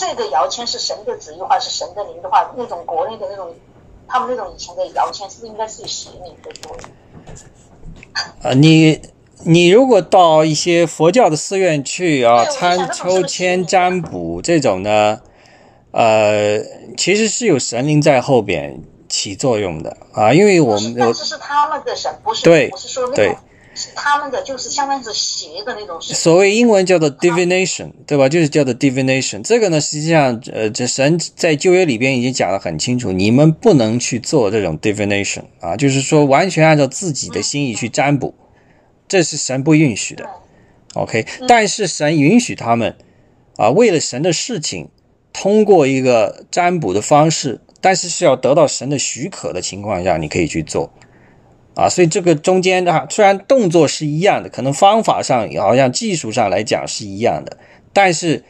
[0.00, 3.54] 这个摇签是神的旨意，话是神的灵的话，那种国内的那种
[4.08, 6.90] 他们那种以前的摇签，是应该是有邪灵的作用？
[8.50, 8.98] 啊，你
[9.44, 15.20] 你如果到一些佛教的寺院去啊，参抽签占卜这种呢，
[15.90, 16.58] 呃，
[16.96, 23.36] 其实是有神灵在后边起作用的啊，因为我们但是是他们的神，不是对，不是说那种。
[23.74, 26.00] 是他们的，就是相当于是邪的那种。
[26.00, 28.28] 所谓英文叫做 divination，对吧？
[28.28, 29.42] 就是叫做 divination。
[29.42, 38.34] 这个呢，实际上，呃，这神在旧约里边已经讲得很清楚，你们不能去做这种 divination 啊，就是说完全按照自己的心意去占卜，
[39.06, 40.28] 这是神不允许的。
[40.94, 42.96] OK，但是神允许他们
[43.56, 44.88] 啊，为了神的事情，
[45.32, 50.92] 通过一个占卜的方式，但是是要得到神的许可的情况下，你可以去做。
[51.74, 57.56] 啊，所以这个中间的虽然动作是一样的，可能方法上好像技术上来讲是一样的，
[57.92, 58.44] 但是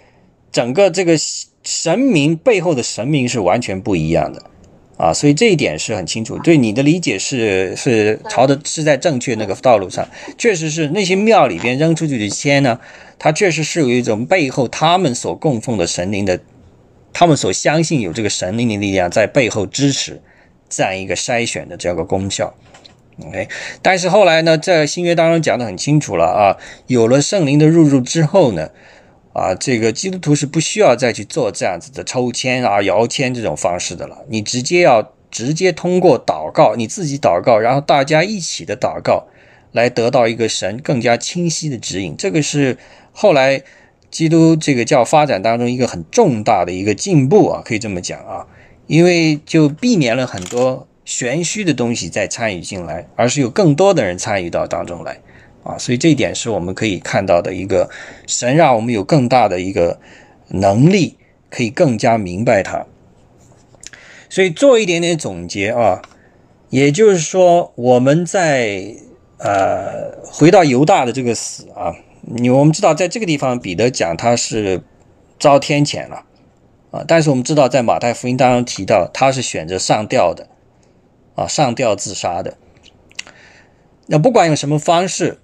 [0.51, 1.17] 整个这个
[1.63, 4.43] 神明背后的神明是完全不一样的
[4.97, 6.39] 啊，所以这一点是很清楚。
[6.39, 12.81] 对你的理解是是朝的是在正确那个道路上，确实是那些庙里边扔出去的签呢，
[13.19, 16.41] 它确实是有一种背后他们所供奉的神灵的，
[17.13, 20.21] 他们所相信有这个神灵的力量在背后支持
[20.69, 22.55] 这样一个筛选的这样个功效。
[23.27, 23.49] OK，
[23.83, 26.57] 但是后来呢，在新约当中讲的很清楚了啊，
[26.87, 28.71] 有了圣灵的入住之后呢，
[29.35, 34.25] 啊，这个基督徒是不需要再去做这样子的抽签啊、摇签这种方式的了。
[34.29, 39.27] 你直接要直接通过祷告，你自己祷告，然后大家一起的祷告，
[39.73, 42.17] 来得到一个神更加清晰的指引。
[42.17, 42.79] 这个是
[43.13, 43.63] 后来
[44.11, 48.47] 基督这个教发展当中一个很重大的一个进步啊，可以这么讲啊，
[48.87, 50.87] 因为就避免了很多。
[51.11, 55.19] 玄虚的东西再参与进来，而是有更多的人参与到当中来
[55.65, 55.77] 啊。
[55.77, 57.91] 所以这一点是我们可以看到的一个
[58.29, 59.99] 神让我们有更大的一个
[60.47, 61.17] 能力，
[61.51, 62.87] 可以更加明白它。
[64.29, 66.01] 所以做一点点总结啊，
[66.69, 68.95] 也就是说，我们在
[69.39, 74.81] 呃回到犹大的这个死啊，你我们知道，在这个地方彼得讲他是
[75.41, 76.23] 遭天谴了
[76.93, 80.47] 啊，但是我们知道，在马太福音当中提到他是选择上吊的
[81.41, 82.59] 啊，上吊自杀的。
[84.07, 85.39] 那不管用什么方式，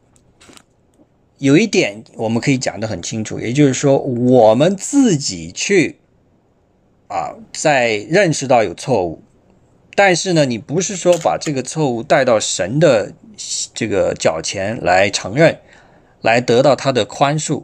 [1.39, 6.01] 有一点我们可以讲得很清楚，也就是说，我们自己去。
[7.09, 9.23] 啊，在认识到有错误，
[9.95, 13.13] 但是呢，你不是说把这个错误带到神的
[13.73, 15.61] 这个脚前来承认，
[16.21, 17.63] 来得到他的宽恕，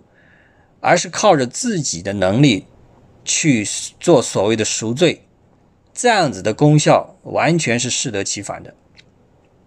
[0.78, 2.66] 而是靠着自己的能力
[3.24, 3.66] 去
[3.98, 5.24] 做所谓的赎罪，
[5.94, 8.74] 这样子的功效完全是适得其反的。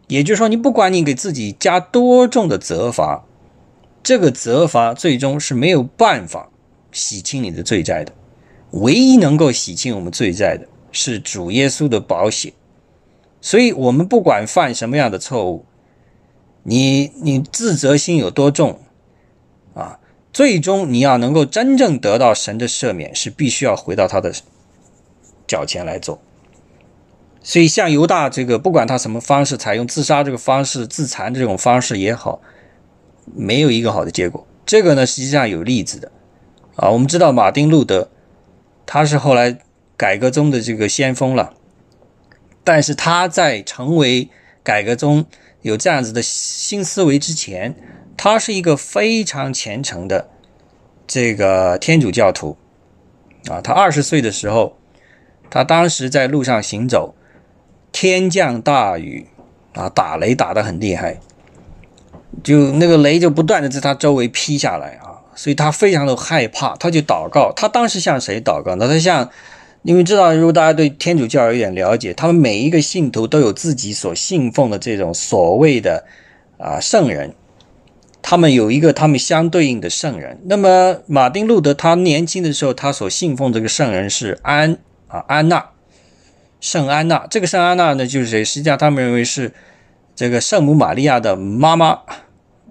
[0.07, 3.25] 也就是说，你不管你给自己加多重的责罚，
[4.03, 6.49] 这个责罚最终是没有办法
[6.91, 8.13] 洗清你的罪债的。
[8.71, 12.53] 唯一能够洗清我们罪债的是主耶稣的宝血，
[13.41, 15.65] 所以，我们不管犯什么样的错误，
[16.63, 18.79] 你你自责心有多重
[19.73, 19.99] 啊，
[20.33, 24.33] 最终你要能够真正得到神的赦免，是必须要回到他的
[25.47, 26.21] 脚前来做。
[27.41, 32.41] 所以，像犹大这个，不管他什么方式，采用自杀这个方式、自残这种方式也好，
[33.35, 34.47] 没有一个好的结果。
[34.65, 36.11] 这个呢，实际上有例子的
[36.75, 38.09] 啊，我们知道马丁路德。
[38.87, 39.57] 他是后来
[39.97, 41.53] 改革中的这个先锋了，
[42.63, 44.29] 但是他在成为
[44.63, 45.25] 改革中
[45.61, 47.75] 有这样子的新思维之前，
[48.15, 50.29] 他是一个非常虔诚的
[51.07, 52.57] 这个天主教徒
[53.49, 53.59] 啊。
[53.59, 54.77] 他二十岁的时候，
[55.49, 57.15] 他当时在路上行走，
[57.91, 59.27] 天降大雨
[59.73, 61.19] 啊，打雷打得很厉害，
[62.43, 65.21] 就那个雷就不断的在他周围劈下来啊。
[65.37, 67.51] 所以他非常的害怕，他就祷告。
[67.53, 68.87] 他当时向谁祷告呢？
[68.87, 69.29] 他向，
[69.83, 76.05] 因为知道，如果大家对天主教有点了解，他们每一个信徒都有自己所信奉的这种所谓的
[76.57, 77.35] 啊圣人，
[78.21, 80.39] 他们有一个他们相对应的圣人。
[80.45, 84.77] 那么马丁路德他年轻的时候，他所信奉这个圣人是安
[85.15, 85.69] 啊安娜，
[86.59, 87.25] 圣安娜。
[87.29, 88.43] 这个圣安娜呢，就是谁？
[88.43, 89.53] 实际上他们认为是
[90.15, 92.01] 这个圣母玛利亚的妈妈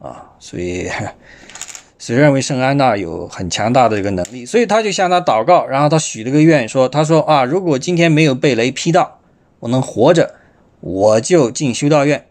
[0.00, 0.90] 啊，所以。
[1.96, 9.20] 所以认为圣安娜有很强大的一个能力，所以他就向他祷告，然后他许了个愿，说：“他说啊，如果今天没有被雷劈到，
[9.60, 10.34] 我能活着，
[10.80, 12.26] 我就进修道院，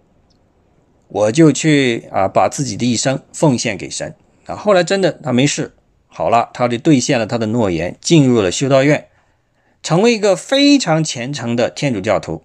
[1.08, 4.14] 我就去啊，把自己的一生奉献给神
[4.46, 5.74] 啊。”后来真的他没事，
[6.06, 9.08] 好了，他就兑现了他的诺言，进入了修道院，
[9.84, 12.44] 成为一个非常虔诚的天主教徒。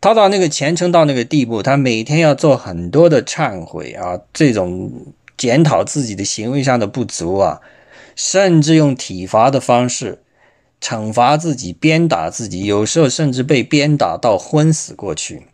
[0.00, 5.14] 他到那个虔诚到那个地步，他每天要做很多的忏悔啊，这种。
[5.36, 7.60] 检讨自己的行为上的不足啊，
[8.14, 10.22] 甚至用体罚的方式
[10.80, 15.48] 惩罚自己、鞭打自己，有时候甚至被鞭打到昏死过去。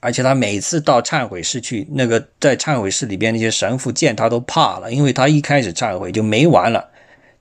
[0.00, 6.90] 而且他每次到忏悔室去，那个在忏悔室里边那些神父见他都怕了，因为他一开始忏悔就没完了，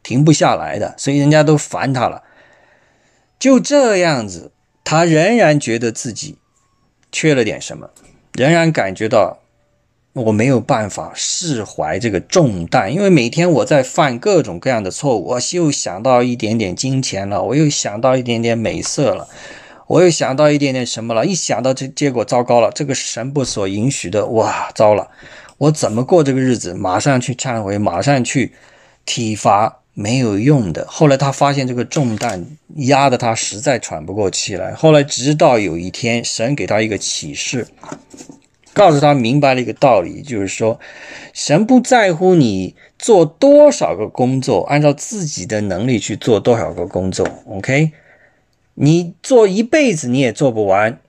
[0.03, 2.23] 停不下来的，所以人家都烦他了。
[3.39, 4.51] 就这样子，
[4.83, 6.37] 他仍然觉得自己
[7.11, 7.89] 缺了点什么，
[8.33, 9.37] 仍然感觉到。
[10.13, 19.29] 我没有办法释怀这个重担，因为每天我在犯各种各样的错误，我又想到一点点金钱了，我又想到一点点美色了，
[19.87, 25.09] 我又想到一点点什么了，一想到这结果糟糕了，这个神不所允许的，哇，糟了，
[25.57, 26.73] 我怎么过这个日子？
[26.73, 28.53] 马上去忏悔，马上去
[29.05, 30.85] 体罚，没有用的。
[30.87, 32.45] 后来他发现这个重担
[32.75, 34.73] 压得他实在喘不过气来。
[34.73, 37.67] 后来直到有一天，神给他一个启示。
[38.73, 40.79] 告诉他明白了一个道理，就是说，
[41.33, 47.27] 神不在乎你做多少个工作，按照自己的能力去做多少个工作。
[47.47, 47.91] OK，
[48.75, 50.99] 你做一辈子你也做不完。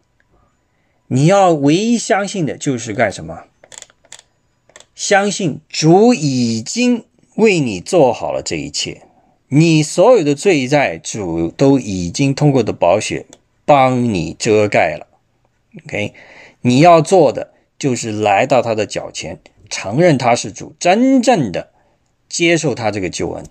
[1.06, 3.44] 你要唯一相信的就是干什么？
[4.97, 7.05] 相信主已经
[7.37, 9.03] 为你做好了这一切，
[9.49, 13.27] 你所有的罪债，主都已经通过的宝血
[13.65, 15.07] 帮你遮盖了。
[15.85, 16.13] OK。
[16.65, 21.71] 你要做的就是来到他的脚前，承认他是主，真正的
[22.29, 23.45] 接受他这个救恩，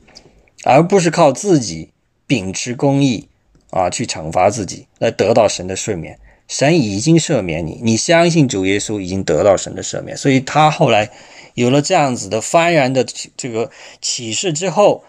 [0.64, 1.90] 而不是靠自己
[2.26, 3.28] 秉持公义
[3.72, 6.18] 啊去惩罚自己来得到神的赦免。
[6.48, 11.10] 神已经赦免你，你相信主耶稣已经得到神的赦免，所以他后来
[11.53, 13.06] 有了这样子的幡然的
[13.38, 13.69] 这个
[14.02, 15.03] 启示之后，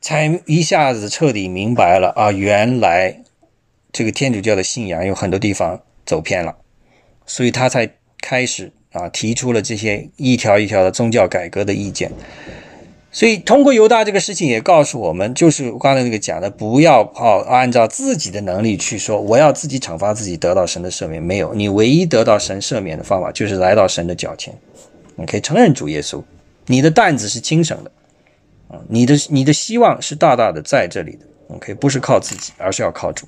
[0.00, 3.22] 才一下子彻底明白了啊，原来
[3.92, 6.56] 这个天主教的信仰有很多地方走偏了，
[7.26, 7.90] 所以他才
[8.20, 12.10] 开始啊提出了这些一条一条的宗教改革的意见。
[13.10, 21.20] 所以通过犹大这个事情也告诉我们，就是刚才那个讲的，不要哦按照自己的能力去说，我要自己惩罚自己得到神的赦免。
[21.20, 24.54] 没有，你唯一得到神赦免的方法就是来到神的脚前，
[25.18, 26.22] 你可以承认主耶稣，
[26.66, 27.90] 你的担子是轻省的。
[28.68, 33.26] 啊，你的你的希望是大大的在这里的，OK，不是靠自己，而是要靠主。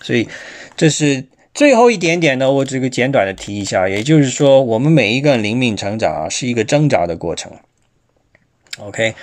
[0.00, 0.28] 所以
[0.76, 1.24] 这是
[1.54, 7.52] 最后一点点呢，我这个简短的提一下，也就是说，我们每一个灵命成长啊，是一个挣扎的过程
[8.80, 9.14] ，OK，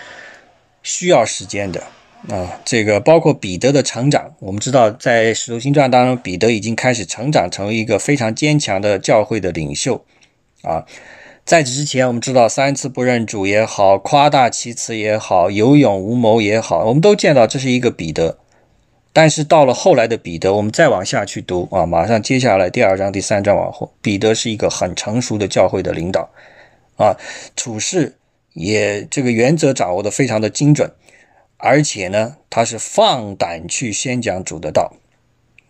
[0.81, 1.83] 需要时间的
[2.29, 2.61] 啊。
[2.63, 10.05] 这个包括彼得的成长，我们知道在使徒行传当中，彼得已经开始成长成为一个非常坚强的教会的领袖
[10.61, 10.85] 啊。
[11.51, 18.37] 在此之前，我们知道三次不认主也好，夸大其词也好，有勇无谋也好，我们都见到这是一个彼得。
[19.11, 26.29] 但是到了后来的彼得，我们再往下去读啊，马上接下来第二章、第三章往后，彼得是一个很成熟的教会的领导
[26.95, 27.17] 啊，
[27.57, 28.15] 处事
[28.53, 30.93] 也这个原则掌握的非常的精准，
[31.57, 34.93] 而且呢，他是放胆去宣讲主的道。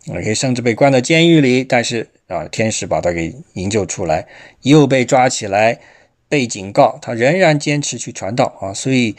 [0.09, 4.25] OK，甚至被关到监狱里，但是啊，天使把他给营救出来，
[4.63, 5.79] 又被抓起来，
[6.27, 9.15] 被警告，他仍然坚持去传道啊，所以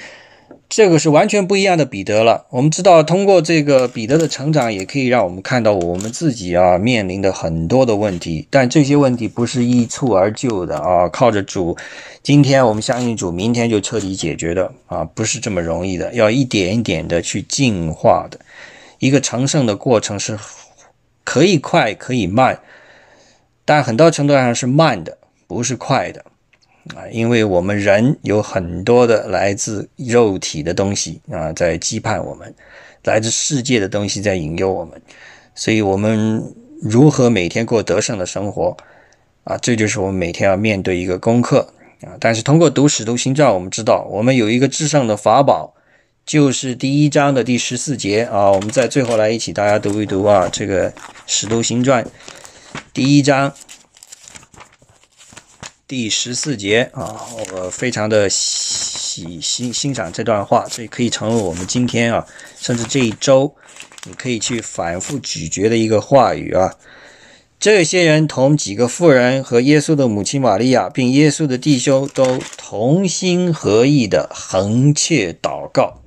[0.69, 2.47] 这个是完全不一样的彼得了。
[2.51, 11.77] 我们知道，通过这个彼得的成长，也可以让我们看到我们自己啊面临的很多的问题，但这些问题不是一蹴而就的啊，靠着主，
[12.25, 18.41] 今天我们相信主，明天就彻底解决的啊，不是这么容易的，要一点一点的去进化的，
[18.99, 20.37] 一个成圣的过程是。
[21.25, 22.59] 可以快，可以慢，
[23.65, 26.25] 但很多程度上是慢的，不是快的
[26.95, 27.07] 啊！
[27.13, 32.49] 因为我们人有很多的来自肉体的东西啊，在羁绊我们；
[33.05, 35.01] 来自世界的东西在引诱我们。
[35.55, 36.43] 所以，我们
[36.81, 38.77] 如何每天过得胜的生活
[39.45, 39.57] 啊？
[39.59, 41.73] 这就是我们每天要面对一个功课
[42.03, 42.19] 啊！
[42.19, 45.75] 但是，通过读《使徒行传》，我们知道我们有一个制胜的法宝。
[46.25, 50.91] 就是第一章的第十四节啊，我们在最后来一起大家读一读啊，这个
[51.27, 52.05] 《使徒行传》
[52.95, 53.53] 第一章
[55.87, 62.25] 第十四节啊，我非常的喜欣欣赏这段话，这可以成为我们今天啊，
[62.57, 63.55] 甚至这一周
[64.05, 66.77] 你可以去反复咀嚼的一个话语啊。
[67.59, 76.02] 这些人同几个妇人和耶稣的母亲玛利亚，并耶稣的弟兄都同心合意的横切祷告。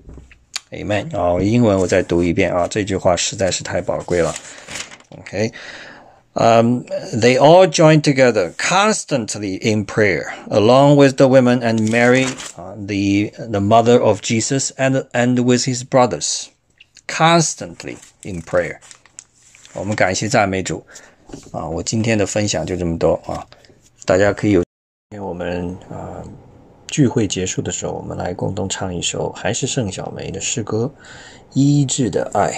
[0.75, 4.33] Amen 啊，英文我再读一遍啊，这句话实在是太宝贵了。
[5.19, 5.53] OK，
[6.35, 12.27] 嗯、um,，They all joined together constantly in prayer, along with the women and Mary,
[12.57, 16.47] uh, the the mother of Jesus, and and with his brothers,
[17.09, 18.79] constantly in prayer.
[19.73, 20.87] 我们感谢赞美主
[21.51, 21.67] 啊！
[21.67, 23.45] 我今天的分享就这么多啊，
[24.05, 24.63] 大家可以有，
[25.11, 26.23] 因为我们啊。
[26.88, 30.92] 聚会结束的时候，我们来共同唱一首还是盛小梅的诗歌
[31.54, 32.52] 《医治的爱》。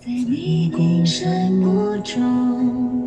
[0.00, 3.06] 在你的山漠中，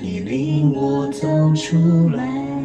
[0.00, 2.61] 你领我走出来。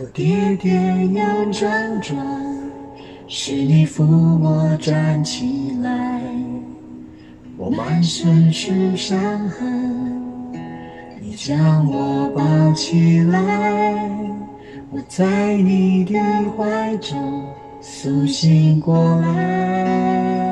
[0.00, 0.70] 我跌跌
[1.06, 2.16] 又转转，
[3.26, 4.04] 是你扶
[4.40, 6.22] 我站起来。
[7.56, 9.18] 我满身是伤
[9.48, 10.52] 痕，
[11.20, 14.08] 你将我抱起来。
[14.92, 16.16] 我在你的
[16.56, 17.42] 怀中
[17.80, 20.47] 苏醒过来。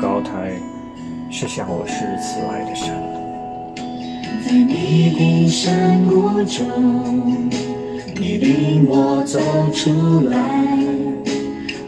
[0.00, 0.52] 高台，
[1.28, 2.94] 是向我施慈爱的神。
[4.46, 7.50] 在迷谷山谷中，
[8.14, 9.40] 你领我走
[9.72, 10.38] 出来，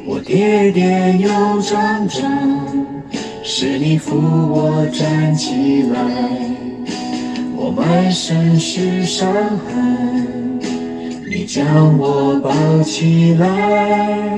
[0.05, 1.28] 我跌跌又
[1.62, 2.28] 撞撞，
[3.45, 6.01] 是你扶我站起来，
[7.57, 10.59] 我满身是伤痕，
[11.31, 14.37] 你将我抱起来，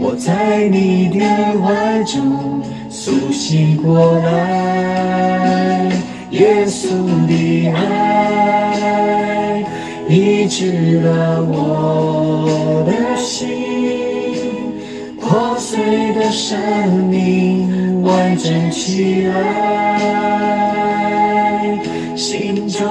[0.00, 1.24] 我在你的
[1.62, 2.60] 怀中
[3.06, 5.92] 苏醒过来。
[6.30, 6.88] 耶稣
[7.28, 9.64] 的爱
[10.08, 13.46] 医治了我的心，
[15.20, 15.78] 破碎
[16.14, 16.58] 的生
[17.04, 19.38] 命完整起来，
[22.16, 22.88] 心中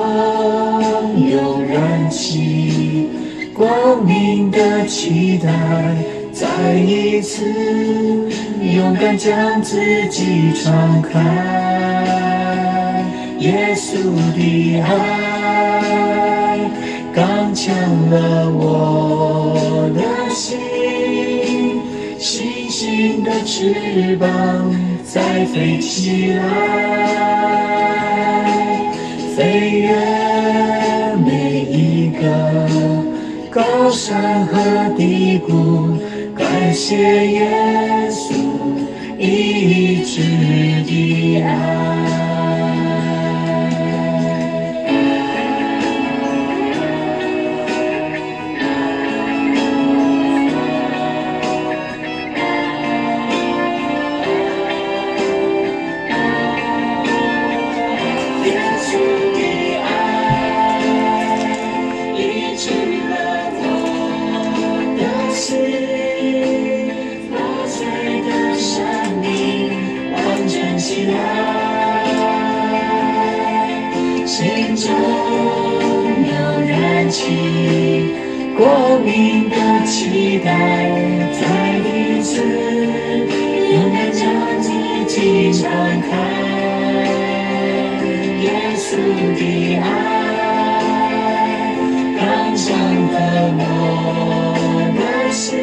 [1.30, 3.10] 又燃起
[3.54, 5.52] 光明的期待，
[6.32, 7.44] 再一次
[8.74, 11.20] 勇敢将自己敞开。
[13.40, 13.98] 耶稣
[14.34, 16.60] 的爱
[17.14, 17.74] 刚强
[18.10, 20.02] 了我的
[20.34, 20.58] 心，
[22.18, 24.28] 星星的翅膀
[25.04, 26.44] 再飞起来，
[29.36, 29.96] 飞越
[31.24, 32.24] 每一个
[33.52, 35.98] 高山和低谷，
[36.36, 37.48] 感谢耶
[38.10, 38.35] 稣
[39.26, 40.22] 医治
[40.86, 41.95] 的爱。
[78.58, 79.56] 光明的
[79.86, 80.90] 期待，
[81.34, 82.42] 再一次
[83.74, 84.24] 勇敢将
[84.62, 84.70] 自
[85.08, 85.70] 己敞
[86.02, 86.10] 开。
[88.42, 88.88] 耶稣
[89.36, 89.40] 的
[89.78, 89.84] 爱，
[92.18, 92.66] 刚强
[93.12, 93.16] 的
[93.58, 93.62] 我
[94.96, 95.00] 的
[95.32, 95.60] 心，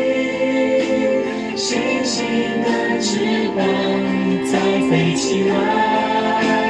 [1.56, 1.70] 星
[2.05, 2.14] 星
[2.62, 2.66] 的
[3.01, 3.59] 翅膀
[4.44, 4.52] 再
[4.90, 6.61] 飞起来。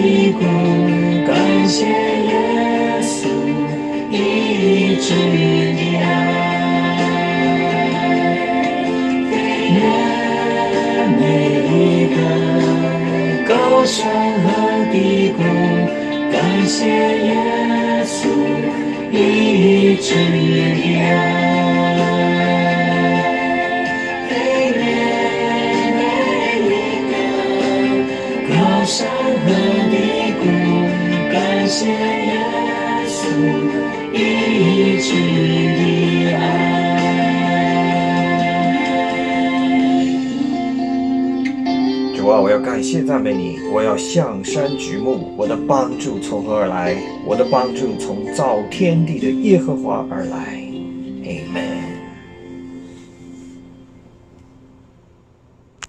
[0.00, 0.38] 低谷，
[1.26, 1.34] 感
[1.66, 2.32] 谢耶
[3.02, 3.26] 稣
[4.12, 5.08] 一直
[5.74, 6.06] 的爱，
[9.28, 9.32] 飞
[9.74, 9.76] 越
[11.18, 11.20] 每
[11.66, 11.74] 一
[12.14, 12.16] 个
[13.48, 13.98] 高山
[14.42, 14.46] 和
[14.92, 14.94] 低
[15.36, 15.42] 谷，
[16.30, 16.78] 感谢
[17.26, 17.34] 耶
[18.06, 18.18] 稣
[19.10, 22.17] 一直的爱。
[31.88, 33.18] 耶稣
[34.12, 35.08] 一直
[35.78, 36.42] 的爱。
[42.14, 46.94] 主啊，我要感谢赞美你，我要向山举目，我的帮助从何而来？
[47.24, 50.67] 我的帮助从造天地的耶和华而来。